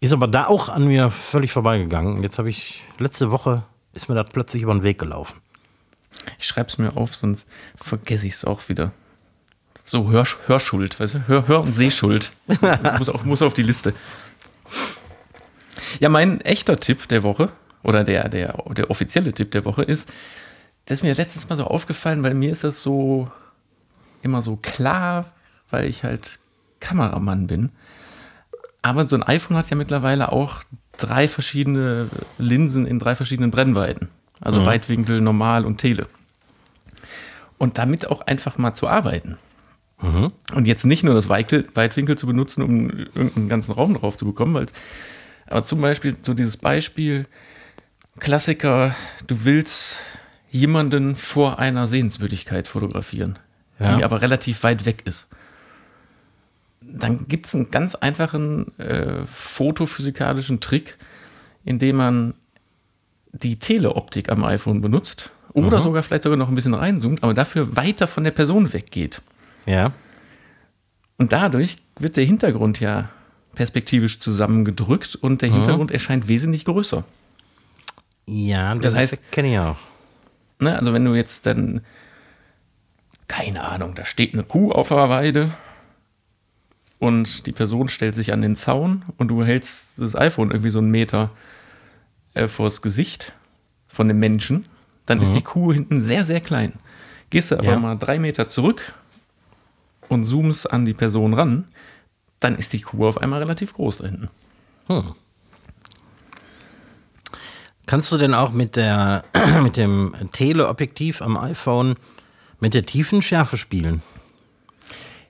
Ist 0.00 0.12
aber 0.12 0.28
da 0.28 0.46
auch 0.46 0.68
an 0.68 0.86
mir 0.86 1.10
völlig 1.10 1.52
vorbeigegangen. 1.52 2.16
Und 2.16 2.22
Jetzt 2.22 2.38
habe 2.38 2.48
ich, 2.48 2.82
letzte 2.98 3.30
Woche 3.30 3.64
ist 3.92 4.08
mir 4.08 4.14
das 4.14 4.30
plötzlich 4.32 4.62
über 4.62 4.72
den 4.72 4.82
Weg 4.82 4.98
gelaufen. 4.98 5.40
Ich 6.38 6.46
schreibe 6.46 6.68
es 6.68 6.78
mir 6.78 6.96
auf, 6.96 7.14
sonst 7.14 7.48
vergesse 7.76 8.26
ich 8.26 8.34
es 8.34 8.44
auch 8.44 8.68
wieder. 8.68 8.92
So 9.90 10.10
Hör, 10.10 10.26
Hörschuld, 10.46 11.00
weißt 11.00 11.14
du? 11.14 11.28
Hör, 11.28 11.48
Hör- 11.48 11.62
und 11.62 11.72
Sehschuld. 11.72 12.32
muss, 12.98 13.08
auf, 13.08 13.24
muss 13.24 13.42
auf 13.42 13.54
die 13.54 13.62
Liste. 13.62 13.94
Ja, 16.00 16.08
mein 16.08 16.40
echter 16.42 16.78
Tipp 16.78 17.08
der 17.08 17.22
Woche, 17.22 17.48
oder 17.82 18.04
der, 18.04 18.28
der, 18.28 18.62
der 18.76 18.90
offizielle 18.90 19.32
Tipp 19.32 19.50
der 19.52 19.64
Woche 19.64 19.82
ist, 19.82 20.12
das 20.84 20.98
ist 20.98 21.02
mir 21.02 21.14
letztens 21.14 21.48
mal 21.48 21.56
so 21.56 21.64
aufgefallen, 21.64 22.22
weil 22.22 22.34
mir 22.34 22.52
ist 22.52 22.64
das 22.64 22.82
so 22.82 23.30
immer 24.22 24.42
so 24.42 24.56
klar, 24.56 25.32
weil 25.70 25.88
ich 25.88 26.04
halt 26.04 26.38
Kameramann 26.80 27.46
bin. 27.46 27.70
Aber 28.82 29.06
so 29.06 29.16
ein 29.16 29.22
iPhone 29.22 29.56
hat 29.56 29.70
ja 29.70 29.76
mittlerweile 29.76 30.32
auch 30.32 30.62
drei 30.96 31.28
verschiedene 31.28 32.08
Linsen 32.38 32.86
in 32.86 32.98
drei 32.98 33.16
verschiedenen 33.16 33.50
Brennweiten. 33.50 34.08
Also 34.40 34.64
Weitwinkel, 34.64 35.20
Normal 35.20 35.64
und 35.64 35.78
Tele. 35.78 36.06
Und 37.58 37.76
damit 37.78 38.08
auch 38.08 38.20
einfach 38.22 38.56
mal 38.56 38.72
zu 38.72 38.86
arbeiten. 38.86 39.36
Und 40.00 40.66
jetzt 40.66 40.84
nicht 40.86 41.02
nur 41.02 41.14
das 41.14 41.28
Weitwinkel, 41.28 42.16
zu 42.16 42.26
benutzen, 42.26 42.62
um 42.62 42.88
irgendeinen 42.88 43.48
ganzen 43.48 43.72
Raum 43.72 43.94
drauf 43.94 44.16
zu 44.16 44.24
bekommen, 44.24 44.54
weil, 44.54 44.66
aber 45.46 45.64
zum 45.64 45.80
Beispiel 45.80 46.16
so 46.22 46.34
dieses 46.34 46.56
Beispiel, 46.56 47.26
Klassiker, 48.20 48.94
du 49.26 49.44
willst 49.44 49.98
jemanden 50.50 51.16
vor 51.16 51.58
einer 51.58 51.86
Sehenswürdigkeit 51.86 52.68
fotografieren, 52.68 53.38
Ja. 53.78 53.96
die 53.96 54.04
aber 54.04 54.22
relativ 54.22 54.62
weit 54.62 54.86
weg 54.86 55.02
ist. 55.04 55.26
Dann 56.80 57.26
gibt 57.28 57.46
es 57.46 57.54
einen 57.54 57.70
ganz 57.70 57.94
einfachen 57.94 58.78
äh, 58.78 59.26
fotophysikalischen 59.26 60.60
Trick, 60.60 60.96
indem 61.64 61.96
man 61.96 62.34
die 63.32 63.58
Teleoptik 63.58 64.30
am 64.30 64.42
iPhone 64.44 64.80
benutzt 64.80 65.32
oder 65.52 65.80
sogar 65.80 66.02
vielleicht 66.02 66.22
sogar 66.22 66.38
noch 66.38 66.48
ein 66.48 66.54
bisschen 66.54 66.74
reinzoomt, 66.74 67.22
aber 67.22 67.34
dafür 67.34 67.76
weiter 67.76 68.06
von 68.06 68.24
der 68.24 68.30
Person 68.30 68.72
weggeht. 68.72 69.20
Ja. 69.68 69.92
Und 71.18 71.32
dadurch 71.32 71.76
wird 71.98 72.16
der 72.16 72.24
Hintergrund 72.24 72.80
ja 72.80 73.08
perspektivisch 73.54 74.18
zusammengedrückt 74.18 75.16
und 75.16 75.42
der 75.42 75.50
Hintergrund 75.52 75.90
erscheint 75.90 76.28
wesentlich 76.28 76.64
größer. 76.64 77.04
Ja, 78.26 78.74
Das 78.74 78.94
heißt- 78.94 79.18
kenne 79.30 79.52
ich 79.52 79.58
auch. 79.58 79.76
Ne? 80.60 80.76
Also 80.78 80.92
wenn 80.92 81.04
du 81.04 81.14
jetzt 81.14 81.44
dann, 81.46 81.80
keine 83.26 83.64
Ahnung, 83.64 83.94
da 83.94 84.04
steht 84.04 84.32
eine 84.34 84.44
Kuh 84.44 84.70
auf 84.72 84.88
der 84.88 85.08
Weide 85.08 85.50
und 86.98 87.46
die 87.46 87.52
Person 87.52 87.88
stellt 87.88 88.14
sich 88.14 88.32
an 88.32 88.40
den 88.42 88.56
Zaun 88.56 89.04
und 89.16 89.28
du 89.28 89.44
hältst 89.44 90.00
das 90.00 90.14
iPhone 90.14 90.50
irgendwie 90.50 90.70
so 90.70 90.78
einen 90.78 90.90
Meter 90.90 91.30
äh, 92.34 92.48
vors 92.48 92.80
Gesicht 92.82 93.32
von 93.86 94.08
dem 94.08 94.18
Menschen, 94.20 94.66
dann 95.06 95.20
ist 95.20 95.32
die 95.34 95.42
Kuh 95.42 95.72
hinten 95.72 96.00
sehr, 96.00 96.22
sehr 96.22 96.40
klein. 96.40 96.74
Gehst 97.30 97.50
du 97.50 97.56
aber 97.56 97.64
Ja. 97.72 97.78
mal 97.78 97.96
drei 97.96 98.18
Meter 98.18 98.48
zurück 98.48 98.94
und 100.08 100.24
zoomst 100.24 100.70
an 100.72 100.84
die 100.84 100.94
Person 100.94 101.34
ran, 101.34 101.68
dann 102.40 102.56
ist 102.56 102.72
die 102.72 102.80
Kuh 102.80 103.06
auf 103.06 103.18
einmal 103.18 103.40
relativ 103.40 103.74
groß 103.74 103.98
da 103.98 104.06
hinten. 104.06 104.28
Kannst 107.86 108.12
du 108.12 108.18
denn 108.18 108.34
auch 108.34 108.52
mit, 108.52 108.76
der, 108.76 109.24
mit 109.62 109.76
dem 109.76 110.14
Teleobjektiv 110.32 111.22
am 111.22 111.36
iPhone 111.36 111.96
mit 112.60 112.74
der 112.74 112.84
Tiefenschärfe 112.84 113.56
spielen? 113.56 114.02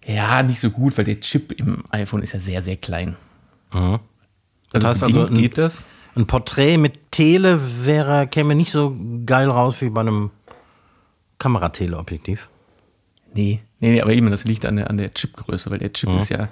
Ja, 0.04 0.42
nicht 0.42 0.60
so 0.60 0.70
gut, 0.70 0.96
weil 0.96 1.04
der 1.04 1.20
Chip 1.20 1.52
im 1.52 1.84
iPhone 1.90 2.22
ist 2.22 2.32
ja 2.32 2.40
sehr, 2.40 2.62
sehr 2.62 2.76
klein. 2.76 3.16
Das 4.70 4.84
heißt 4.84 5.02
also, 5.02 5.26
ein, 5.26 5.34
geht 5.34 5.58
das? 5.58 5.84
ein 6.16 6.26
Porträt 6.26 6.78
mit 6.78 7.12
Tele 7.12 7.60
wäre, 7.84 8.26
käme 8.26 8.54
nicht 8.54 8.72
so 8.72 8.96
geil 9.26 9.50
raus 9.50 9.76
wie 9.80 9.90
bei 9.90 10.00
einem 10.00 10.30
Kamerateleobjektiv. 11.38 12.48
Nee, 13.34 13.60
nee, 13.80 13.92
nee, 13.92 14.00
aber 14.00 14.12
eben, 14.12 14.30
das 14.30 14.44
liegt 14.44 14.66
an 14.66 14.76
der, 14.76 14.90
an 14.90 14.96
der 14.96 15.12
Chipgröße, 15.12 15.70
weil 15.70 15.78
der 15.78 15.92
Chip 15.92 16.10
ist 16.16 16.30
ja, 16.30 16.48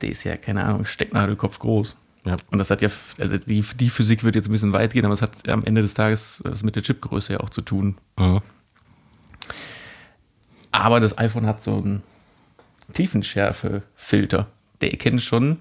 der 0.00 0.08
ist 0.08 0.24
ja, 0.24 0.36
keine 0.36 0.64
Ahnung, 0.64 0.84
Stecknadelkopf 0.84 1.58
groß. 1.58 1.96
Ja. 2.24 2.36
Und 2.50 2.58
das 2.58 2.70
hat 2.70 2.82
ja, 2.82 2.88
also 3.18 3.38
die, 3.38 3.62
die 3.62 3.90
Physik 3.90 4.24
wird 4.24 4.34
jetzt 4.34 4.48
ein 4.48 4.52
bisschen 4.52 4.72
weit 4.72 4.92
gehen, 4.92 5.04
aber 5.04 5.14
es 5.14 5.22
hat 5.22 5.48
am 5.48 5.64
Ende 5.64 5.80
des 5.80 5.94
Tages 5.94 6.42
was 6.44 6.62
mit 6.62 6.76
der 6.76 6.82
Chipgröße 6.82 7.34
ja 7.34 7.40
auch 7.40 7.50
zu 7.50 7.62
tun. 7.62 7.96
Mhm. 8.18 8.40
Aber 10.72 11.00
das 11.00 11.16
iPhone 11.16 11.46
hat 11.46 11.62
so 11.62 11.78
einen 11.78 12.02
Tiefenschärfe-Filter. 12.92 14.46
Der 14.80 14.90
erkennt 14.90 15.22
schon, 15.22 15.58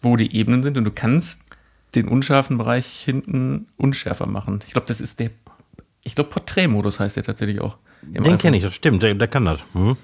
wo 0.00 0.16
die 0.16 0.34
Ebenen 0.34 0.62
sind 0.62 0.78
und 0.78 0.84
du 0.84 0.90
kannst 0.90 1.40
den 1.94 2.08
unscharfen 2.08 2.58
Bereich 2.58 2.86
hinten 2.86 3.66
unschärfer 3.76 4.26
machen. 4.26 4.60
Ich 4.66 4.72
glaube, 4.72 4.86
das 4.86 5.00
ist 5.00 5.20
der, 5.20 5.30
ich 6.02 6.14
glaube, 6.14 6.30
Porträtmodus 6.30 7.00
heißt 7.00 7.16
der 7.16 7.22
tatsächlich 7.22 7.60
auch. 7.60 7.78
Den 8.02 8.38
kenne 8.38 8.56
ich, 8.56 8.62
das 8.62 8.74
stimmt, 8.74 9.02
der, 9.02 9.14
der 9.14 9.28
kann 9.28 9.44
das. 9.44 9.60
Mhm. 9.74 9.96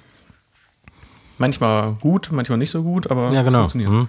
Manchmal 1.38 1.94
gut, 1.94 2.30
manchmal 2.30 2.58
nicht 2.58 2.70
so 2.70 2.82
gut, 2.82 3.10
aber 3.10 3.32
Ja, 3.32 3.42
genau. 3.42 3.60
funktioniert. 3.60 3.90
Mhm. 3.90 4.08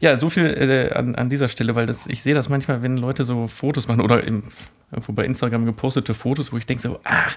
Ja, 0.00 0.16
so 0.16 0.30
viel 0.30 0.46
äh, 0.46 0.94
an, 0.94 1.14
an 1.14 1.28
dieser 1.28 1.48
Stelle, 1.48 1.74
weil 1.74 1.86
das, 1.86 2.06
ich 2.06 2.22
sehe 2.22 2.34
das 2.34 2.48
manchmal, 2.48 2.82
wenn 2.82 2.96
Leute 2.96 3.24
so 3.24 3.48
Fotos 3.48 3.86
machen 3.86 4.00
oder 4.00 4.24
im, 4.24 4.44
irgendwo 4.90 5.12
bei 5.12 5.24
Instagram 5.26 5.66
gepostete 5.66 6.14
Fotos, 6.14 6.52
wo 6.52 6.56
ich 6.56 6.64
denke 6.64 6.82
so, 6.82 7.00
ah, 7.04 7.32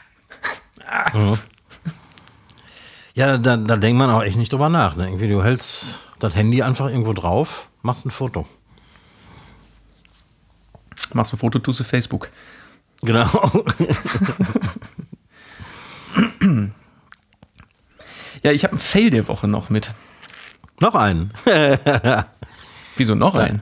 Ja, 3.15 3.37
da, 3.37 3.57
da 3.57 3.77
denkt 3.77 3.97
man 3.99 4.09
auch 4.09 4.23
echt 4.23 4.37
nicht 4.37 4.51
drüber 4.53 4.69
nach. 4.69 4.95
Ne? 4.95 5.07
Irgendwie, 5.07 5.27
du 5.27 5.43
hältst 5.43 5.99
das 6.19 6.35
Handy 6.35 6.63
einfach 6.63 6.87
irgendwo 6.89 7.13
drauf, 7.13 7.67
machst 7.81 8.05
ein 8.05 8.11
Foto. 8.11 8.47
Machst 11.13 11.33
ein 11.33 11.37
Foto, 11.37 11.59
tust 11.59 11.79
du 11.79 11.83
Facebook. 11.83 12.29
Genau. 13.01 13.27
Ja, 18.43 18.51
ich 18.51 18.63
habe 18.63 18.75
ein 18.75 18.79
Fail 18.79 19.09
der 19.09 19.27
Woche 19.27 19.47
noch 19.47 19.69
mit. 19.69 19.91
Noch 20.79 20.95
einen. 20.95 21.31
Wieso 22.97 23.15
noch 23.15 23.35
einen? 23.35 23.61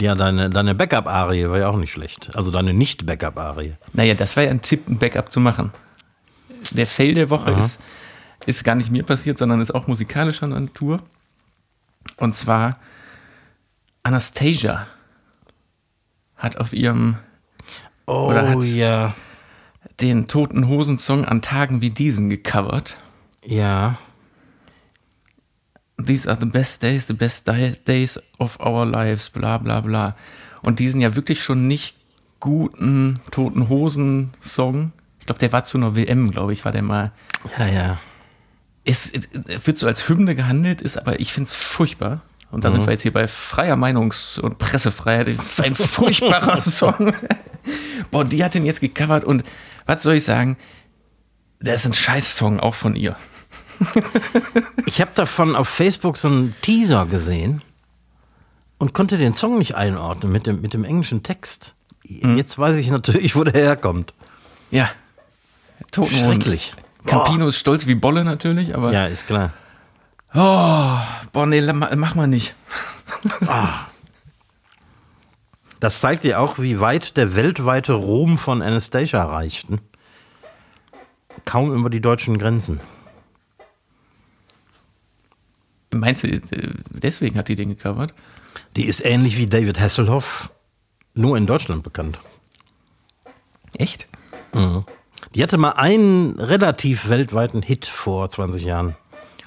Ja, 0.00 0.14
deine, 0.14 0.50
deine 0.50 0.74
Backup-Arie 0.74 1.48
war 1.48 1.58
ja 1.58 1.68
auch 1.68 1.76
nicht 1.76 1.92
schlecht. 1.92 2.30
Also 2.34 2.50
deine 2.50 2.72
Nicht-Backup-Arie. 2.74 3.74
Naja, 3.92 4.14
das 4.14 4.36
war 4.36 4.44
ja 4.44 4.50
ein 4.50 4.60
Tipp, 4.62 4.88
ein 4.88 4.98
Backup 4.98 5.32
zu 5.32 5.40
machen. 5.40 5.72
Der 6.70 6.86
Fail 6.86 7.14
der 7.14 7.30
Woche 7.30 7.52
ist, 7.52 7.80
ist 8.46 8.64
gar 8.64 8.74
nicht 8.74 8.90
mir 8.90 9.04
passiert, 9.04 9.38
sondern 9.38 9.60
ist 9.60 9.74
auch 9.74 9.86
musikalischer 9.86 10.46
Natur. 10.46 11.00
Und 12.16 12.34
zwar 12.34 12.78
Anastasia 14.02 14.86
hat 16.36 16.56
auf 16.58 16.72
ihrem 16.72 17.16
Oh 18.06 18.28
Oder 18.30 18.50
hat's- 18.50 18.72
ja. 18.74 19.14
den 20.00 20.28
Toten 20.28 20.66
Hosen 20.68 20.98
Song 20.98 21.24
an 21.24 21.42
Tagen 21.42 21.80
wie 21.82 21.90
diesen 21.90 22.30
gecovert. 22.30 22.96
Ja. 23.44 23.98
These 26.04 26.28
are 26.28 26.38
the 26.38 26.46
best 26.46 26.82
days, 26.82 27.06
the 27.06 27.14
best 27.14 27.48
days 27.86 28.20
of 28.38 28.58
our 28.60 28.86
lives, 28.86 29.30
bla 29.30 29.58
bla 29.58 29.80
bla. 29.80 30.16
Und 30.62 30.78
diesen 30.78 31.00
ja 31.00 31.16
wirklich 31.16 31.42
schon 31.42 31.66
nicht 31.66 31.96
guten 32.40 33.20
Toten 33.30 33.68
Hosen 33.68 34.30
Song. 34.40 34.92
Ich 35.20 35.26
glaube, 35.26 35.40
der 35.40 35.52
war 35.52 35.64
zu 35.64 35.76
einer 35.76 35.96
WM, 35.96 36.30
glaube 36.30 36.52
ich, 36.52 36.64
war 36.64 36.72
der 36.72 36.82
mal. 36.82 37.12
Ja, 37.58 37.66
ja. 37.66 37.98
Es, 38.84 39.12
es 39.12 39.28
wird 39.66 39.76
so 39.76 39.86
als 39.86 40.08
Hymne 40.08 40.34
gehandelt, 40.34 40.80
ist 40.80 40.96
aber 40.96 41.20
ich 41.20 41.32
finde 41.32 41.48
es 41.48 41.54
furchtbar. 41.54 42.22
Und 42.50 42.64
da 42.64 42.70
sind 42.70 42.86
wir 42.86 42.92
jetzt 42.92 43.02
hier 43.02 43.12
bei 43.12 43.26
freier 43.26 43.76
Meinungs- 43.76 44.40
und 44.40 44.56
Pressefreiheit. 44.56 45.28
Ein 45.58 45.74
furchtbarer 45.74 46.56
Song. 46.62 47.12
Boah, 48.10 48.24
die 48.24 48.42
hat 48.42 48.54
den 48.54 48.64
jetzt 48.64 48.80
gecovert 48.80 49.24
und 49.24 49.42
was 49.84 50.02
soll 50.02 50.14
ich 50.14 50.24
sagen? 50.24 50.56
Das 51.60 51.80
ist 51.80 51.86
ein 51.86 51.92
Scheiß-Song 51.92 52.60
auch 52.60 52.74
von 52.74 52.96
ihr. 52.96 53.16
Ich 54.86 55.00
habe 55.00 55.10
davon 55.14 55.54
auf 55.54 55.68
Facebook 55.68 56.16
so 56.16 56.28
einen 56.28 56.54
Teaser 56.62 57.06
gesehen 57.06 57.62
und 58.78 58.94
konnte 58.94 59.18
den 59.18 59.34
Song 59.34 59.58
nicht 59.58 59.74
einordnen 59.74 60.32
mit 60.32 60.46
dem, 60.46 60.62
mit 60.62 60.72
dem 60.74 60.84
englischen 60.84 61.22
Text. 61.22 61.74
Jetzt 62.04 62.58
weiß 62.58 62.76
ich 62.76 62.88
natürlich, 62.88 63.36
wo 63.36 63.44
der 63.44 63.60
herkommt. 63.60 64.14
Ja. 64.70 64.88
Toten 65.90 66.12
Hosen. 66.12 66.24
Schrecklich. 66.24 66.74
Campino 67.06 67.48
ist 67.48 67.58
stolz 67.58 67.86
wie 67.86 67.94
Bolle 67.94 68.24
natürlich, 68.24 68.74
aber. 68.74 68.92
Ja, 68.92 69.06
ist 69.06 69.26
klar. 69.26 69.52
Oh, 70.34 70.98
boah, 71.32 71.46
nee, 71.46 71.60
mach 71.72 72.14
mal 72.14 72.26
nicht. 72.26 72.54
Das 75.80 76.00
zeigt 76.00 76.24
dir 76.24 76.40
auch, 76.40 76.58
wie 76.58 76.80
weit 76.80 77.16
der 77.16 77.36
weltweite 77.36 77.92
Ruhm 77.92 78.36
von 78.36 78.62
Anastasia 78.62 79.22
reicht. 79.24 79.70
Ne? 79.70 79.78
Kaum 81.44 81.72
über 81.72 81.88
die 81.88 82.00
deutschen 82.00 82.36
Grenzen. 82.36 82.80
Meinst 85.90 86.24
du, 86.24 86.28
äh, 86.28 86.40
deswegen 86.90 87.38
hat 87.38 87.48
die 87.48 87.56
den 87.56 87.70
gecovert? 87.70 88.14
Die 88.76 88.86
ist 88.86 89.04
ähnlich 89.04 89.38
wie 89.38 89.46
David 89.46 89.80
Hasselhoff, 89.80 90.50
nur 91.14 91.36
in 91.36 91.46
Deutschland 91.46 91.82
bekannt. 91.82 92.20
Echt? 93.74 94.08
Die 95.34 95.42
hatte 95.42 95.58
mal 95.58 95.72
einen 95.72 96.38
relativ 96.38 97.08
weltweiten 97.08 97.62
Hit 97.62 97.86
vor 97.86 98.28
20 98.28 98.64
Jahren. 98.64 98.96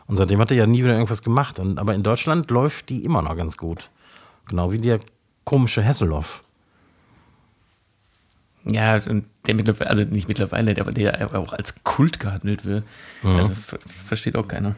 Und 0.08 0.18
seitdem 0.18 0.40
hat 0.40 0.52
er 0.52 0.58
ja 0.58 0.68
nie 0.68 0.84
wieder 0.84 0.94
irgendwas 0.94 1.24
gemacht. 1.24 1.60
Und, 1.60 1.80
aber 1.80 1.96
in 1.96 2.04
Deutschland 2.04 2.52
läuft 2.52 2.90
die 2.90 3.04
immer 3.06 3.22
noch 3.22 3.36
ganz 3.36 3.58
gut. 3.58 3.90
Genau 4.48 4.72
wie 4.72 4.78
der 4.78 5.00
komische 5.44 5.84
Hasselhoff. 5.84 6.44
Ja, 8.66 8.98
und 8.98 9.26
der 9.48 9.56
mittlerweile, 9.56 9.90
also 9.90 10.04
nicht 10.04 10.28
mittlerweile, 10.28 10.80
aber 10.80 10.92
der 10.92 11.34
auch 11.36 11.54
als 11.54 11.84
Kult 11.84 12.20
gehandelt 12.20 12.66
wird. 12.66 12.84
Also 13.38 13.56
ver 13.56 13.80
versteht 14.06 14.36
auch 14.36 14.48
keiner. 14.48 14.76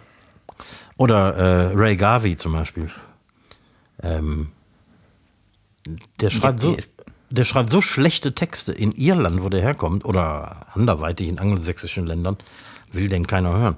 Oder 0.97 1.36
äh, 1.36 1.74
Ray 1.76 1.95
Garvey 1.95 2.36
zum 2.36 2.53
Beispiel. 2.53 2.89
Ähm, 4.01 4.51
der, 6.20 6.30
schreibt 6.30 6.59
so, 6.59 6.78
der 7.30 7.45
schreibt 7.45 7.70
so 7.70 7.82
schlechte 7.82 8.36
Texte 8.36 8.72
in 8.72 8.91
Irland, 8.91 9.43
wo 9.43 9.49
der 9.49 9.61
herkommt, 9.61 10.05
oder 10.05 10.68
anderweitig 10.74 11.28
in 11.28 11.39
angelsächsischen 11.39 12.05
Ländern, 12.05 12.38
will 12.91 13.09
den 13.09 13.28
keiner 13.28 13.57
hören. 13.57 13.78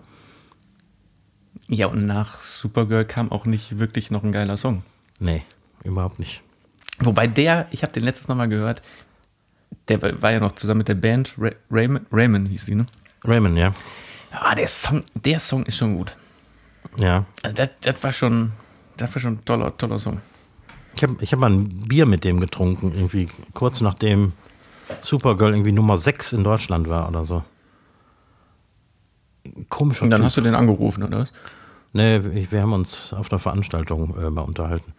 Ja, 1.68 1.88
und 1.88 2.06
nach 2.06 2.42
Supergirl 2.42 3.06
kam 3.06 3.32
auch 3.32 3.46
nicht 3.46 3.80
wirklich 3.80 4.12
noch 4.12 4.24
ein 4.24 4.32
geiler 4.32 4.58
Song. 4.58 4.84
Nee, 5.20 5.44
überhaupt 5.84 6.20
nicht. 6.20 6.42
Wobei 7.00 7.28
der, 7.28 7.68
ich 7.72 7.84
habe 7.84 7.94
den 7.94 8.04
letztes 8.04 8.28
Noch 8.28 8.36
mal 8.36 8.48
gehört, 8.48 8.82
der 9.88 10.22
war 10.22 10.32
ja 10.32 10.40
noch 10.40 10.54
zusammen 10.54 10.80
mit 10.80 10.88
der 10.88 10.96
Band, 10.96 11.34
Ra 11.38 11.52
Raymond, 11.72 12.08
Raymond 12.12 12.50
hieß 12.50 12.66
die, 12.66 12.76
ne? 12.76 12.86
Raymond, 13.24 13.58
ja. 13.58 13.74
Ah, 14.32 14.56
der 14.56 14.68
Song, 14.68 15.04
der 15.14 15.40
Song 15.40 15.66
ist 15.66 15.78
schon 15.78 15.96
gut. 15.96 16.16
Ja. 16.98 17.26
Also 17.44 17.56
das, 17.56 17.70
das 17.82 18.04
war 18.04 18.12
schon, 18.12 18.52
das 18.98 19.14
war 19.14 19.22
schon 19.22 19.34
ein 19.34 19.46
toller, 19.46 19.74
toller 19.74 20.00
Song. 20.00 20.22
Ich 20.96 21.04
habe 21.04 21.18
ich 21.20 21.32
hab 21.32 21.40
mal 21.40 21.52
ein 21.52 21.88
Bier 21.88 22.06
mit 22.06 22.24
dem 22.24 22.40
getrunken, 22.40 22.94
irgendwie 22.94 23.28
kurz 23.54 23.82
nachdem 23.82 24.34
Supergirl 25.02 25.54
irgendwie 25.54 25.72
Nummer 25.72 25.98
6 25.98 26.34
in 26.34 26.44
Deutschland 26.44 26.88
war 26.88 27.10
oder 27.10 27.26
so. 27.26 27.44
Komischer 29.70 30.04
Und 30.04 30.10
dann 30.12 30.22
Typ. 30.22 30.26
hast 30.26 30.38
du 30.38 30.42
den 30.42 30.56
angerufen, 30.56 31.04
oder 31.04 31.20
was? 31.20 31.34
Nee, 31.94 32.22
wir 32.52 32.62
haben 32.62 32.74
uns 32.74 33.14
auf 33.14 33.32
einer 33.32 33.40
Veranstaltung 33.40 34.18
äh, 34.18 34.30
mal 34.30 34.42
unterhalten. 34.42 34.94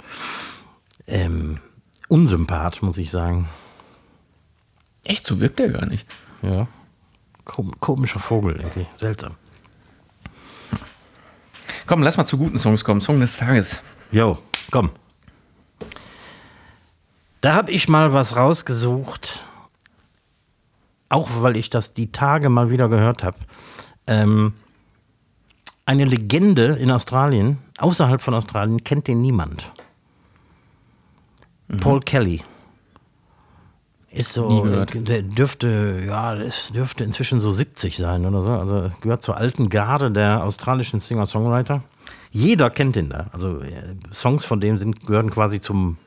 Ähm, 1.06 1.58
unsympath, 2.08 2.82
muss 2.82 2.98
ich 2.98 3.10
sagen. 3.10 3.48
Echt, 5.04 5.26
so 5.26 5.40
wirkt 5.40 5.58
der 5.58 5.68
gar 5.68 5.86
nicht. 5.86 6.06
Ja. 6.42 6.68
Kom 7.44 7.78
komischer 7.80 8.18
Vogel 8.18 8.56
irgendwie. 8.56 8.86
Seltsam. 8.98 9.34
Komm, 11.86 12.02
lass 12.02 12.16
mal 12.16 12.26
zu 12.26 12.36
guten 12.36 12.58
Songs 12.58 12.84
kommen. 12.84 13.00
Song 13.00 13.20
des 13.20 13.36
Tages. 13.36 13.78
Jo, 14.10 14.38
komm. 14.70 14.90
Da 17.40 17.54
habe 17.54 17.70
ich 17.70 17.88
mal 17.88 18.12
was 18.12 18.34
rausgesucht. 18.36 19.44
Auch 21.08 21.30
weil 21.42 21.56
ich 21.56 21.70
das 21.70 21.94
die 21.94 22.10
Tage 22.10 22.48
mal 22.48 22.70
wieder 22.70 22.88
gehört 22.88 23.22
habe. 23.22 23.38
Ähm, 24.08 24.54
eine 25.84 26.04
Legende 26.04 26.74
in 26.74 26.90
Australien, 26.90 27.58
außerhalb 27.78 28.20
von 28.20 28.34
Australien, 28.34 28.82
kennt 28.82 29.06
den 29.06 29.22
niemand. 29.22 29.70
Paul 31.80 32.00
Kelly. 32.00 32.42
Ist 34.16 34.32
so, 34.32 34.62
gehört. 34.62 35.08
der 35.08 35.22
dürfte, 35.22 36.02
ja, 36.06 36.34
das 36.34 36.72
dürfte 36.72 37.04
inzwischen 37.04 37.38
so 37.40 37.50
70 37.50 37.96
sein 37.96 38.24
oder 38.24 38.40
so. 38.40 38.50
Also 38.50 38.90
gehört 39.02 39.22
zur 39.22 39.36
alten 39.36 39.68
Garde 39.68 40.10
der 40.10 40.42
australischen 40.42 41.00
Singer-Songwriter. 41.00 41.82
Jeder 42.30 42.70
kennt 42.70 42.96
ihn 42.96 43.10
da. 43.10 43.26
Also 43.32 43.60
äh, 43.60 43.94
Songs 44.12 44.44
von 44.44 44.60
dem 44.60 44.78
sind, 44.78 45.06
gehören 45.06 45.30
quasi 45.30 45.60
zum 45.60 45.98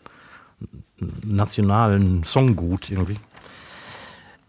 nationalen 1.24 2.24
Songgut 2.24 2.90
irgendwie. 2.90 3.20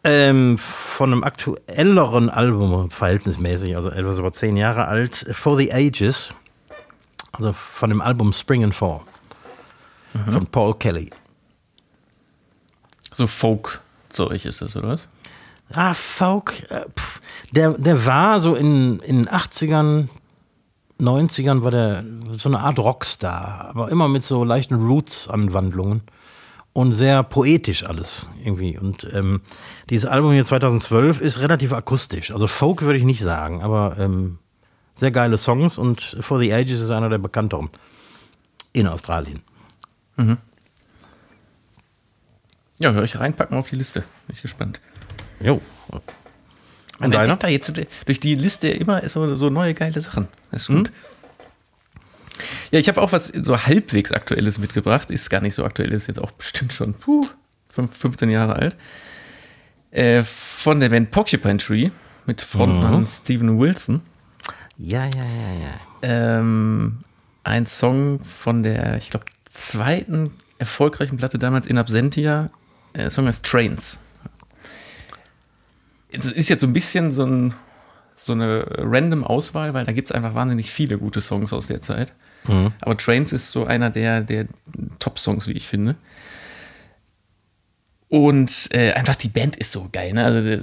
Ähm, 0.02 0.56
von 0.56 1.12
einem 1.12 1.24
aktuelleren 1.24 2.30
Album, 2.30 2.90
verhältnismäßig, 2.90 3.76
also 3.76 3.90
etwas 3.90 4.18
über 4.18 4.32
zehn 4.32 4.56
Jahre 4.56 4.86
alt, 4.86 5.26
For 5.32 5.58
the 5.58 5.72
Ages, 5.72 6.32
also 7.32 7.52
von 7.52 7.90
dem 7.90 8.00
Album 8.00 8.32
Spring 8.32 8.64
and 8.64 8.74
Fall 8.74 9.02
von 10.32 10.46
Paul 10.46 10.74
Kelly. 10.74 11.10
So 13.20 13.26
Folk-Zeug 13.26 14.46
ist 14.46 14.62
das, 14.62 14.74
oder 14.76 14.88
was? 14.88 15.06
Ah, 15.74 15.92
Folk, 15.92 16.64
äh, 16.70 16.86
pff, 16.88 17.20
der, 17.50 17.74
der 17.74 18.06
war 18.06 18.40
so 18.40 18.54
in, 18.54 18.98
in 19.00 19.16
den 19.18 19.28
80ern, 19.28 20.08
90ern 20.98 21.62
war 21.62 21.70
der 21.70 22.02
so 22.38 22.48
eine 22.48 22.60
Art 22.60 22.78
Rockstar, 22.78 23.66
aber 23.68 23.90
immer 23.90 24.08
mit 24.08 24.24
so 24.24 24.42
leichten 24.42 24.76
Roots-Anwandlungen 24.76 26.00
und 26.72 26.94
sehr 26.94 27.22
poetisch 27.22 27.84
alles 27.84 28.30
irgendwie. 28.42 28.78
Und 28.78 29.06
ähm, 29.12 29.42
dieses 29.90 30.08
Album 30.08 30.32
hier 30.32 30.46
2012 30.46 31.20
ist 31.20 31.40
relativ 31.40 31.74
akustisch. 31.74 32.30
Also 32.30 32.46
Folk 32.46 32.80
würde 32.80 32.96
ich 32.98 33.04
nicht 33.04 33.20
sagen, 33.20 33.62
aber 33.62 33.98
ähm, 33.98 34.38
sehr 34.94 35.10
geile 35.10 35.36
Songs 35.36 35.76
und 35.76 36.16
For 36.22 36.40
the 36.40 36.54
Ages 36.54 36.80
ist 36.80 36.90
einer 36.90 37.10
der 37.10 37.18
bekannteren 37.18 37.68
in 38.72 38.86
Australien. 38.86 39.42
Ja, 42.80 42.92
höre 42.92 43.04
ich 43.04 43.18
reinpacken 43.20 43.56
auf 43.56 43.68
die 43.70 43.76
Liste. 43.76 44.00
Bin 44.26 44.34
ich 44.34 44.42
gespannt. 44.42 44.80
Jo. 45.38 45.60
Man 45.90 46.00
Und 47.06 47.14
deiner? 47.14 47.36
da 47.36 47.46
jetzt 47.48 47.72
durch 48.06 48.20
die 48.20 48.34
Liste 48.34 48.68
immer 48.68 49.08
so, 49.08 49.36
so 49.36 49.48
neue 49.48 49.74
geile 49.74 50.00
Sachen. 50.00 50.28
Das 50.50 50.62
ist 50.62 50.68
gut. 50.68 50.90
Ja, 52.70 52.78
ich 52.78 52.88
habe 52.88 53.00
auch 53.02 53.12
was 53.12 53.28
so 53.28 53.64
halbwegs 53.66 54.12
Aktuelles 54.12 54.58
mitgebracht. 54.58 55.10
Ist 55.10 55.28
gar 55.30 55.40
nicht 55.40 55.54
so 55.54 55.64
aktuell, 55.64 55.92
ist 55.92 56.06
jetzt 56.08 56.18
auch 56.20 56.30
bestimmt 56.32 56.72
schon 56.72 56.94
puh, 56.94 57.26
fünf- 57.68 57.96
15 57.96 58.30
Jahre 58.30 58.56
alt. 58.56 58.76
Äh, 59.90 60.22
von 60.24 60.80
der 60.80 60.88
Band 60.88 61.10
Porcupine 61.10 61.58
Tree 61.58 61.90
mit 62.26 62.40
Frontmann 62.40 63.06
Steven 63.06 63.58
Wilson. 63.58 64.02
Ja, 64.78 65.04
ja, 65.04 65.10
ja, 65.24 65.60
ja. 65.60 66.38
Ähm, 66.38 67.04
ein 67.44 67.66
Song 67.66 68.20
von 68.24 68.62
der, 68.62 68.96
ich 68.96 69.10
glaube, 69.10 69.26
zweiten 69.52 70.30
erfolgreichen 70.58 71.16
Platte 71.18 71.38
damals 71.38 71.66
in 71.66 71.76
Absentia. 71.76 72.50
Der 72.94 73.10
Song 73.10 73.26
heißt 73.26 73.44
Trains. 73.44 73.98
Es 76.12 76.30
ist 76.30 76.48
jetzt 76.48 76.60
so 76.60 76.66
ein 76.66 76.72
bisschen 76.72 77.12
so, 77.12 77.24
ein, 77.24 77.54
so 78.16 78.32
eine 78.32 78.66
random 78.78 79.22
Auswahl, 79.24 79.74
weil 79.74 79.84
da 79.84 79.92
gibt 79.92 80.10
es 80.10 80.12
einfach 80.12 80.34
wahnsinnig 80.34 80.70
viele 80.70 80.98
gute 80.98 81.20
Songs 81.20 81.52
aus 81.52 81.68
der 81.68 81.80
Zeit. 81.80 82.12
Mhm. 82.48 82.72
Aber 82.80 82.96
Trains 82.96 83.32
ist 83.32 83.52
so 83.52 83.64
einer 83.64 83.90
der, 83.90 84.22
der 84.22 84.46
Top-Songs, 84.98 85.46
wie 85.46 85.52
ich 85.52 85.68
finde. 85.68 85.94
Und 88.08 88.68
äh, 88.72 88.92
einfach 88.92 89.14
die 89.14 89.28
Band 89.28 89.54
ist 89.54 89.70
so 89.70 89.88
geil. 89.92 90.12
Ne? 90.12 90.24
Also 90.24 90.46
der, 90.46 90.60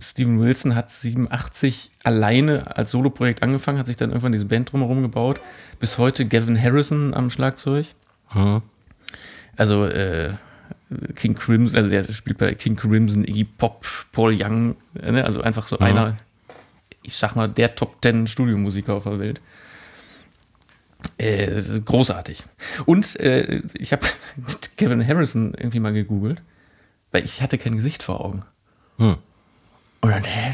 Steven 0.00 0.40
Wilson 0.40 0.74
hat 0.74 0.90
87 0.90 1.90
alleine 2.04 2.76
als 2.76 2.90
Soloprojekt 2.90 3.42
angefangen, 3.42 3.78
hat 3.78 3.86
sich 3.86 3.96
dann 3.96 4.10
irgendwann 4.10 4.32
diese 4.32 4.44
Band 4.44 4.70
drumherum 4.70 5.02
gebaut. 5.02 5.40
Bis 5.80 5.98
heute 5.98 6.26
Gavin 6.26 6.60
Harrison 6.60 7.14
am 7.14 7.30
Schlagzeug. 7.30 7.86
Mhm. 8.32 8.62
Also 9.56 9.86
äh, 9.86 10.30
King 11.14 11.34
Crimson, 11.34 11.76
also 11.76 11.90
der 11.90 12.04
spielt 12.12 12.38
bei 12.38 12.54
King 12.54 12.76
Crimson, 12.76 13.24
Iggy 13.24 13.44
Pop, 13.44 13.86
Paul 14.12 14.34
Young, 14.34 14.76
ne? 14.94 15.24
also 15.24 15.42
einfach 15.42 15.66
so 15.66 15.76
mhm. 15.76 15.82
einer, 15.82 16.16
ich 17.02 17.16
sag 17.16 17.36
mal, 17.36 17.48
der 17.48 17.74
Top 17.74 18.00
Ten 18.00 18.26
Studiomusiker 18.26 18.94
auf 18.94 19.04
der 19.04 19.18
Welt. 19.18 19.40
Äh, 21.18 21.80
großartig. 21.84 22.42
Und 22.86 23.18
äh, 23.20 23.62
ich 23.74 23.92
habe 23.92 24.06
Kevin 24.76 25.06
Harrison 25.06 25.54
irgendwie 25.54 25.80
mal 25.80 25.92
gegoogelt, 25.92 26.42
weil 27.12 27.24
ich 27.24 27.42
hatte 27.42 27.58
kein 27.58 27.76
Gesicht 27.76 28.02
vor 28.02 28.24
Augen. 28.24 28.44
Hm. 28.96 29.16
Und 30.00 30.10
dann 30.10 30.24
äh, 30.24 30.52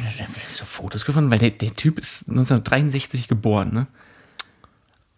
so 0.50 0.64
Fotos 0.64 1.04
gefunden, 1.04 1.30
weil 1.30 1.38
der, 1.38 1.50
der 1.50 1.74
Typ 1.74 1.98
ist 1.98 2.28
1963 2.28 3.28
geboren, 3.28 3.72
ne? 3.72 3.86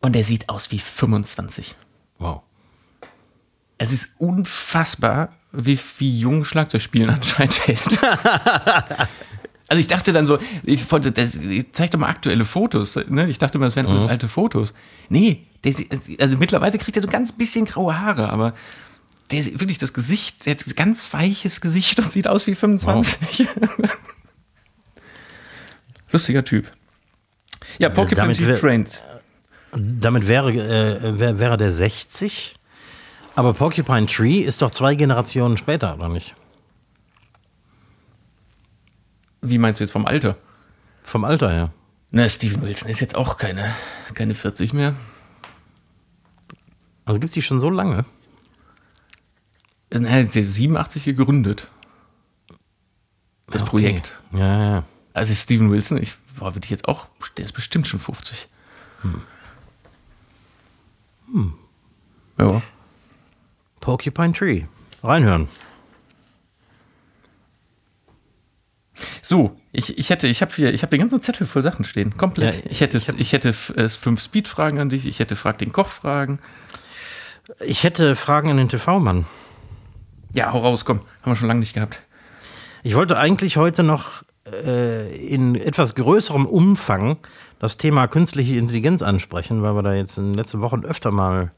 Und 0.01 0.15
der 0.15 0.25
sieht 0.25 0.49
aus 0.49 0.71
wie 0.71 0.79
25. 0.79 1.75
Wow. 2.19 2.43
Es 3.79 3.93
ist 3.93 4.13
unfassbar, 4.19 5.35
wie, 5.53 5.79
wie 5.99 6.19
jung 6.19 6.45
Schlagzeugspielen 6.45 7.11
anscheinend 7.15 7.67
hält. 7.67 7.83
Also 9.69 9.81
ich 9.81 9.89
dachte 9.89 10.13
dann 10.13 10.29
so, 10.29 10.39
ich, 10.63 10.91
wollte, 10.93 11.11
das, 11.11 11.35
ich 11.35 11.73
zeig 11.73 11.91
doch 11.91 11.99
mal 11.99 12.09
aktuelle 12.09 12.45
Fotos. 12.45 12.95
Ne? 13.09 13.29
Ich 13.29 13.39
dachte 13.39 13.59
mal, 13.59 13.65
das 13.65 13.75
wären 13.75 13.87
alles 13.87 14.05
mhm. 14.05 14.11
alte 14.11 14.29
Fotos. 14.29 14.73
Nee, 15.09 15.45
der, 15.65 15.75
also 16.21 16.37
mittlerweile 16.37 16.79
kriegt 16.79 16.97
er 16.97 17.03
so 17.03 17.09
ganz 17.09 17.33
bisschen 17.33 17.65
graue 17.65 17.99
Haare, 17.99 18.29
aber 18.29 18.55
der 19.33 19.45
wirklich 19.59 19.79
das 19.79 19.93
Gesicht, 19.93 20.47
der 20.47 20.55
hat 20.55 20.65
ein 20.65 20.75
ganz 20.77 21.13
weiches 21.13 21.61
Gesicht 21.61 21.99
und 21.99 22.13
sieht 22.13 22.29
aus 22.29 22.47
wie 22.47 22.55
25. 22.55 23.49
Wow. 23.57 23.99
Lustiger 26.13 26.45
Typ. 26.45 26.71
Ja, 27.79 27.89
Porcupine 27.89 28.33
Tree 28.35 28.55
Trained. 28.55 29.03
Damit 29.73 30.29
wäre, 30.29 30.53
äh, 30.53 31.19
wär, 31.19 31.39
wäre 31.41 31.57
der 31.57 31.73
60, 31.73 32.55
aber 33.37 33.53
Porcupine 33.53 34.07
Tree 34.07 34.41
ist 34.41 34.63
doch 34.63 34.71
zwei 34.71 34.95
Generationen 34.95 35.57
später, 35.59 35.95
oder 35.95 36.09
nicht? 36.09 36.35
Wie 39.43 39.59
meinst 39.59 39.79
du 39.79 39.85
jetzt 39.85 39.93
vom 39.93 40.07
Alter? 40.07 40.37
Vom 41.03 41.25
Alter, 41.25 41.55
ja. 41.55 41.71
Na, 42.11 42.29
Steven 42.29 42.63
Wilson 42.63 42.89
ist 42.89 43.01
jetzt 43.01 43.15
auch 43.15 43.37
keine, 43.37 43.75
keine 44.15 44.35
40 44.35 44.73
mehr. 44.73 44.95
Also 47.05 47.21
gibt 47.21 47.29
es 47.29 47.35
die 47.35 47.43
schon 47.43 47.61
so 47.61 47.69
lange? 47.69 48.07
Na, 49.91 50.23
der 50.23 50.45
87 50.45 51.05
gegründet. 51.05 51.69
Das 53.49 53.63
okay. 53.63 53.71
Projekt. 53.71 54.19
Ja, 54.33 54.71
ja. 54.71 54.85
Also 55.13 55.35
Steven 55.35 55.71
Wilson, 55.71 56.03
ich 56.03 56.15
war 56.37 56.55
würde 56.55 56.65
ich 56.65 56.71
jetzt 56.71 56.89
auch, 56.89 57.07
der 57.37 57.45
ist 57.45 57.53
bestimmt 57.53 57.87
schon 57.87 58.01
50. 58.01 58.49
Hm. 59.03 59.23
Hm. 61.33 61.55
Ja. 62.39 62.63
Porcupine 63.87 64.33
Tree. 64.33 64.65
Reinhören. 65.05 65.47
So, 69.23 69.57
ich, 69.71 69.97
ich 69.97 70.11
hätte, 70.11 70.27
ich 70.27 70.43
habe 70.43 70.53
hier, 70.53 70.75
ich 70.75 70.83
habe 70.83 70.91
den 70.91 70.99
ganzen 70.99 71.23
Zettel 71.23 71.47
voll 71.47 71.63
Sachen 71.63 71.85
stehen, 71.85 72.17
komplett. 72.17 72.65
Ja, 72.65 72.71
ich 72.71 72.81
hätte, 72.81 72.97
ich, 72.99 73.09
hab, 73.09 73.21
ich 73.21 73.33
hätte 73.33 73.51
äh, 73.77 73.89
fünf 73.89 74.21
Speed-Fragen 74.21 74.81
an 74.81 74.89
dich, 74.89 75.07
ich 75.07 75.21
hätte 75.21 75.37
Frag 75.37 75.59
den 75.59 75.73
Koch-Fragen. 75.73 76.41
Ich 77.61 77.85
hätte 77.85 78.17
Fragen 78.17 78.51
an 78.51 78.57
den 78.57 78.69
TV-Mann. 78.69 79.25
Ja, 80.33 80.53
hau 80.53 80.59
raus, 80.59 80.85
komm, 80.85 80.99
haben 81.23 81.31
wir 81.31 81.37
schon 81.37 81.47
lange 81.47 81.61
nicht 81.61 81.75
gehabt. 81.75 82.03
Ich 82.83 82.97
wollte 82.97 83.17
eigentlich 83.17 83.57
heute 83.57 83.85
noch 83.85 84.25
äh, 84.51 85.17
in 85.17 85.55
etwas 85.55 85.95
größerem 85.95 86.47
Umfang 86.47 87.19
das 87.61 87.77
Thema 87.77 88.09
künstliche 88.09 88.57
Intelligenz 88.57 89.03
ansprechen, 89.03 89.63
weil 89.63 89.77
wir 89.77 89.85
da 89.85 89.95
jetzt 89.95 90.19
in 90.19 90.25
den 90.25 90.35
letzten 90.35 90.61
Wochen 90.61 90.85
öfter 90.85 91.13
mal 91.13 91.53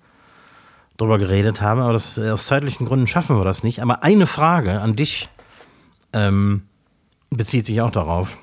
drüber 0.98 1.18
geredet 1.18 1.62
haben, 1.62 1.80
aber 1.80 1.94
das, 1.94 2.18
aus 2.18 2.46
zeitlichen 2.46 2.86
Gründen 2.86 3.06
schaffen 3.06 3.38
wir 3.38 3.44
das 3.44 3.62
nicht. 3.62 3.80
Aber 3.80 4.02
eine 4.02 4.26
Frage 4.26 4.80
an 4.80 4.94
dich. 4.94 5.30
Ähm, 6.12 6.62
bezieht 7.30 7.66
sich 7.66 7.80
auch 7.80 7.90
darauf. 7.90 8.36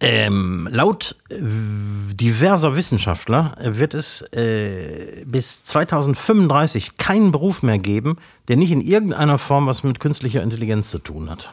Ähm, 0.00 0.68
laut 0.70 1.16
äh, 1.28 1.36
diverser 1.40 2.76
Wissenschaftler 2.76 3.56
wird 3.60 3.94
es 3.94 4.22
äh, 4.32 5.24
bis 5.26 5.64
2035 5.64 6.96
keinen 6.98 7.32
Beruf 7.32 7.62
mehr 7.62 7.78
geben, 7.78 8.16
der 8.46 8.56
nicht 8.56 8.70
in 8.70 8.80
irgendeiner 8.80 9.38
Form 9.38 9.66
was 9.66 9.82
mit 9.82 9.98
künstlicher 9.98 10.42
Intelligenz 10.42 10.90
zu 10.90 11.00
tun 11.00 11.28
hat. 11.28 11.52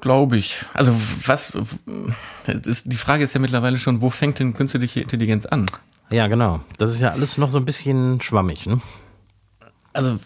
Glaube 0.00 0.36
ich. 0.36 0.64
Also 0.74 0.96
was 1.26 1.56
ist, 2.64 2.92
die 2.92 2.96
Frage 2.96 3.22
ist 3.22 3.34
ja 3.34 3.40
mittlerweile 3.40 3.78
schon, 3.78 4.02
wo 4.02 4.10
fängt 4.10 4.40
denn 4.40 4.54
künstliche 4.54 5.00
Intelligenz 5.00 5.46
an? 5.46 5.66
Ja, 6.12 6.26
genau. 6.28 6.60
Das 6.78 6.90
ist 6.90 7.00
ja 7.00 7.12
alles 7.12 7.38
noch 7.38 7.50
so 7.50 7.58
ein 7.58 7.64
bisschen 7.64 8.20
schwammig. 8.20 8.66
Ne? 8.66 8.80
also 9.92 10.18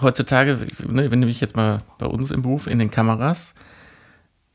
heutzutage, 0.00 0.58
ne, 0.86 1.10
wenn 1.10 1.20
du 1.20 1.26
mich 1.26 1.40
jetzt 1.40 1.56
mal 1.56 1.82
bei 1.98 2.06
uns 2.06 2.30
im 2.30 2.42
Beruf 2.42 2.66
in 2.66 2.78
den 2.78 2.90
Kameras, 2.90 3.54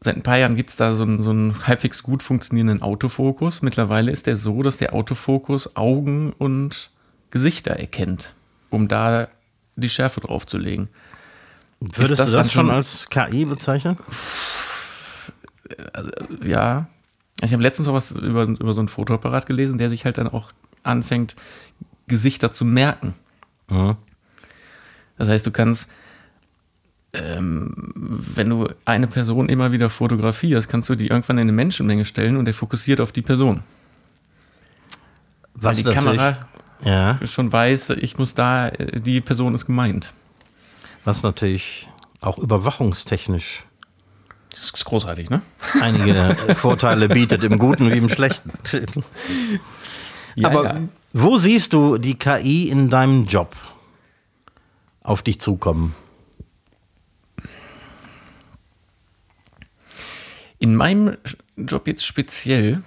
seit 0.02 0.16
ein 0.16 0.24
paar 0.24 0.38
Jahren 0.38 0.56
gibt 0.56 0.70
es 0.72 0.76
da 0.76 0.94
so 0.94 1.04
einen, 1.04 1.24
so 1.24 1.30
einen 1.30 1.68
halbwegs 1.68 2.04
gut 2.04 2.24
funktionierenden 2.24 2.82
Autofokus. 2.82 3.62
Mittlerweile 3.62 4.12
ist 4.12 4.28
der 4.28 4.36
so, 4.36 4.64
dass 4.64 4.78
der 4.78 4.94
Autofokus 4.94 5.76
Augen 5.76 6.34
und 6.34 6.92
Gesichter 7.32 7.72
erkennt, 7.72 8.34
um 8.70 8.88
da 8.88 9.28
die 9.76 9.90
Schärfe 9.90 10.22
drauf 10.22 10.46
zu 10.48 10.58
legen. 10.58 10.90
Würdest 11.80 12.20
das 12.20 12.32
du 12.32 12.38
das 12.38 12.52
schon 12.52 12.70
als 12.70 13.10
KI 13.10 13.46
bezeichnen? 13.46 13.98
Also, 15.94 16.12
ja. 16.44 16.88
Ich 17.42 17.52
habe 17.52 17.62
letztens 17.62 17.88
noch 17.88 17.94
was 17.94 18.12
über, 18.12 18.44
über 18.44 18.74
so 18.74 18.80
einen 18.80 18.88
Fotoapparat 18.88 19.46
gelesen, 19.46 19.78
der 19.78 19.90
sich 19.90 20.06
halt 20.06 20.18
dann 20.18 20.28
auch 20.28 20.52
anfängt, 20.84 21.36
Gesichter 22.08 22.52
zu 22.52 22.66
merken. 22.66 23.14
Mhm. 23.70 23.98
Das 25.18 25.30
heißt, 25.30 25.46
du 25.46 25.52
kannst, 25.52 25.90
ähm, 27.14 27.74
wenn 27.96 28.50
du 28.50 28.68
eine 28.86 29.08
Person 29.08 29.50
immer 29.50 29.72
wieder 29.72 29.90
fotografierst, 29.90 30.70
kannst 30.70 30.90
du 30.90 30.96
die 30.96 31.08
irgendwann 31.08 31.38
in 31.38 31.44
eine 31.44 31.52
Menschenmenge 31.52 32.06
stellen 32.06 32.38
und 32.38 32.46
der 32.46 32.54
fokussiert 32.54 33.02
auf 33.02 33.12
die 33.12 33.22
Person. 33.22 33.62
Was 35.54 35.78
Weil 35.78 35.84
die 35.84 35.90
Kamera 35.90 36.38
ja. 36.84 37.20
schon 37.26 37.52
weiß, 37.52 37.92
ich 37.92 38.18
muss 38.18 38.34
da, 38.34 38.70
die 38.72 39.22
Person 39.22 39.56
ist 39.56 39.66
gemeint. 39.66 40.14
Was 41.06 41.24
natürlich 41.24 41.90
auch 42.20 42.38
überwachungstechnisch 42.38 43.64
das 44.56 44.66
ist 44.66 44.86
großartig, 44.86 45.30
ne? 45.30 45.42
Einige 45.82 46.36
Vorteile 46.56 47.08
bietet 47.10 47.44
im 47.44 47.60
Guten 47.60 47.92
wie 47.92 47.98
im 47.98 48.10
Schlechten. 48.10 48.52
Ja, 50.36 50.50
Aber 50.50 50.64
ja. 50.66 50.82
wo 51.14 51.38
siehst 51.38 51.74
du 51.74 51.98
die 51.98 52.16
KI 52.16 52.70
in 52.70 52.90
deinem 52.90 53.26
Job? 53.26 53.56
auf 55.06 55.22
dich 55.22 55.40
zukommen? 55.40 55.96
In 60.58 60.76
meinem 60.76 61.18
Job 61.58 61.88
jetzt 61.88 62.06
speziell, 62.06 62.82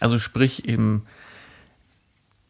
also 0.00 0.18
sprich 0.18 0.68
im, 0.68 1.02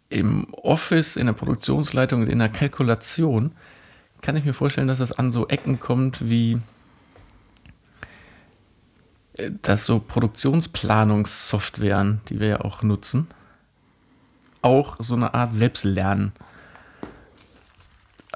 im 0.08 0.52
Office, 0.54 1.16
in 1.16 1.26
der 1.26 1.34
Produktionsleitung, 1.34 2.26
in 2.26 2.38
der 2.38 2.48
Kalkulation, 2.48 3.52
kann 4.22 4.36
ich 4.36 4.44
mir 4.44 4.54
vorstellen, 4.54 4.88
dass 4.88 4.98
das 4.98 5.12
an 5.12 5.30
so 5.30 5.46
Ecken 5.48 5.78
kommt 5.78 6.28
wie 6.28 6.58
dass 9.62 9.86
so 9.86 9.98
Produktionsplanungssoftwaren, 9.98 12.20
die 12.28 12.38
wir 12.40 12.48
ja 12.48 12.60
auch 12.60 12.82
nutzen, 12.82 13.28
auch 14.62 14.96
so 15.00 15.14
eine 15.14 15.34
Art 15.34 15.54
Selbstlernen 15.54 16.32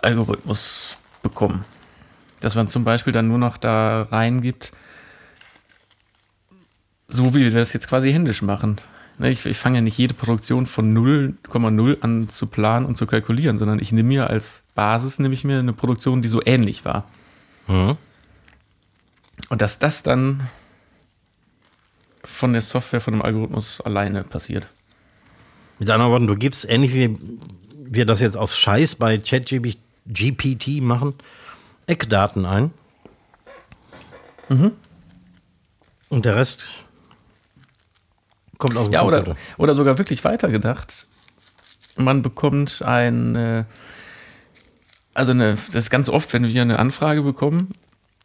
Algorithmus 0.03 0.99
bekommen. 1.23 1.65
Dass 2.41 2.55
man 2.55 2.69
zum 2.69 2.85
Beispiel 2.85 3.13
dann 3.13 3.27
nur 3.29 3.39
noch 3.39 3.57
da 3.57 4.03
reingibt, 4.03 4.73
so 7.09 7.35
wie 7.35 7.41
wir 7.41 7.51
das 7.51 7.73
jetzt 7.73 7.89
quasi 7.89 8.13
händisch 8.13 8.43
machen. 8.43 8.77
Ne, 9.19 9.31
ich, 9.31 9.45
ich 9.47 9.57
fange 9.57 9.79
ja 9.79 9.83
nicht 9.83 9.99
jede 9.99 10.15
Produktion 10.15 10.67
von 10.67 10.97
0,0 10.97 12.03
an 12.03 12.29
zu 12.29 12.47
planen 12.47 12.87
und 12.87 12.97
zu 12.97 13.07
kalkulieren, 13.07 13.59
sondern 13.59 13.81
ich 13.81 13.91
nehme 13.91 14.09
mir 14.09 14.31
als 14.31 14.63
Basis 14.75 15.19
nehme 15.19 15.35
ich 15.35 15.43
mir 15.43 15.59
eine 15.59 15.73
Produktion, 15.73 16.23
die 16.23 16.29
so 16.29 16.41
ähnlich 16.45 16.85
war. 16.85 17.05
Mhm. 17.67 17.97
Und 19.49 19.63
dass 19.63 19.81
das 19.81 20.05
dann 20.05 20.49
von 22.29 22.53
der 22.53 22.63
Software, 22.63 23.01
von 23.01 23.15
dem 23.15 23.23
Algorithmus 23.23 23.81
alleine 23.81 24.23
passiert. 24.23 24.67
Mit 25.79 25.91
anderen 25.91 26.13
Worten, 26.13 26.27
du 26.27 26.37
gibst 26.37 26.69
ähnlich 26.69 26.95
wie 26.95 27.19
wir 27.91 28.05
das 28.05 28.21
jetzt 28.21 28.37
aus 28.37 28.57
Scheiß 28.57 28.97
bei 28.97 29.17
ChatGPT 29.19 30.83
machen, 30.83 31.15
Eckdaten 31.87 32.45
ein. 32.45 32.71
Mhm. 34.49 34.73
Und 36.11 36.25
der 36.25 36.37
Rest 36.37 36.65
kommt 38.59 38.77
aus 38.77 38.87
dem 38.87 38.93
Ja, 38.93 39.05
oder, 39.05 39.23
Computer. 39.23 39.41
oder 39.57 39.75
sogar 39.75 39.99
wirklich 39.99 40.23
weitergedacht. 40.25 41.07
Man 41.97 42.23
bekommt 42.23 42.83
ein, 42.83 43.35
äh, 43.37 43.65
also 45.15 45.33
eine, 45.33 45.53
das 45.55 45.75
ist 45.75 45.91
ganz 45.91 46.09
oft, 46.09 46.33
wenn 46.33 46.47
wir 46.47 46.63
eine 46.63 46.79
Anfrage 46.79 47.23
bekommen 47.23 47.73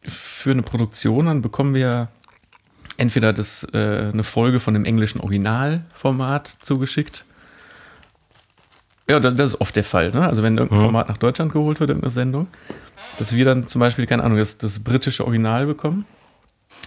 für 0.06 0.52
eine 0.52 0.64
Produktion, 0.64 1.28
dann 1.28 1.42
bekommen 1.42 1.74
wir 1.74 2.10
entweder 2.98 3.34
das, 3.34 3.68
äh, 3.74 4.10
eine 4.14 4.24
Folge 4.24 4.60
von 4.60 4.74
dem 4.74 4.86
englischen 4.86 5.20
Originalformat 5.22 6.58
zugeschickt. 6.62 7.26
Ja, 9.10 9.20
das, 9.20 9.54
ist 9.54 9.62
oft 9.62 9.76
der 9.76 9.84
Fall. 9.84 10.12
Ne? 10.12 10.28
Also 10.28 10.44
wenn 10.44 10.58
irgendein 10.58 10.80
Format 10.80 11.10
nach 11.10 11.18
Deutschland 11.18 11.52
geholt 11.52 11.80
wird, 11.80 11.90
irgendeine 11.90 12.12
Sendung, 12.12 12.48
dass 13.20 13.34
wir 13.34 13.44
dann 13.44 13.68
zum 13.68 13.80
Beispiel, 13.80 14.06
keine 14.08 14.24
Ahnung, 14.24 14.38
das, 14.38 14.58
das 14.58 14.80
britische 14.80 15.26
Original 15.26 15.66
bekommen 15.66 16.06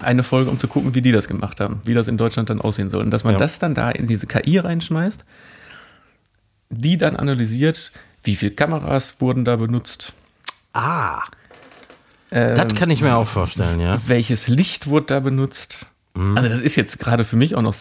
eine 0.03 0.23
Folge, 0.23 0.51
um 0.51 0.59
zu 0.59 0.69
gucken, 0.69 0.95
wie 0.95 1.03
die 1.03 1.13
das 1.13 1.29
gemacht 1.29 1.61
haben, 1.61 1.81
wie 1.85 1.95
das 1.95 2.09
in 2.09 2.19
Deutschland 2.19 2.51
dann 2.51 2.61
aussehen 2.61 2.91
soll. 2.91 3.03
Und 3.03 3.11
dass 3.11 3.25
man 3.25 3.35
Ja. 3.35 3.39
das 3.39 3.59
dann 3.59 3.75
da 3.75 3.91
in 3.91 4.07
diese 4.07 4.27
KI 4.27 4.59
reinschmeißt, 4.59 5.25
die 6.71 6.99
dann 6.99 7.17
analysiert, 7.17 7.93
wie 8.23 8.37
viele 8.37 8.53
Kameras 8.53 9.21
wurden 9.21 9.45
da 9.45 9.57
benutzt, 9.57 10.13
Ah, 10.73 11.23
ähm, 12.31 12.55
das 12.55 12.75
kann 12.75 12.91
ich 12.91 13.01
mir 13.01 13.17
auch 13.17 13.27
vorstellen, 13.27 13.81
ja. 13.81 13.99
welches 14.07 14.47
Licht 14.47 14.89
wurde 14.89 15.07
da 15.07 15.21
benutzt. 15.21 15.87
Mhm. 16.17 16.37
Also 16.37 16.49
das 16.49 16.61
ist 16.61 16.77
jetzt 16.77 16.99
gerade 16.99 17.25
für 17.25 17.37
mich 17.37 17.55
auch 17.55 17.63
noch 17.63 17.75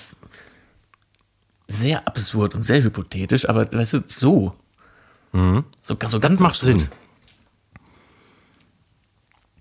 sehr 1.68 2.08
absurd 2.08 2.54
und 2.54 2.62
sehr 2.62 2.84
hypothetisch, 2.84 3.50
aber 3.50 3.72
weißt 3.72 3.94
du, 3.94 4.04
so. 4.08 4.54
So, 5.34 5.64
so 5.82 5.96
ganz 5.98 6.14
Mhm. 6.14 6.22
Das 6.22 6.40
macht 6.40 6.56
absurd. 6.56 6.80
Sinn. 6.80 6.88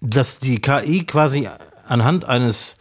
Dass 0.01 0.39
die 0.39 0.61
KI 0.61 1.05
quasi 1.05 1.49
anhand 1.87 2.25
eines 2.27 2.77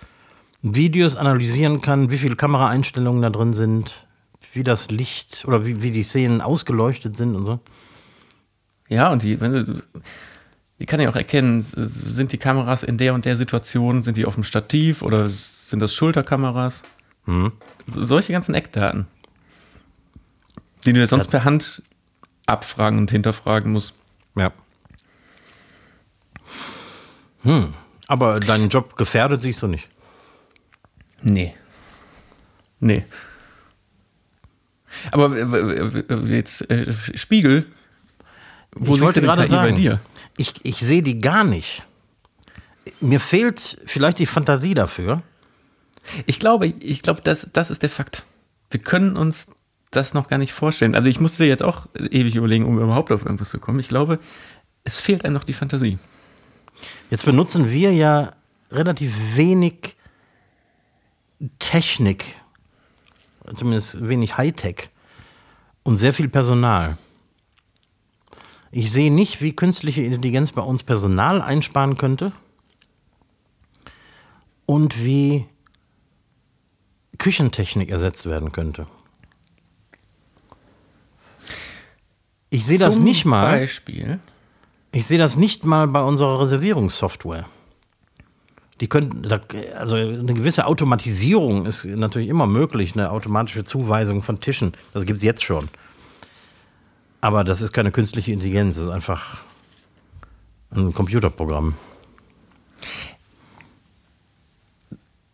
Videos 0.62 1.16
analysieren 1.16 1.82
kann, 1.82 2.12
wie 2.12 2.18
viele 2.18 2.36
Kameraeinstellungen 2.36 3.22
da 3.22 3.30
drin 3.30 3.54
sind, 3.54 4.06
wie 4.54 4.64
das 4.64 4.92
Licht 4.92 5.46
oder 5.48 5.66
wie, 5.66 5.82
wie 5.82 5.92
die 5.92 6.04
Szenen 6.04 6.42
ausgeleuchtet 6.42 7.18
sind 7.18 7.36
und 7.36 7.46
so. 7.46 7.60
Ja, 8.90 9.12
und 9.12 9.24
die, 9.24 9.42
wenn 9.42 9.54
du, 9.54 9.84
die 10.80 10.86
kann 10.86 11.00
ja 11.00 11.10
auch 11.10 11.16
erkennen, 11.16 11.62
sind 11.64 12.32
die 12.32 12.38
Kameras 12.38 12.84
in 12.84 12.98
der 12.98 13.14
und 13.14 13.26
der 13.26 13.38
Situation, 13.38 14.04
sind 14.04 14.18
die 14.18 14.26
auf 14.26 14.36
dem 14.36 14.44
Stativ 14.44 15.02
oder 15.02 15.30
sind 15.66 15.80
das 15.80 15.94
Schulterkameras? 15.94 16.84
So, 17.26 17.52
solche 17.88 18.34
ganzen 18.34 18.54
Eckdaten, 18.54 19.08
die 20.86 20.94
du 20.94 21.00
jetzt 21.00 21.12
sonst 21.12 21.30
per 21.30 21.44
Hand 21.44 21.82
abfragen 22.46 23.00
und 23.00 23.12
hinterfragen 23.12 23.72
musst. 23.72 23.94
Ja. 24.36 24.52
Hm. 27.44 27.74
Aber 28.08 28.40
dein 28.40 28.70
Job 28.70 28.98
gefährdet 28.98 29.42
sich 29.42 29.58
so 29.58 29.68
nicht. 29.68 29.88
Nee. 31.22 31.56
Nee. 32.80 33.06
Aber 35.12 35.36
äh, 35.36 36.16
jetzt 36.28 36.70
äh, 36.70 36.94
Spiegel, 37.16 37.66
wo 38.76 38.96
ich 38.96 39.02
wollte 39.02 39.22
gerade 39.22 39.44
KI 39.44 39.50
sagen, 39.50 39.70
bei 39.70 39.76
dir? 39.76 40.00
Ich, 40.38 40.54
ich 40.64 40.78
sehe 40.78 41.02
die 41.02 41.20
gar 41.20 41.44
nicht. 41.44 41.84
Mir 43.00 43.20
fehlt 43.20 43.82
vielleicht 43.86 44.20
die 44.20 44.26
Fantasie 44.26 44.74
dafür. 44.74 45.22
Ich 46.26 46.40
glaube, 46.40 46.68
ich 46.68 47.02
glaube, 47.02 47.22
das, 47.22 47.50
das 47.54 47.72
ist 47.72 47.82
der 47.82 47.90
Fakt. 47.90 48.24
Wir 48.70 48.82
können 48.82 49.16
uns 49.16 49.48
das 49.92 50.14
noch 50.14 50.28
gar 50.28 50.38
nicht 50.38 50.54
vorstellen. 50.54 50.96
Also 50.96 51.08
ich 51.08 51.20
musste 51.20 51.46
jetzt 51.46 51.64
auch 51.64 51.88
ewig 51.96 52.36
überlegen, 52.36 52.66
um 52.66 52.80
überhaupt 52.80 53.12
auf 53.12 53.26
irgendwas 53.26 53.50
zu 53.50 53.60
kommen. 53.60 53.80
Ich 53.80 53.88
glaube, 53.88 54.20
es 54.84 54.98
fehlt 54.98 55.24
einem 55.24 55.34
noch 55.34 55.44
die 55.44 55.54
Fantasie. 55.54 56.00
Jetzt 57.10 57.26
benutzen 57.26 57.70
wir 57.70 57.94
ja 57.94 58.32
relativ 58.72 59.14
wenig 59.36 59.96
Technik, 61.60 62.26
zumindest 63.54 64.08
wenig 64.08 64.38
Hightech 64.38 64.90
und 65.84 65.98
sehr 65.98 66.14
viel 66.14 66.30
Personal. 66.30 66.98
Ich 68.72 68.92
sehe 68.92 69.14
nicht, 69.14 69.42
wie 69.42 69.56
künstliche 69.56 70.02
Intelligenz 70.02 70.52
bei 70.52 70.62
uns 70.62 70.84
Personal 70.84 71.42
einsparen 71.42 71.98
könnte 71.98 72.32
und 74.66 75.04
wie 75.04 75.46
Küchentechnik 77.24 77.90
ersetzt 77.90 78.26
werden 78.26 78.52
könnte. 78.52 78.86
Ich 82.50 82.66
sehe 82.66 82.78
das 82.78 83.00
nicht 83.00 83.24
mal. 83.24 83.60
Beispiel. 83.60 84.20
Ich 84.92 85.08
sehe 85.08 85.18
das 85.18 85.38
nicht 85.38 85.64
mal 85.64 85.88
bei 85.88 86.02
unserer 86.02 86.42
Reservierungssoftware. 86.42 87.48
Die 88.82 88.88
können, 88.90 89.24
da- 89.24 89.40
also 89.78 89.96
eine 89.96 90.34
gewisse 90.34 90.66
Automatisierung 90.68 91.66
ist 91.66 91.86
natürlich 91.86 92.28
immer 92.28 92.46
möglich, 92.46 92.94
eine 92.94 93.10
automatische 93.12 93.64
Zuweisung 93.64 94.22
von 94.22 94.42
Tischen. 94.42 94.74
Das 94.94 95.06
gibt 95.06 95.18
es 95.18 95.24
jetzt 95.24 95.44
schon. 95.44 95.70
Aber 97.22 97.46
das 97.46 97.62
ist 97.62 97.72
keine 97.72 97.92
künstliche 97.94 98.34
Intelligenz, 98.34 98.76
das 98.76 98.86
ist 98.86 98.92
einfach 98.92 99.38
ein 100.76 100.94
Computerprogramm. 100.94 101.76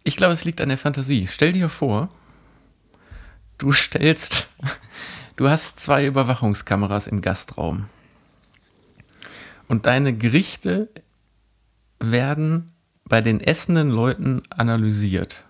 Ich 0.03 0.17
glaube, 0.17 0.33
es 0.33 0.45
liegt 0.45 0.61
an 0.61 0.69
der 0.69 0.77
Fantasie. 0.77 1.27
Stell 1.29 1.51
dir 1.51 1.69
vor, 1.69 2.09
du 3.57 3.71
stellst, 3.71 4.47
du 5.35 5.49
hast 5.49 5.79
zwei 5.79 6.05
Überwachungskameras 6.05 7.07
im 7.07 7.21
Gastraum. 7.21 7.85
Und 9.67 9.85
deine 9.85 10.13
Gerichte 10.13 10.89
werden 11.99 12.71
bei 13.05 13.21
den 13.21 13.39
essenden 13.39 13.89
Leuten 13.89 14.43
analysiert. 14.49 15.43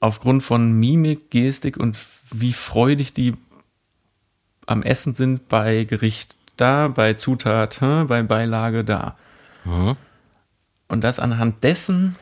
Aufgrund 0.00 0.42
von 0.42 0.72
Mimik, 0.72 1.30
Gestik 1.30 1.76
und 1.76 1.96
wie 2.30 2.52
freudig 2.52 3.12
die 3.12 3.34
am 4.66 4.82
Essen 4.82 5.14
sind 5.14 5.48
bei 5.48 5.84
Gericht 5.84 6.36
da, 6.56 6.88
bei 6.88 7.14
Zutat, 7.14 7.80
hm, 7.80 8.08
bei 8.08 8.22
Beilage 8.22 8.84
da. 8.84 9.16
Und 10.88 11.04
dass 11.04 11.18
anhand 11.18 11.64
dessen 11.64 12.16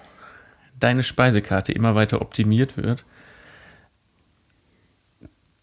deine 0.79 1.03
Speisekarte 1.03 1.73
immer 1.73 1.95
weiter 1.95 2.21
optimiert 2.21 2.77
wird, 2.77 3.05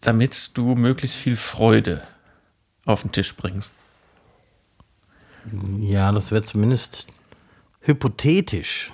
damit 0.00 0.56
du 0.56 0.74
möglichst 0.74 1.16
viel 1.16 1.36
Freude 1.36 2.06
auf 2.84 3.02
den 3.02 3.12
Tisch 3.12 3.34
bringst. 3.34 3.72
Ja, 5.80 6.10
das 6.12 6.30
wäre 6.30 6.42
zumindest 6.42 7.06
hypothetisch 7.80 8.92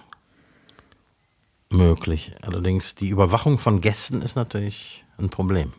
möglich. 1.70 2.32
Allerdings 2.42 2.94
die 2.94 3.08
Überwachung 3.08 3.58
von 3.58 3.80
Gästen 3.80 4.22
ist 4.22 4.36
natürlich 4.36 5.04
ein 5.18 5.30
Problem. 5.30 5.72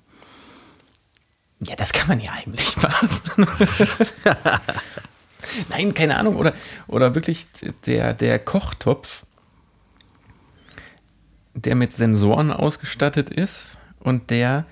Ja, 1.60 1.76
das 1.76 1.94
kann 1.94 2.08
man 2.08 2.20
ja 2.20 2.34
heimlich 2.34 2.76
machen. 2.78 3.10
Nein, 5.70 5.94
keine 5.94 6.18
Ahnung. 6.18 6.38
Oder, 6.38 6.54
oder 6.88 7.14
wirklich 7.14 7.46
der, 7.86 8.14
der 8.14 8.39
Kochtopf, 8.39 9.26
der 11.54 11.76
mit 11.76 11.93
Sensoren 11.93 12.52
ausgestattet 12.52 13.30
ist 13.30 13.78
und 13.99 14.30
der 14.30 14.66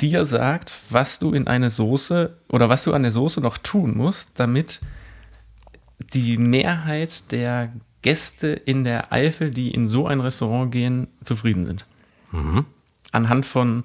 dir 0.00 0.24
sagt, 0.24 0.72
was 0.90 1.18
du 1.18 1.32
in 1.32 1.46
eine 1.46 1.70
Soße 1.70 2.36
oder 2.48 2.68
was 2.68 2.84
du 2.84 2.92
an 2.92 3.02
der 3.02 3.12
Soße 3.12 3.40
noch 3.40 3.58
tun 3.58 3.96
musst, 3.96 4.30
damit 4.34 4.80
die 5.98 6.38
Mehrheit 6.38 7.30
der 7.32 7.72
Gäste 8.02 8.48
in 8.48 8.84
der 8.84 9.12
Eifel, 9.12 9.50
die 9.50 9.70
in 9.70 9.88
so 9.88 10.06
ein 10.06 10.20
Restaurant 10.20 10.72
gehen, 10.72 11.08
zufrieden 11.24 11.66
sind. 11.66 11.86
Anhand 13.12 13.46
von 13.46 13.84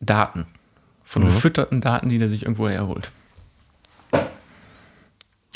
Daten, 0.00 0.46
von 1.02 1.24
gefütterten 1.24 1.80
Daten, 1.80 2.08
die 2.08 2.18
der 2.18 2.28
sich 2.28 2.42
irgendwo 2.42 2.68
herholt. 2.68 3.10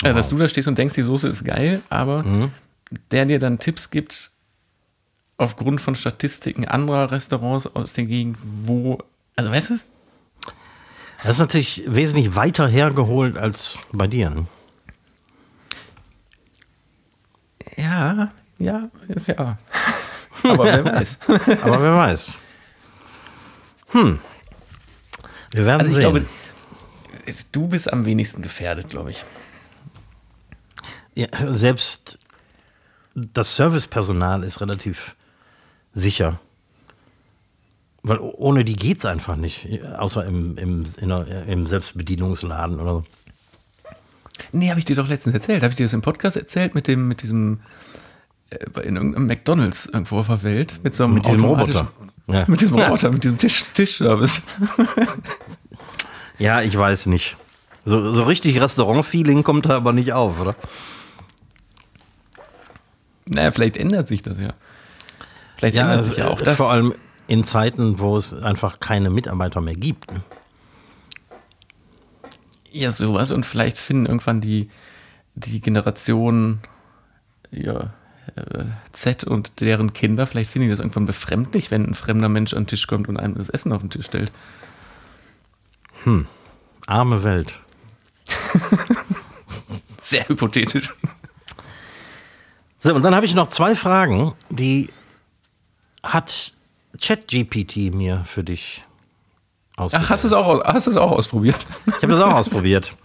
Ja, 0.01 0.11
dass 0.11 0.29
du 0.29 0.37
da 0.37 0.47
stehst 0.49 0.67
und 0.67 0.77
denkst, 0.77 0.95
die 0.95 1.01
Soße 1.03 1.27
ist 1.29 1.45
geil, 1.45 1.81
aber 1.89 2.51
der 3.11 3.25
dir 3.25 3.39
dann 3.39 3.59
Tipps 3.59 3.89
gibt 3.89 4.31
aufgrund 5.43 5.81
von 5.81 5.95
Statistiken 5.95 6.65
anderer 6.67 7.11
Restaurants 7.11 7.67
aus 7.67 7.93
der 7.93 8.05
Gegend, 8.05 8.37
wo, 8.41 8.99
also 9.35 9.51
weißt 9.51 9.69
du, 9.71 9.77
Das 11.23 11.33
ist 11.35 11.39
natürlich 11.39 11.83
wesentlich 11.87 12.35
weiter 12.35 12.67
hergeholt 12.67 13.37
als 13.37 13.79
bei 13.91 14.07
dir. 14.07 14.29
Ne? 14.29 14.45
ja, 17.77 18.31
ja, 18.59 18.89
ja. 19.27 19.57
Aber 20.43 20.65
wer 20.65 20.85
weiß. 20.85 21.19
Aber 21.61 21.81
wer 21.81 21.93
weiß. 21.95 22.33
Hm. 23.91 24.19
Wir 25.51 25.65
werden 25.65 25.81
Also 25.81 25.91
ich 25.91 26.03
sehen. 26.03 26.11
glaube, 26.11 26.25
du 27.51 27.67
bist 27.67 27.91
am 27.91 28.05
wenigsten 28.05 28.41
gefährdet, 28.41 28.89
glaube 28.89 29.11
ich. 29.11 29.23
ja, 31.15 31.27
selbst 31.53 32.19
das 33.15 33.55
Servicepersonal 33.55 34.43
ist 34.43 34.59
relativ 34.61 35.15
sicher. 35.93 36.39
Weil 38.03 38.19
ohne 38.19 38.65
die 38.65 38.75
geht 38.75 38.99
es 38.99 39.05
einfach 39.05 39.35
nicht. 39.35 39.67
Außer 39.97 40.25
im, 40.25 40.57
im, 40.57 40.85
der, 40.99 41.45
im 41.45 41.67
Selbstbedienungsladen 41.67 42.79
oder 42.79 42.93
so. 42.93 43.05
Nee, 44.51 44.69
habe 44.69 44.79
ich 44.79 44.85
dir 44.85 44.95
doch 44.95 45.07
letztens 45.07 45.35
erzählt. 45.35 45.63
Habe 45.63 45.71
ich 45.71 45.77
dir 45.77 45.85
das 45.85 45.93
im 45.93 46.01
Podcast 46.01 46.35
erzählt 46.35 46.75
mit 46.75 46.87
dem, 46.87 47.07
mit 47.07 47.21
diesem 47.21 47.61
äh, 48.49 48.81
in 48.81 48.95
irgendeinem 48.95 49.27
McDonalds 49.27 49.85
irgendwo 49.85 50.19
auf 50.19 50.27
der 50.27 50.43
Welt 50.43 50.79
mit 50.83 50.95
so 50.95 51.05
einem 51.05 51.15
mit 51.15 51.25
diesem 51.25 51.45
Roboter. 51.45 51.91
Ja. 52.27 52.45
Mit 52.47 52.61
diesem 52.61 52.77
Roboter, 52.79 53.11
mit 53.11 53.25
diesem 53.25 53.37
Tisch, 53.37 53.63
Tischservice. 53.73 54.43
ja, 56.39 56.61
ich 56.61 56.77
weiß 56.77 57.07
nicht. 57.07 57.35
So, 57.83 58.13
so 58.13 58.23
richtig 58.23 58.61
Restaurant-Feeling 58.61 59.43
kommt 59.43 59.65
da 59.65 59.75
aber 59.75 59.91
nicht 59.91 60.13
auf, 60.13 60.39
oder? 60.39 60.55
Naja, 63.27 63.51
vielleicht 63.51 63.75
ändert 63.75 64.07
sich 64.07 64.21
das 64.21 64.39
ja. 64.39 64.53
Vielleicht 65.57 65.75
ja, 65.75 65.83
ändert 65.83 66.05
sich 66.05 66.17
ja 66.17 66.27
auch 66.27 66.41
das. 66.41 66.57
Vor 66.57 66.71
allem 66.71 66.93
in 67.27 67.43
Zeiten, 67.43 67.99
wo 67.99 68.17
es 68.17 68.33
einfach 68.33 68.79
keine 68.79 69.09
Mitarbeiter 69.09 69.61
mehr 69.61 69.75
gibt. 69.75 70.11
Ja, 72.71 72.91
sowas. 72.91 73.31
Und 73.31 73.45
vielleicht 73.45 73.77
finden 73.77 74.05
irgendwann 74.05 74.41
die, 74.41 74.69
die 75.35 75.61
Generation 75.61 76.59
ja, 77.51 77.93
äh, 78.35 78.65
Z 78.91 79.23
und 79.23 79.61
deren 79.61 79.93
Kinder, 79.93 80.27
vielleicht 80.27 80.49
finden 80.49 80.67
die 80.67 80.71
das 80.71 80.79
irgendwann 80.79 81.05
befremdlich, 81.05 81.71
wenn 81.71 81.85
ein 81.85 81.95
fremder 81.95 82.29
Mensch 82.29 82.53
an 82.53 82.63
den 82.63 82.67
Tisch 82.67 82.87
kommt 82.87 83.07
und 83.07 83.17
einem 83.17 83.35
das 83.35 83.49
Essen 83.49 83.71
auf 83.71 83.81
den 83.81 83.89
Tisch 83.89 84.05
stellt. 84.05 84.31
Hm, 86.03 86.27
arme 86.87 87.23
Welt. 87.23 87.53
Sehr 89.97 90.27
hypothetisch. 90.27 90.93
So, 92.79 92.93
und 92.93 93.03
dann 93.03 93.15
habe 93.15 93.25
ich 93.25 93.35
noch 93.35 93.47
zwei 93.47 93.75
Fragen, 93.75 94.33
die 94.49 94.89
hat 96.03 96.53
ChatGPT 96.99 97.93
mir 97.93 98.23
für 98.25 98.43
dich 98.43 98.83
ausprobiert. 99.77 100.05
Ach, 100.05 100.09
hast 100.09 100.23
du 100.23 100.27
es 100.27 100.33
auch, 100.33 100.63
hast 100.63 100.87
es 100.87 100.97
auch 100.97 101.11
ausprobiert? 101.11 101.65
Ich 101.87 101.93
habe 102.03 102.07
das 102.07 102.21
auch 102.21 102.33
ausprobiert. 102.33 102.95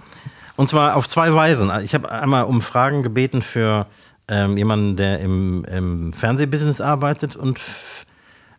Und 0.57 0.69
zwar 0.69 0.97
auf 0.97 1.09
zwei 1.09 1.33
Weisen. 1.33 1.71
Ich 1.85 1.95
habe 1.95 2.11
einmal 2.11 2.45
um 2.45 2.61
Fragen 2.61 3.03
gebeten 3.03 3.43
für 3.43 3.87
ähm, 4.27 4.57
jemanden, 4.59 4.97
der 4.97 5.21
im, 5.21 5.65
im 5.65 6.13
Fernsehbusiness 6.13 6.81
arbeitet 6.81 7.37
und 7.37 7.61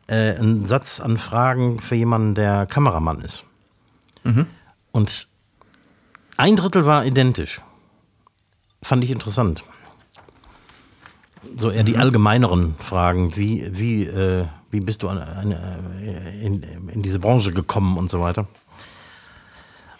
äh, 0.08 0.36
einen 0.36 0.66
Satz 0.66 1.00
an 1.00 1.18
Fragen 1.18 1.80
für 1.80 1.96
jemanden, 1.96 2.36
der 2.36 2.66
Kameramann 2.66 3.22
ist. 3.22 3.44
Mhm. 4.24 4.48
Und 4.92 5.28
ein 6.38 6.56
Drittel 6.56 6.86
war 6.86 7.06
identisch. 7.06 7.62
Fand 8.82 9.04
ich 9.04 9.12
interessant. 9.12 9.64
So 11.58 11.72
eher 11.72 11.84
die 11.84 11.94
mhm. 11.94 12.02
allgemeineren 12.02 12.76
Fragen, 12.80 13.36
wie, 13.36 13.68
wie, 13.72 14.06
äh, 14.06 14.46
wie 14.72 14.80
bist 14.80 15.04
du 15.04 15.10
an, 15.10 15.18
an, 15.18 15.52
äh, 15.52 16.46
in, 16.46 16.64
in 16.92 17.02
diese 17.02 17.20
Branche 17.20 17.52
gekommen 17.52 17.98
und 17.98 18.10
so 18.10 18.22
weiter. 18.22 18.48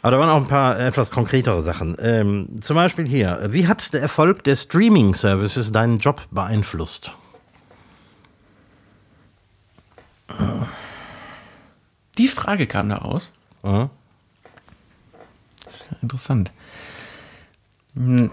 Aber 0.02 0.12
da 0.12 0.20
waren 0.20 0.30
auch 0.30 0.38
ein 0.38 0.48
paar 0.48 0.80
etwas 0.80 1.12
konkretere 1.12 1.62
Sachen. 1.62 1.98
Ähm, 2.00 2.62
zum 2.62 2.76
Beispiel 2.76 3.06
hier, 3.06 3.48
wie 3.50 3.68
hat 3.68 3.94
der 3.94 4.02
Erfolg 4.02 4.44
der 4.46 4.56
Streaming-Services 4.56 5.72
deinen 5.72 6.00
Job 6.00 6.22
beeinflusst? 6.32 7.14
Die 12.18 12.28
Frage 12.28 12.68
kam 12.68 12.90
da 12.90 12.98
raus. 12.98 13.32
Mhm. 13.64 13.90
Interessant. 16.02 16.52
Hm, 17.96 18.30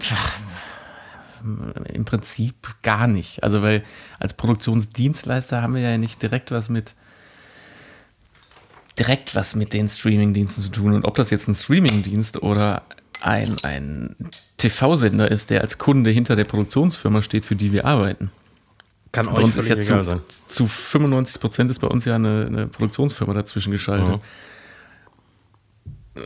Im 1.43 2.05
Prinzip 2.05 2.55
gar 2.83 3.07
nicht. 3.07 3.43
Also, 3.43 3.61
weil 3.61 3.83
als 4.19 4.33
Produktionsdienstleister 4.33 5.61
haben 5.61 5.75
wir 5.75 5.81
ja 5.81 5.97
nicht 5.97 6.21
direkt 6.21 6.51
was 6.51 6.69
mit 6.69 6.95
direkt 8.97 9.35
was 9.35 9.55
mit 9.55 9.73
den 9.73 9.89
Streamingdiensten 9.89 10.63
zu 10.63 10.69
tun. 10.69 10.93
Und 10.93 11.05
ob 11.05 11.15
das 11.15 11.29
jetzt 11.29 11.47
ein 11.47 11.53
Streamingdienst 11.53 12.41
oder 12.41 12.83
ein, 13.21 13.55
ein 13.63 14.15
TV-Sender 14.57 15.29
ist, 15.29 15.49
der 15.49 15.61
als 15.61 15.77
Kunde 15.77 16.09
hinter 16.09 16.35
der 16.35 16.45
Produktionsfirma 16.45 17.21
steht, 17.21 17.45
für 17.45 17.55
die 17.55 17.71
wir 17.71 17.85
arbeiten. 17.85 18.31
Kann 19.11 19.27
bei 19.27 19.41
uns 19.41 19.55
ist 19.55 19.69
ja 19.69 19.79
zu, 19.79 20.03
sein. 20.03 20.21
zu 20.47 20.67
95 20.67 21.39
Prozent 21.39 21.71
ist 21.71 21.79
bei 21.79 21.87
uns 21.87 22.05
ja 22.05 22.15
eine, 22.15 22.45
eine 22.45 22.67
Produktionsfirma 22.67 23.33
dazwischen 23.33 23.71
geschaltet. 23.71 24.07
Mhm. 24.15 24.21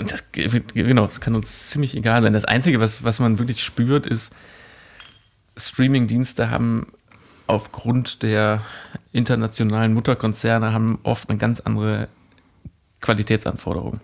Das, 0.07 0.31
genau, 0.31 1.05
das 1.05 1.19
kann 1.19 1.35
uns 1.35 1.69
ziemlich 1.69 1.95
egal 1.95 2.23
sein. 2.23 2.31
Das 2.31 2.45
Einzige, 2.45 2.79
was, 2.79 3.03
was 3.03 3.19
man 3.19 3.39
wirklich 3.39 3.61
spürt, 3.61 4.05
ist, 4.05 4.31
Streamingdienste 5.57 6.49
haben 6.49 6.87
aufgrund 7.47 8.23
der 8.23 8.61
internationalen 9.11 9.93
Mutterkonzerne 9.93 10.73
haben 10.73 10.99
oft 11.03 11.29
eine 11.29 11.37
ganz 11.37 11.59
andere 11.59 12.07
Qualitätsanforderungen. 13.01 13.99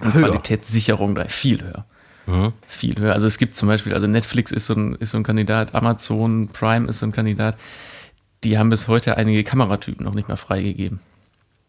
Und 0.00 0.14
höher. 0.14 0.28
Qualitätssicherung 0.28 1.14
da 1.14 1.26
viel 1.26 1.62
höher. 1.62 1.84
Mhm. 2.26 2.52
Viel 2.66 2.98
höher. 2.98 3.14
Also 3.14 3.26
es 3.26 3.38
gibt 3.38 3.56
zum 3.56 3.68
Beispiel, 3.68 3.94
also 3.94 4.06
Netflix 4.06 4.52
ist 4.52 4.66
so, 4.66 4.74
ein, 4.74 4.94
ist 4.96 5.10
so 5.10 5.16
ein 5.16 5.22
Kandidat, 5.22 5.74
Amazon 5.74 6.48
Prime 6.48 6.88
ist 6.88 6.98
so 6.98 7.06
ein 7.06 7.12
Kandidat. 7.12 7.56
Die 8.44 8.58
haben 8.58 8.70
bis 8.70 8.88
heute 8.88 9.16
einige 9.16 9.42
Kameratypen 9.42 10.04
noch 10.04 10.14
nicht 10.14 10.28
mal 10.28 10.36
freigegeben. 10.36 11.00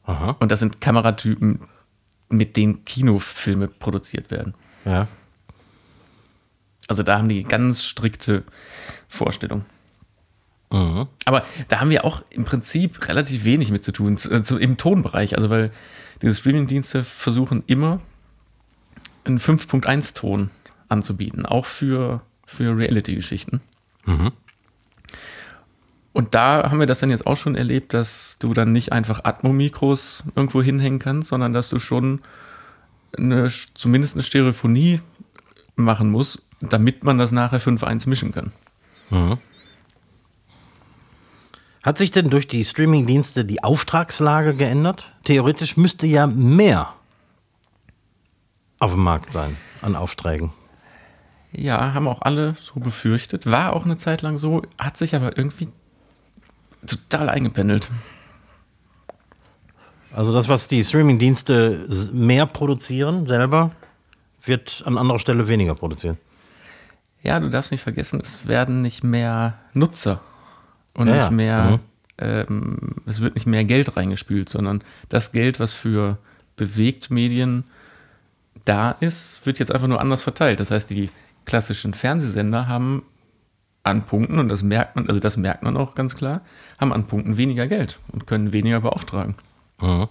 Aha. 0.03 0.35
Und 0.39 0.51
das 0.51 0.59
sind 0.59 0.81
Kameratypen, 0.81 1.59
mit 2.29 2.57
denen 2.57 2.85
Kinofilme 2.85 3.67
produziert 3.67 4.31
werden. 4.31 4.53
Ja. 4.85 5.07
Also 6.87 7.03
da 7.03 7.17
haben 7.17 7.29
die 7.29 7.43
ganz 7.43 7.83
strikte 7.83 8.43
Vorstellungen. 9.07 9.65
Mhm. 10.71 11.07
Aber 11.25 11.45
da 11.67 11.79
haben 11.79 11.89
wir 11.89 12.05
auch 12.05 12.23
im 12.29 12.45
Prinzip 12.45 13.07
relativ 13.07 13.45
wenig 13.45 13.71
mit 13.71 13.83
zu 13.83 13.91
tun, 13.91 14.17
im 14.59 14.77
Tonbereich. 14.77 15.35
Also 15.37 15.49
weil 15.49 15.71
diese 16.21 16.35
Streamingdienste 16.35 17.03
versuchen 17.03 17.63
immer 17.67 18.01
einen 19.23 19.39
5.1-Ton 19.39 20.49
anzubieten, 20.89 21.45
auch 21.45 21.65
für, 21.65 22.21
für 22.45 22.77
Reality-Geschichten. 22.77 23.61
Mhm. 24.05 24.31
Und 26.13 26.33
da 26.33 26.71
haben 26.71 26.79
wir 26.79 26.87
das 26.87 26.99
dann 26.99 27.11
jetzt 27.11 27.27
auch 27.27 27.37
schon 27.37 27.55
erlebt, 27.55 27.93
dass 27.93 28.37
du 28.39 28.53
dann 28.53 28.71
nicht 28.71 28.91
einfach 28.91 29.23
Atmo-Mikros 29.23 30.23
irgendwo 30.35 30.63
hinhängen 30.63 30.99
kannst, 30.99 31.29
sondern 31.29 31.53
dass 31.53 31.69
du 31.69 31.77
schon 31.77 32.21
eine, 33.15 33.51
zumindest 33.75 34.15
eine 34.15 34.23
Stereophonie 34.23 35.01
machen 35.75 36.09
musst, 36.09 36.46
damit 36.61 37.03
man 37.03 37.17
das 37.17 37.31
nachher 37.31 37.61
5.1 37.61 38.09
mischen 38.09 38.31
kann. 38.31 38.51
Mhm. 39.09 39.37
Hat 41.83 41.97
sich 41.97 42.11
denn 42.11 42.29
durch 42.29 42.47
die 42.47 42.65
Streamingdienste 42.65 43.45
die 43.45 43.63
Auftragslage 43.63 44.53
geändert? 44.53 45.13
Theoretisch 45.23 45.77
müsste 45.77 46.05
ja 46.07 46.27
mehr 46.27 46.93
auf 48.79 48.91
dem 48.91 49.03
Markt 49.03 49.31
sein 49.31 49.55
an 49.81 49.95
Aufträgen. 49.95 50.51
Ja, 51.53 51.93
haben 51.93 52.07
auch 52.07 52.21
alle 52.21 52.55
so 52.61 52.79
befürchtet. 52.79 53.49
War 53.49 53.73
auch 53.73 53.85
eine 53.85 53.97
Zeit 53.97 54.21
lang 54.21 54.37
so, 54.37 54.63
hat 54.77 54.97
sich 54.97 55.15
aber 55.15 55.37
irgendwie 55.37 55.69
total 56.85 57.29
eingependelt. 57.29 57.87
Also 60.13 60.33
das, 60.33 60.49
was 60.49 60.67
die 60.67 60.83
Streamingdienste 60.83 61.87
mehr 62.11 62.45
produzieren 62.47 63.27
selber, 63.27 63.71
wird 64.43 64.83
an 64.85 64.97
anderer 64.97 65.19
Stelle 65.19 65.47
weniger 65.47 65.75
produzieren. 65.75 66.17
Ja, 67.27 67.41
du 67.41 67.49
darfst 67.49 67.73
nicht 67.73 67.81
vergessen, 67.81 68.21
es 68.23 68.47
werden 68.47 68.81
nicht 68.81 69.03
mehr 69.03 69.59
Nutzer 69.73 70.21
und 70.93 71.09
ja, 71.09 71.15
nicht 71.15 71.31
mehr, 71.31 71.63
mhm. 71.63 71.79
ähm, 72.19 72.77
es 73.05 73.19
wird 73.19 73.35
nicht 73.35 73.45
mehr 73.45 73.65
Geld 73.65 73.97
reingespült, 73.97 74.47
sondern 74.47 74.81
das 75.09 75.33
Geld, 75.33 75.59
was 75.59 75.73
für 75.73 76.19
Bewegtmedien 76.55 77.65
da 78.63 78.91
ist, 78.91 79.45
wird 79.45 79.59
jetzt 79.59 79.73
einfach 79.73 79.89
nur 79.89 79.99
anders 79.99 80.23
verteilt. 80.23 80.61
Das 80.61 80.71
heißt, 80.71 80.89
die 80.89 81.09
klassischen 81.43 81.93
Fernsehsender 81.93 82.69
haben 82.69 83.03
an 83.83 84.03
Punkten, 84.03 84.39
und 84.39 84.47
das 84.47 84.63
merkt 84.63 84.95
man, 84.95 85.09
also 85.09 85.19
das 85.19 85.35
merkt 85.35 85.63
man 85.63 85.75
auch 85.75 85.95
ganz 85.95 86.15
klar, 86.15 86.39
haben 86.79 86.93
an 86.93 87.07
Punkten 87.07 87.35
weniger 87.35 87.67
Geld 87.67 87.99
und 88.13 88.25
können 88.25 88.53
weniger 88.53 88.79
beauftragen. 88.79 89.35
Mhm. 89.81 90.07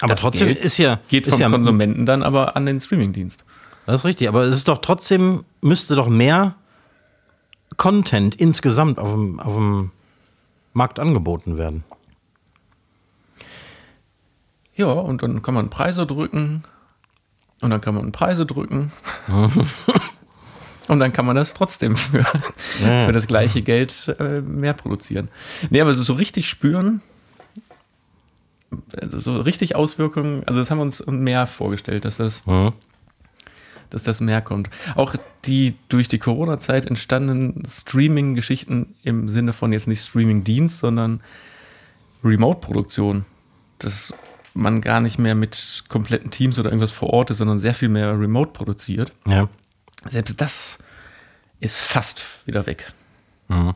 Aber 0.00 0.12
das 0.12 0.20
trotzdem 0.20 0.48
Geld 0.48 0.60
ist 0.60 0.76
ja. 0.76 1.00
Geht 1.08 1.26
vom 1.26 1.40
ja, 1.40 1.48
Konsumenten 1.48 2.04
dann 2.04 2.22
aber 2.22 2.56
an 2.56 2.66
den 2.66 2.78
Streamingdienst. 2.78 3.42
Das 3.86 4.00
ist 4.00 4.04
richtig, 4.04 4.28
aber 4.28 4.42
es 4.42 4.54
ist 4.54 4.68
doch 4.68 4.78
trotzdem, 4.78 5.44
müsste 5.60 5.94
doch 5.94 6.08
mehr 6.08 6.56
Content 7.76 8.36
insgesamt 8.36 8.98
auf 8.98 9.10
dem, 9.10 9.38
auf 9.40 9.54
dem 9.54 9.92
Markt 10.72 10.98
angeboten 10.98 11.56
werden. 11.56 11.84
Ja, 14.74 14.88
und 14.88 15.22
dann 15.22 15.40
kann 15.40 15.54
man 15.54 15.70
Preise 15.70 16.06
drücken 16.06 16.64
und 17.62 17.70
dann 17.70 17.80
kann 17.80 17.94
man 17.94 18.12
Preise 18.12 18.44
drücken. 18.44 18.92
und 20.88 20.98
dann 20.98 21.12
kann 21.12 21.24
man 21.24 21.36
das 21.36 21.54
trotzdem 21.54 21.96
für, 21.96 22.24
ja. 22.82 23.06
für 23.06 23.12
das 23.12 23.26
gleiche 23.26 23.62
Geld 23.62 24.14
äh, 24.18 24.40
mehr 24.40 24.74
produzieren. 24.74 25.30
Nee, 25.70 25.80
aber 25.80 25.94
so 25.94 26.12
richtig 26.12 26.48
spüren, 26.48 27.00
also 29.00 29.20
so 29.20 29.38
richtig 29.38 29.76
Auswirkungen, 29.76 30.42
also 30.46 30.60
das 30.60 30.70
haben 30.70 30.78
wir 30.78 30.82
uns 30.82 31.04
mehr 31.06 31.46
vorgestellt, 31.46 32.04
dass 32.04 32.18
das, 32.18 32.44
mhm. 32.46 32.72
Dass 33.90 34.02
das 34.02 34.20
mehr 34.20 34.42
kommt. 34.42 34.70
Auch 34.94 35.14
die 35.44 35.74
durch 35.88 36.08
die 36.08 36.18
Corona-Zeit 36.18 36.86
entstandenen 36.86 37.62
Streaming-Geschichten 37.66 38.94
im 39.02 39.28
Sinne 39.28 39.52
von 39.52 39.72
jetzt 39.72 39.88
nicht 39.88 40.04
Streaming-Dienst, 40.04 40.78
sondern 40.78 41.20
Remote-Produktion. 42.24 43.24
Dass 43.78 44.14
man 44.56 44.80
gar 44.80 45.00
nicht 45.00 45.18
mehr 45.18 45.34
mit 45.34 45.84
kompletten 45.88 46.30
Teams 46.30 46.58
oder 46.58 46.70
irgendwas 46.70 46.90
vor 46.90 47.10
Ort 47.10 47.30
ist, 47.30 47.38
sondern 47.38 47.60
sehr 47.60 47.74
viel 47.74 47.88
mehr 47.88 48.18
remote 48.18 48.52
produziert. 48.52 49.12
Ja. 49.26 49.48
Selbst 50.06 50.40
das 50.40 50.78
ist 51.60 51.76
fast 51.76 52.46
wieder 52.46 52.66
weg. 52.66 52.92
Mhm. 53.48 53.74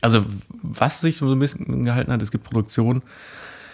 Also, 0.00 0.24
was 0.62 1.00
sich 1.00 1.16
so 1.16 1.32
ein 1.32 1.38
bisschen 1.38 1.84
gehalten 1.84 2.12
hat, 2.12 2.22
es 2.22 2.30
gibt 2.30 2.44
Produktionen, 2.44 3.02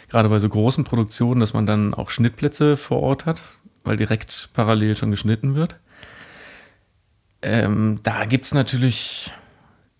gerade 0.09 0.29
bei 0.29 0.39
so 0.39 0.49
großen 0.49 0.85
Produktionen, 0.85 1.41
dass 1.41 1.53
man 1.53 1.66
dann 1.66 1.93
auch 1.93 2.11
Schnittplätze 2.11 2.77
vor 2.77 3.03
Ort 3.03 3.27
hat, 3.27 3.43
weil 3.85 3.97
direkt 3.97 4.49
parallel 4.55 4.97
schon 4.97 5.11
geschnitten 5.11 5.55
wird. 5.55 5.76
Ähm, 7.43 8.01
da 8.03 8.24
gibt 8.24 8.47
es 8.47 8.55
natürlich, 8.55 9.30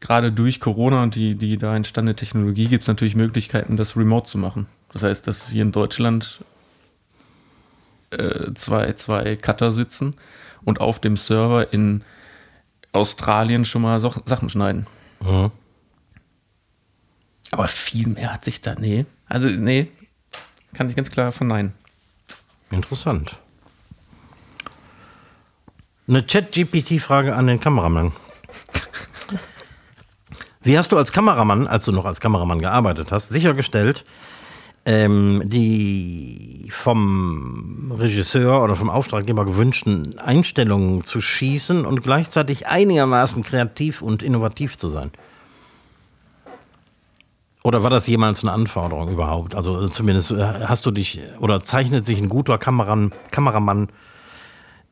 gerade 0.01 0.33
durch 0.33 0.61
Corona 0.61 1.03
und 1.03 1.15
die, 1.15 1.35
die 1.35 1.59
da 1.59 1.77
entstandene 1.77 2.17
Technologie, 2.17 2.67
gibt 2.67 2.83
es 2.83 2.89
natürlich 2.89 3.15
Möglichkeiten, 3.15 3.77
das 3.77 3.97
remote 3.97 4.27
zu 4.27 4.39
machen. 4.39 4.67
Das 4.93 5.03
heißt, 5.03 5.27
dass 5.27 5.51
hier 5.51 5.63
in 5.63 5.73
Deutschland 5.73 6.41
äh, 8.11 8.55
zwei, 8.55 8.93
zwei 8.95 9.37
Cutter 9.37 9.73
sitzen 9.73 10.17
und 10.65 10.81
auf 10.81 10.99
dem 10.99 11.17
Server 11.17 11.73
in 11.73 12.03
Australien 12.93 13.65
schon 13.65 13.83
mal 13.83 14.01
so, 14.01 14.15
Sachen 14.25 14.49
schneiden. 14.49 14.87
Mhm. 15.21 15.51
Aber 17.51 17.69
viel 17.69 18.09
mehr 18.09 18.33
hat 18.33 18.43
sich 18.43 18.63
da, 18.63 18.75
nee. 18.75 19.05
Also, 19.27 19.49
nee, 19.49 19.91
kann 20.73 20.89
ich 20.89 20.97
ganz 20.97 21.11
klar 21.11 21.31
verneinen. 21.31 21.73
Interessant. 22.71 23.39
Eine 26.07 26.27
Chat-GPT-Frage 26.27 27.35
an 27.35 27.47
den 27.47 27.61
Kameramann. 27.61 28.13
Wie 30.63 30.77
hast 30.77 30.93
du 30.93 30.99
als 30.99 31.13
Kameramann, 31.13 31.67
als 31.67 31.87
du 31.87 31.93
noch 31.93 32.05
als 32.05 32.21
Kameramann 32.21 32.59
gearbeitet 32.59 33.11
hast, 33.11 33.31
sichergestellt, 33.31 34.05
ähm, 34.85 35.43
die 35.47 36.69
vom 36.71 37.91
Regisseur 37.99 38.63
oder 38.63 38.77
vom 38.77 38.91
Auftraggeber 38.91 39.47
gewünschten 39.47 40.19
Einstellungen 40.19 41.05
zu 41.05 41.23
schießen 41.23 41.87
und 41.87 42.03
gleichzeitig 42.03 42.67
einigermaßen 42.67 43.43
kreativ 43.43 44.03
und 44.03 44.23
innovativ 44.23 44.77
zu 44.77 44.91
sein? 44.91 45.11
Oder 47.63 47.83
war 47.83 47.89
das 47.89 48.07
jemals 48.07 48.43
eine 48.43 48.53
Anforderung 48.53 49.11
überhaupt? 49.11 49.55
Also 49.55 49.89
zumindest 49.89 50.33
äh, 50.33 50.67
hast 50.67 50.85
du 50.85 50.91
dich 50.91 51.23
oder 51.41 51.65
zeichnet 51.65 52.05
sich 52.05 52.19
ein 52.19 52.29
guter 52.29 52.59
Kameran, 52.59 53.13
Kameramann 53.31 53.89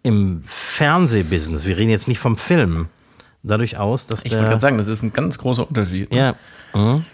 im 0.03 0.43
Fernsehbusiness, 0.45 1.65
wir 1.65 1.77
reden 1.77 1.91
jetzt 1.91 2.09
nicht 2.09 2.19
vom 2.19 2.37
Film, 2.37 2.89
dadurch 3.43 3.79
aus, 3.79 4.07
dass 4.07 4.25
Ich 4.25 4.31
der... 4.31 4.39
wollte 4.39 4.51
gerade 4.51 4.61
sagen, 4.61 4.79
das 4.79 4.89
ist 4.89 5.03
ein 5.03 5.13
ganz 5.13 5.39
großer 5.39 5.69
Unterschied. 5.69 6.11
ne? 6.11 6.17
ja, 6.17 6.35
mhm. 6.75 7.05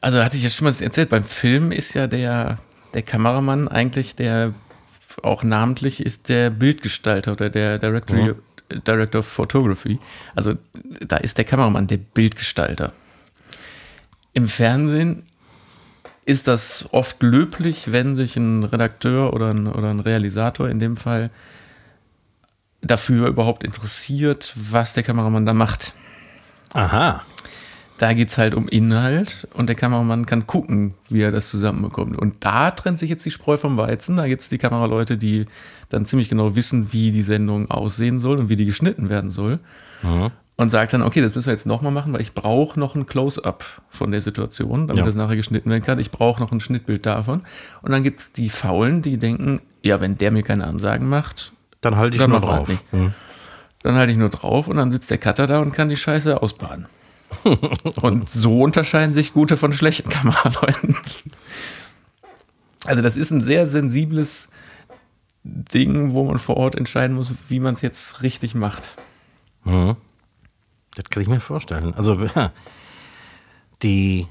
Also 0.00 0.22
hatte 0.22 0.36
ich 0.36 0.42
ja 0.42 0.50
schon 0.50 0.66
mal 0.66 0.74
erzählt, 0.78 1.08
beim 1.08 1.24
Film 1.24 1.72
ist 1.72 1.94
ja 1.94 2.06
der, 2.06 2.58
der 2.92 3.02
Kameramann 3.02 3.66
eigentlich 3.66 4.14
der 4.14 4.52
auch 5.22 5.42
namentlich 5.42 6.04
ist 6.04 6.28
der 6.28 6.50
Bildgestalter 6.50 7.32
oder 7.32 7.50
der 7.50 7.78
Director, 7.78 8.36
Director 8.86 9.20
of 9.20 9.26
Photography. 9.26 9.98
Also 10.34 10.54
da 11.00 11.16
ist 11.16 11.38
der 11.38 11.44
Kameramann 11.44 11.86
der 11.86 11.96
Bildgestalter. 11.96 12.92
Im 14.32 14.48
Fernsehen 14.48 15.22
ist 16.24 16.48
das 16.48 16.88
oft 16.92 17.22
löblich, 17.22 17.92
wenn 17.92 18.16
sich 18.16 18.36
ein 18.36 18.64
Redakteur 18.64 19.32
oder 19.32 19.50
ein, 19.50 19.66
oder 19.66 19.90
ein 19.90 20.00
Realisator 20.00 20.68
in 20.68 20.78
dem 20.78 20.96
Fall 20.96 21.30
dafür 22.86 23.28
überhaupt 23.28 23.64
interessiert, 23.64 24.52
was 24.56 24.92
der 24.94 25.02
Kameramann 25.02 25.46
da 25.46 25.54
macht. 25.54 25.92
Aha. 26.72 27.22
Da 27.98 28.12
geht 28.12 28.28
es 28.28 28.36
halt 28.36 28.54
um 28.54 28.68
Inhalt 28.68 29.48
und 29.54 29.68
der 29.68 29.76
Kameramann 29.76 30.26
kann 30.26 30.46
gucken, 30.46 30.92
wie 31.08 31.22
er 31.22 31.32
das 31.32 31.48
zusammenbekommt. 31.48 32.18
Und 32.18 32.44
da 32.44 32.70
trennt 32.70 32.98
sich 32.98 33.08
jetzt 33.08 33.24
die 33.24 33.30
Spreu 33.30 33.56
vom 33.56 33.78
Weizen. 33.78 34.16
Da 34.16 34.26
gibt 34.26 34.42
es 34.42 34.50
die 34.50 34.58
Kameraleute, 34.58 35.16
die 35.16 35.46
dann 35.88 36.04
ziemlich 36.04 36.28
genau 36.28 36.54
wissen, 36.56 36.92
wie 36.92 37.10
die 37.10 37.22
Sendung 37.22 37.70
aussehen 37.70 38.20
soll 38.20 38.38
und 38.38 38.48
wie 38.50 38.56
die 38.56 38.66
geschnitten 38.66 39.08
werden 39.08 39.30
soll. 39.30 39.60
Und 40.58 40.70
sagt 40.70 40.92
dann, 40.92 41.00
okay, 41.02 41.22
das 41.22 41.34
müssen 41.34 41.46
wir 41.46 41.54
jetzt 41.54 41.64
nochmal 41.64 41.90
machen, 41.92 42.12
weil 42.12 42.20
ich 42.20 42.34
brauche 42.34 42.78
noch 42.78 42.94
ein 42.94 43.06
Close-up 43.06 43.64
von 43.88 44.10
der 44.10 44.20
Situation, 44.20 44.88
damit 44.88 44.98
Ja. 45.00 45.04
das 45.06 45.14
nachher 45.14 45.36
geschnitten 45.36 45.70
werden 45.70 45.82
kann. 45.82 45.98
Ich 45.98 46.10
brauche 46.10 46.40
noch 46.40 46.52
ein 46.52 46.60
Schnittbild 46.60 47.06
davon. 47.06 47.42
Und 47.80 47.92
dann 47.92 48.02
gibt 48.02 48.18
es 48.18 48.32
die 48.32 48.50
Faulen, 48.50 49.00
die 49.00 49.16
denken, 49.16 49.62
ja, 49.82 50.00
wenn 50.00 50.18
der 50.18 50.30
mir 50.32 50.42
keine 50.42 50.66
Ansagen 50.66 51.08
macht, 51.08 51.52
Dann 51.86 51.96
halte 51.96 52.16
ich 52.16 52.20
Dann 52.20 52.30
nur 52.30 52.40
halt 52.40 52.68
drauf. 52.68 52.84
Mhm. 52.90 53.14
dann 53.84 53.94
halte 53.94 54.10
ich 54.10 54.18
nur 54.18 54.28
drauf 54.28 54.66
und 54.66 54.76
dann 54.76 54.90
sitzt 54.90 55.08
der 55.08 55.18
Cutter 55.18 55.46
da 55.46 55.60
und 55.60 55.72
kann 55.72 55.88
die 55.88 55.96
Scheiße 55.96 56.42
ausbaden. 56.42 56.86
und 58.02 58.28
so 58.28 58.62
unterscheiden 58.62 59.14
sich 59.14 59.32
gute 59.32 59.56
von 59.56 59.72
schlechten 59.72 60.10
Kameraleuten. 60.10 60.96
Also 62.86 63.02
das 63.02 63.16
ist 63.16 63.30
ein 63.30 63.40
sehr 63.40 63.66
sensibles 63.66 64.48
Ding, 65.44 66.12
wo 66.12 66.24
man 66.24 66.40
vor 66.40 66.56
Ort 66.56 66.74
entscheiden 66.74 67.14
muss, 67.14 67.32
wie 67.48 67.60
man 67.60 67.74
es 67.74 67.82
jetzt 67.82 68.20
richtig 68.22 68.56
macht. 68.56 68.82
Mhm. 69.62 69.94
Das 70.96 71.04
kann 71.04 71.22
ich 71.22 71.28
mir 71.28 71.38
vorstellen. 71.38 71.94
Also 71.94 72.18
die 73.84 74.26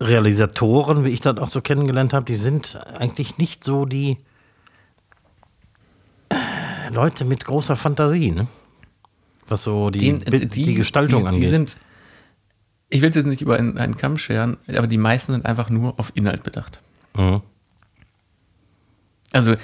Realisatoren, 0.00 1.04
wie 1.04 1.08
ich 1.08 1.20
das 1.20 1.38
auch 1.38 1.48
so 1.48 1.60
kennengelernt 1.60 2.12
habe, 2.12 2.26
die 2.26 2.36
sind 2.36 2.78
eigentlich 2.96 3.38
nicht 3.38 3.64
so 3.64 3.86
die 3.86 4.18
Leute 6.90 7.24
mit 7.24 7.44
großer 7.44 7.76
Fantasie, 7.76 8.30
ne? 8.30 8.46
Was 9.48 9.62
so 9.62 9.90
die, 9.90 9.98
Den- 9.98 10.20
Bild- 10.20 10.54
die, 10.56 10.74
Gestaltung 10.74 11.20
die, 11.22 11.26
angeht. 11.26 11.42
Die 11.42 11.46
sind, 11.46 11.78
ich 12.88 13.00
will 13.02 13.10
es 13.10 13.16
jetzt 13.16 13.26
nicht 13.26 13.42
über 13.42 13.56
einen, 13.58 13.78
einen 13.78 13.96
Kamm 13.96 14.18
scheren, 14.18 14.56
aber 14.68 14.86
die 14.86 14.98
meisten 14.98 15.32
sind 15.32 15.46
einfach 15.46 15.70
nur 15.70 15.98
auf 15.98 16.12
Inhalt 16.14 16.42
bedacht. 16.42 16.80
mhm. 17.14 17.42
Also 19.32 19.54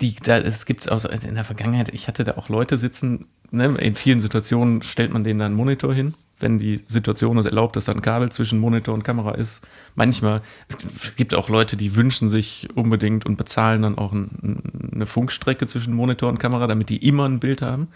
die, 0.00 0.14
da, 0.16 0.38
es 0.38 0.66
gibt 0.66 0.90
auch 0.90 1.00
so 1.00 1.08
in 1.08 1.34
der 1.34 1.44
Vergangenheit, 1.44 1.92
ich 1.92 2.08
hatte 2.08 2.24
da 2.24 2.36
auch 2.36 2.48
Leute 2.48 2.76
sitzen, 2.78 3.26
ne, 3.50 3.66
in 3.78 3.94
vielen 3.94 4.20
Situationen 4.20 4.82
stellt 4.82 5.12
man 5.12 5.24
denen 5.24 5.40
dann 5.40 5.46
einen 5.46 5.56
Monitor 5.56 5.92
hin, 5.94 6.14
wenn 6.42 6.58
die 6.58 6.80
Situation 6.86 7.38
es 7.38 7.46
erlaubt, 7.46 7.76
dass 7.76 7.86
da 7.86 7.92
ein 7.92 8.02
Kabel 8.02 8.30
zwischen 8.30 8.58
Monitor 8.58 8.92
und 8.94 9.02
Kamera 9.04 9.32
ist. 9.32 9.66
Manchmal, 9.94 10.42
es 10.68 11.14
gibt 11.16 11.34
auch 11.34 11.48
Leute, 11.48 11.76
die 11.76 11.94
wünschen 11.96 12.28
sich 12.28 12.68
unbedingt 12.74 13.24
und 13.24 13.36
bezahlen 13.36 13.82
dann 13.82 13.96
auch 13.98 14.12
ein, 14.12 14.60
eine 14.94 15.06
Funkstrecke 15.06 15.66
zwischen 15.66 15.94
Monitor 15.94 16.28
und 16.28 16.38
Kamera, 16.38 16.66
damit 16.66 16.88
die 16.88 17.06
immer 17.06 17.28
ein 17.28 17.40
Bild 17.40 17.62
haben. 17.62 17.88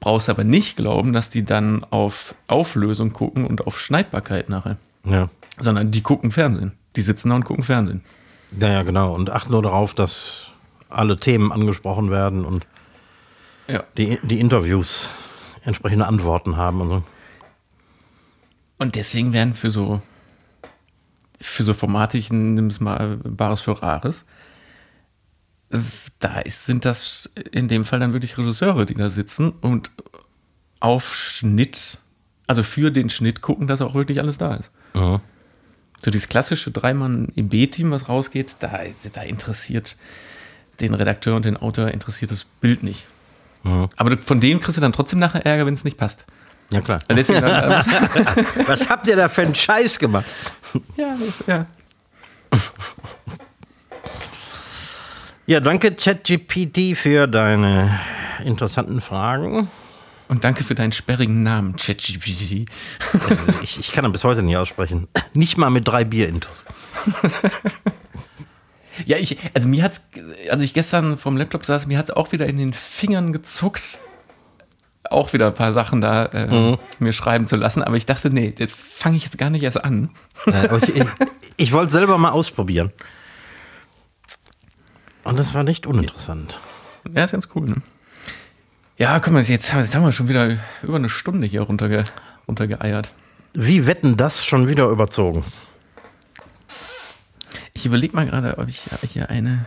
Brauchst 0.00 0.28
aber 0.30 0.44
nicht 0.44 0.76
glauben, 0.76 1.12
dass 1.12 1.28
die 1.30 1.44
dann 1.44 1.84
auf 1.90 2.34
Auflösung 2.46 3.12
gucken 3.12 3.44
und 3.46 3.66
auf 3.66 3.78
Schneidbarkeit 3.80 4.48
nachher, 4.48 4.76
Ja. 5.04 5.28
sondern 5.58 5.90
die 5.90 6.02
gucken 6.02 6.30
Fernsehen. 6.30 6.72
Die 6.96 7.02
sitzen 7.02 7.30
da 7.30 7.34
und 7.36 7.44
gucken 7.44 7.64
Fernsehen. 7.64 8.02
ja, 8.58 8.68
ja, 8.68 8.82
genau. 8.82 9.12
Und 9.14 9.30
achten 9.30 9.52
nur 9.52 9.62
darauf, 9.62 9.94
dass 9.94 10.52
alle 10.88 11.18
Themen 11.18 11.52
angesprochen 11.52 12.10
werden 12.10 12.44
und 12.44 12.66
Ja. 13.66 13.84
die, 13.98 14.18
die 14.22 14.40
Interviews 14.40 15.10
entsprechende 15.64 16.06
Antworten 16.06 16.56
haben 16.56 16.80
und 16.80 16.88
so. 16.88 17.02
Und 18.78 18.94
deswegen 18.94 19.32
werden 19.32 19.54
für 19.54 19.70
so, 19.70 20.00
für 21.40 21.64
so 21.64 21.74
Formate, 21.74 22.16
ich 22.16 22.30
nehme 22.30 22.68
es 22.68 22.80
mal 22.80 23.18
Bares 23.18 23.60
für 23.60 23.82
Rares, 23.82 24.24
da 26.18 26.40
ist, 26.40 26.66
sind 26.66 26.84
das 26.84 27.28
in 27.52 27.68
dem 27.68 27.84
Fall 27.84 28.00
dann 28.00 28.12
wirklich 28.12 28.38
Regisseure, 28.38 28.86
die 28.86 28.94
da 28.94 29.10
sitzen 29.10 29.50
und 29.50 29.90
auf 30.80 31.14
Schnitt, 31.14 31.98
also 32.46 32.62
für 32.62 32.90
den 32.90 33.10
Schnitt 33.10 33.42
gucken, 33.42 33.66
dass 33.66 33.82
auch 33.82 33.94
wirklich 33.94 34.20
alles 34.20 34.38
da 34.38 34.54
ist. 34.54 34.70
Mhm. 34.94 35.20
So 36.02 36.10
dieses 36.10 36.28
klassische 36.28 36.70
Dreimann-EB-Team, 36.70 37.90
was 37.90 38.08
rausgeht, 38.08 38.56
da, 38.60 38.80
da 39.12 39.22
interessiert 39.22 39.96
den 40.80 40.94
Redakteur 40.94 41.34
und 41.34 41.44
den 41.44 41.56
Autor 41.56 41.88
interessiert 41.88 42.30
das 42.30 42.44
Bild 42.44 42.82
nicht. 42.82 43.06
Mhm. 43.64 43.88
Aber 43.96 44.16
von 44.18 44.40
denen 44.40 44.60
kriegst 44.60 44.76
du 44.76 44.80
dann 44.80 44.92
trotzdem 44.92 45.18
nachher 45.18 45.44
Ärger, 45.44 45.66
wenn 45.66 45.74
es 45.74 45.84
nicht 45.84 45.96
passt. 45.96 46.24
Ja, 46.70 46.80
klar. 46.80 47.00
Deswegen, 47.08 47.42
Was 48.66 48.88
habt 48.88 49.06
ihr 49.06 49.16
da 49.16 49.28
für 49.28 49.42
einen 49.42 49.54
Scheiß 49.54 49.98
gemacht? 49.98 50.26
ja, 50.96 51.16
das, 51.18 51.46
ja. 51.46 51.66
Ja, 55.46 55.60
danke 55.60 55.94
ChatGPT 55.94 56.94
für 56.96 57.26
deine 57.26 57.98
interessanten 58.44 59.00
Fragen. 59.00 59.68
Und 60.28 60.44
danke 60.44 60.62
für 60.62 60.74
deinen 60.74 60.92
sperrigen 60.92 61.42
Namen, 61.42 61.74
ChatGPT. 61.76 62.66
Also 63.14 63.58
ich, 63.62 63.78
ich 63.80 63.92
kann 63.92 64.04
ihn 64.04 64.12
bis 64.12 64.24
heute 64.24 64.42
nicht 64.42 64.58
aussprechen. 64.58 65.08
Nicht 65.32 65.56
mal 65.56 65.70
mit 65.70 65.88
drei 65.88 66.04
Bier-Intus. 66.04 66.64
Ja, 69.06 69.16
ich, 69.16 69.38
also 69.54 69.68
mir 69.68 69.82
hat's, 69.82 70.08
als 70.50 70.62
ich 70.62 70.74
gestern 70.74 71.16
vom 71.16 71.36
Laptop 71.36 71.64
saß, 71.64 71.86
mir 71.86 71.96
hat's 71.96 72.10
auch 72.10 72.32
wieder 72.32 72.46
in 72.46 72.58
den 72.58 72.72
Fingern 72.74 73.32
gezuckt, 73.32 74.00
auch 75.10 75.32
wieder 75.32 75.48
ein 75.48 75.54
paar 75.54 75.72
Sachen 75.72 76.00
da 76.00 76.26
äh, 76.26 76.76
mir 76.98 77.12
schreiben 77.12 77.46
zu 77.46 77.56
lassen. 77.56 77.82
Aber 77.82 77.96
ich 77.96 78.06
dachte, 78.06 78.30
nee, 78.30 78.52
das 78.52 78.72
fange 78.72 79.16
ich 79.16 79.24
jetzt 79.24 79.38
gar 79.38 79.50
nicht 79.50 79.62
erst 79.62 79.82
an. 79.82 80.10
Aber 80.46 80.78
ich 80.82 80.96
ich, 80.96 81.04
ich 81.56 81.72
wollte 81.72 81.92
selber 81.92 82.18
mal 82.18 82.30
ausprobieren. 82.30 82.92
Und 85.24 85.38
das 85.38 85.54
war 85.54 85.62
nicht 85.62 85.86
uninteressant. 85.86 86.60
Ja, 87.14 87.24
ist 87.24 87.32
ganz 87.32 87.48
cool, 87.54 87.68
ne? 87.68 87.76
Ja, 88.96 89.20
komm 89.20 89.34
mal, 89.34 89.42
jetzt, 89.42 89.72
jetzt 89.72 89.94
haben 89.94 90.04
wir 90.04 90.12
schon 90.12 90.28
wieder 90.28 90.58
über 90.82 90.96
eine 90.96 91.08
Stunde 91.08 91.46
hier 91.46 91.62
runterge, 91.62 92.04
runtergeeiert. 92.48 93.10
Wie 93.54 93.86
wetten 93.86 94.16
das 94.16 94.44
schon 94.44 94.68
wieder 94.68 94.88
überzogen? 94.88 95.44
Ich 97.74 97.86
überlege 97.86 98.16
mal 98.16 98.26
gerade, 98.26 98.58
ob 98.58 98.68
ich 98.68 98.80
hier 99.12 99.30
eine, 99.30 99.66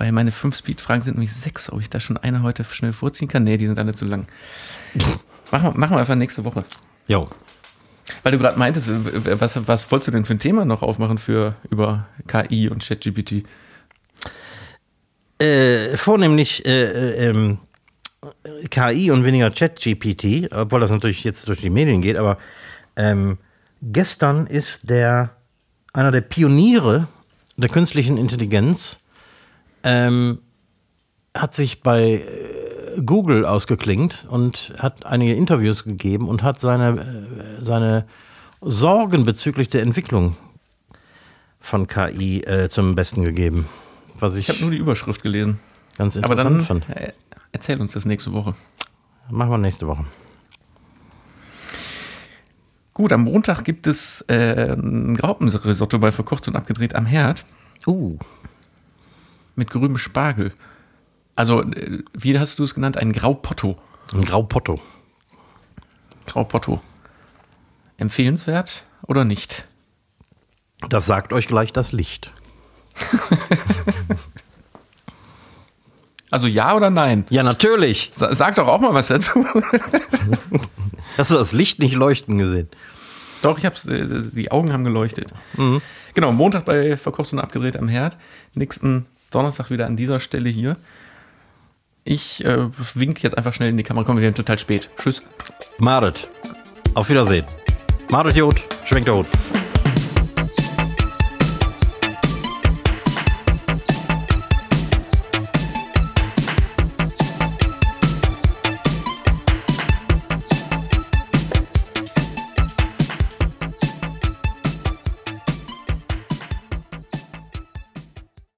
weil 0.00 0.12
meine 0.12 0.32
fünf 0.32 0.56
Speed-Fragen 0.56 1.02
sind 1.02 1.18
nämlich 1.18 1.34
sechs, 1.34 1.70
ob 1.70 1.78
ich 1.78 1.90
da 1.90 2.00
schon 2.00 2.16
eine 2.16 2.42
heute 2.42 2.64
schnell 2.64 2.94
vorziehen 2.94 3.28
kann. 3.28 3.44
Nee, 3.44 3.58
die 3.58 3.66
sind 3.66 3.78
alle 3.78 3.94
zu 3.94 4.06
lang. 4.06 4.26
Machen 5.50 5.74
wir, 5.74 5.78
machen 5.78 5.94
wir 5.94 5.98
einfach 5.98 6.14
nächste 6.14 6.42
Woche. 6.44 6.64
Jo. 7.06 7.28
Weil 8.22 8.32
du 8.32 8.38
gerade 8.38 8.58
meintest, 8.58 8.88
was, 8.88 9.68
was 9.68 9.92
wolltest 9.92 10.08
du 10.08 10.12
denn 10.12 10.24
für 10.24 10.32
ein 10.32 10.38
Thema 10.38 10.64
noch 10.64 10.80
aufmachen 10.80 11.18
für 11.18 11.54
über 11.68 12.06
KI 12.28 12.70
und 12.70 12.82
ChatGPT? 12.82 13.44
Äh, 15.38 15.96
vornehmlich 15.98 16.64
äh, 16.64 17.28
ähm, 17.28 17.58
KI 18.70 19.10
und 19.10 19.24
weniger 19.24 19.50
ChatGPT, 19.50 20.50
obwohl 20.54 20.80
das 20.80 20.90
natürlich 20.90 21.24
jetzt 21.24 21.46
durch 21.46 21.60
die 21.60 21.68
Medien 21.68 22.00
geht, 22.00 22.16
aber 22.16 22.38
ähm, 22.96 23.36
gestern 23.82 24.46
ist 24.46 24.88
der 24.88 25.36
einer 25.92 26.10
der 26.10 26.22
Pioniere 26.22 27.06
der 27.58 27.68
künstlichen 27.68 28.16
Intelligenz 28.16 29.00
ähm, 29.84 30.38
hat 31.34 31.54
sich 31.54 31.82
bei 31.82 32.22
äh, 32.96 33.00
Google 33.02 33.46
ausgeklingt 33.46 34.26
und 34.28 34.72
hat 34.78 35.06
einige 35.06 35.34
Interviews 35.34 35.84
gegeben 35.84 36.28
und 36.28 36.42
hat 36.42 36.58
seine, 36.58 37.00
äh, 37.00 37.62
seine 37.62 38.06
Sorgen 38.60 39.24
bezüglich 39.24 39.68
der 39.68 39.82
Entwicklung 39.82 40.36
von 41.60 41.86
KI 41.86 42.42
äh, 42.42 42.68
zum 42.68 42.94
Besten 42.94 43.22
gegeben. 43.22 43.66
Was 44.18 44.34
ich 44.34 44.48
ich 44.48 44.54
habe 44.54 44.60
nur 44.60 44.70
die 44.70 44.78
Überschrift 44.78 45.22
gelesen. 45.22 45.58
Ganz 45.96 46.16
interessant 46.16 46.40
Aber 46.40 46.56
dann, 46.56 46.64
fand. 46.64 46.88
äh, 46.90 47.12
Erzähl 47.52 47.80
uns 47.80 47.92
das 47.92 48.04
nächste 48.04 48.32
Woche. 48.32 48.54
Machen 49.30 49.50
wir 49.50 49.58
nächste 49.58 49.86
Woche. 49.86 50.04
Gut, 52.94 53.12
am 53.12 53.24
Montag 53.24 53.64
gibt 53.64 53.86
es 53.86 54.22
äh, 54.28 54.72
ein 54.74 55.16
Graupenrisotto 55.16 55.98
bei 55.98 56.12
Verkocht 56.12 56.48
und 56.48 56.56
Abgedreht 56.56 56.94
am 56.94 57.06
Herd. 57.06 57.44
Uh. 57.86 58.18
Mit 59.60 59.68
grünem 59.68 59.98
Spargel. 59.98 60.54
Also, 61.36 61.62
äh, 61.62 62.02
wie 62.14 62.38
hast 62.38 62.58
du 62.58 62.64
es 62.64 62.74
genannt? 62.74 62.96
Ein 62.96 63.12
Graupotto. 63.12 63.76
Ein 64.14 64.24
Graupotto. 64.24 64.80
Graupotto. 66.24 66.80
Empfehlenswert 67.98 68.86
oder 69.06 69.26
nicht? 69.26 69.66
Das 70.88 71.04
sagt 71.04 71.34
euch 71.34 71.46
gleich 71.46 71.74
das 71.74 71.92
Licht. 71.92 72.32
Also 76.32 76.46
ja 76.46 76.76
oder 76.76 76.90
nein? 76.90 77.24
Ja, 77.28 77.42
natürlich. 77.42 78.12
Sa- 78.14 78.32
Sag 78.36 78.54
doch 78.54 78.68
auch 78.68 78.80
mal 78.80 78.94
was 78.94 79.08
dazu. 79.08 79.44
Hast 81.18 81.32
du 81.32 81.34
das 81.34 81.50
Licht 81.50 81.80
nicht 81.80 81.94
leuchten 81.94 82.38
gesehen? 82.38 82.68
Doch, 83.42 83.58
ich 83.58 83.66
hab's, 83.66 83.84
äh, 83.86 84.06
die 84.32 84.52
Augen 84.52 84.72
haben 84.72 84.84
geleuchtet. 84.84 85.34
Genau, 86.14 86.30
Montag 86.32 86.66
bei 86.66 86.96
Verkocht 86.96 87.32
und 87.32 87.40
Abgedreht 87.40 87.76
am 87.76 87.88
Herd. 87.88 88.16
Nächsten 88.54 89.06
Donnerstag 89.30 89.70
wieder 89.70 89.86
an 89.86 89.96
dieser 89.96 90.20
Stelle 90.20 90.48
hier. 90.48 90.76
Ich 92.04 92.44
äh, 92.44 92.68
wink 92.94 93.22
jetzt 93.22 93.36
einfach 93.36 93.52
schnell 93.52 93.70
in 93.70 93.76
die 93.76 93.82
Kamera. 93.82 94.04
Kommen 94.04 94.18
wir 94.18 94.26
sind 94.26 94.36
total 94.36 94.58
spät. 94.58 94.90
Tschüss. 94.96 95.22
Madet. 95.78 96.28
Auf 96.94 97.08
Wiedersehen. 97.08 97.44
Madet 98.10 98.36
Jod, 98.36 98.60
schwenkt 98.84 99.06
der 99.06 99.16
Hut. 99.16 99.26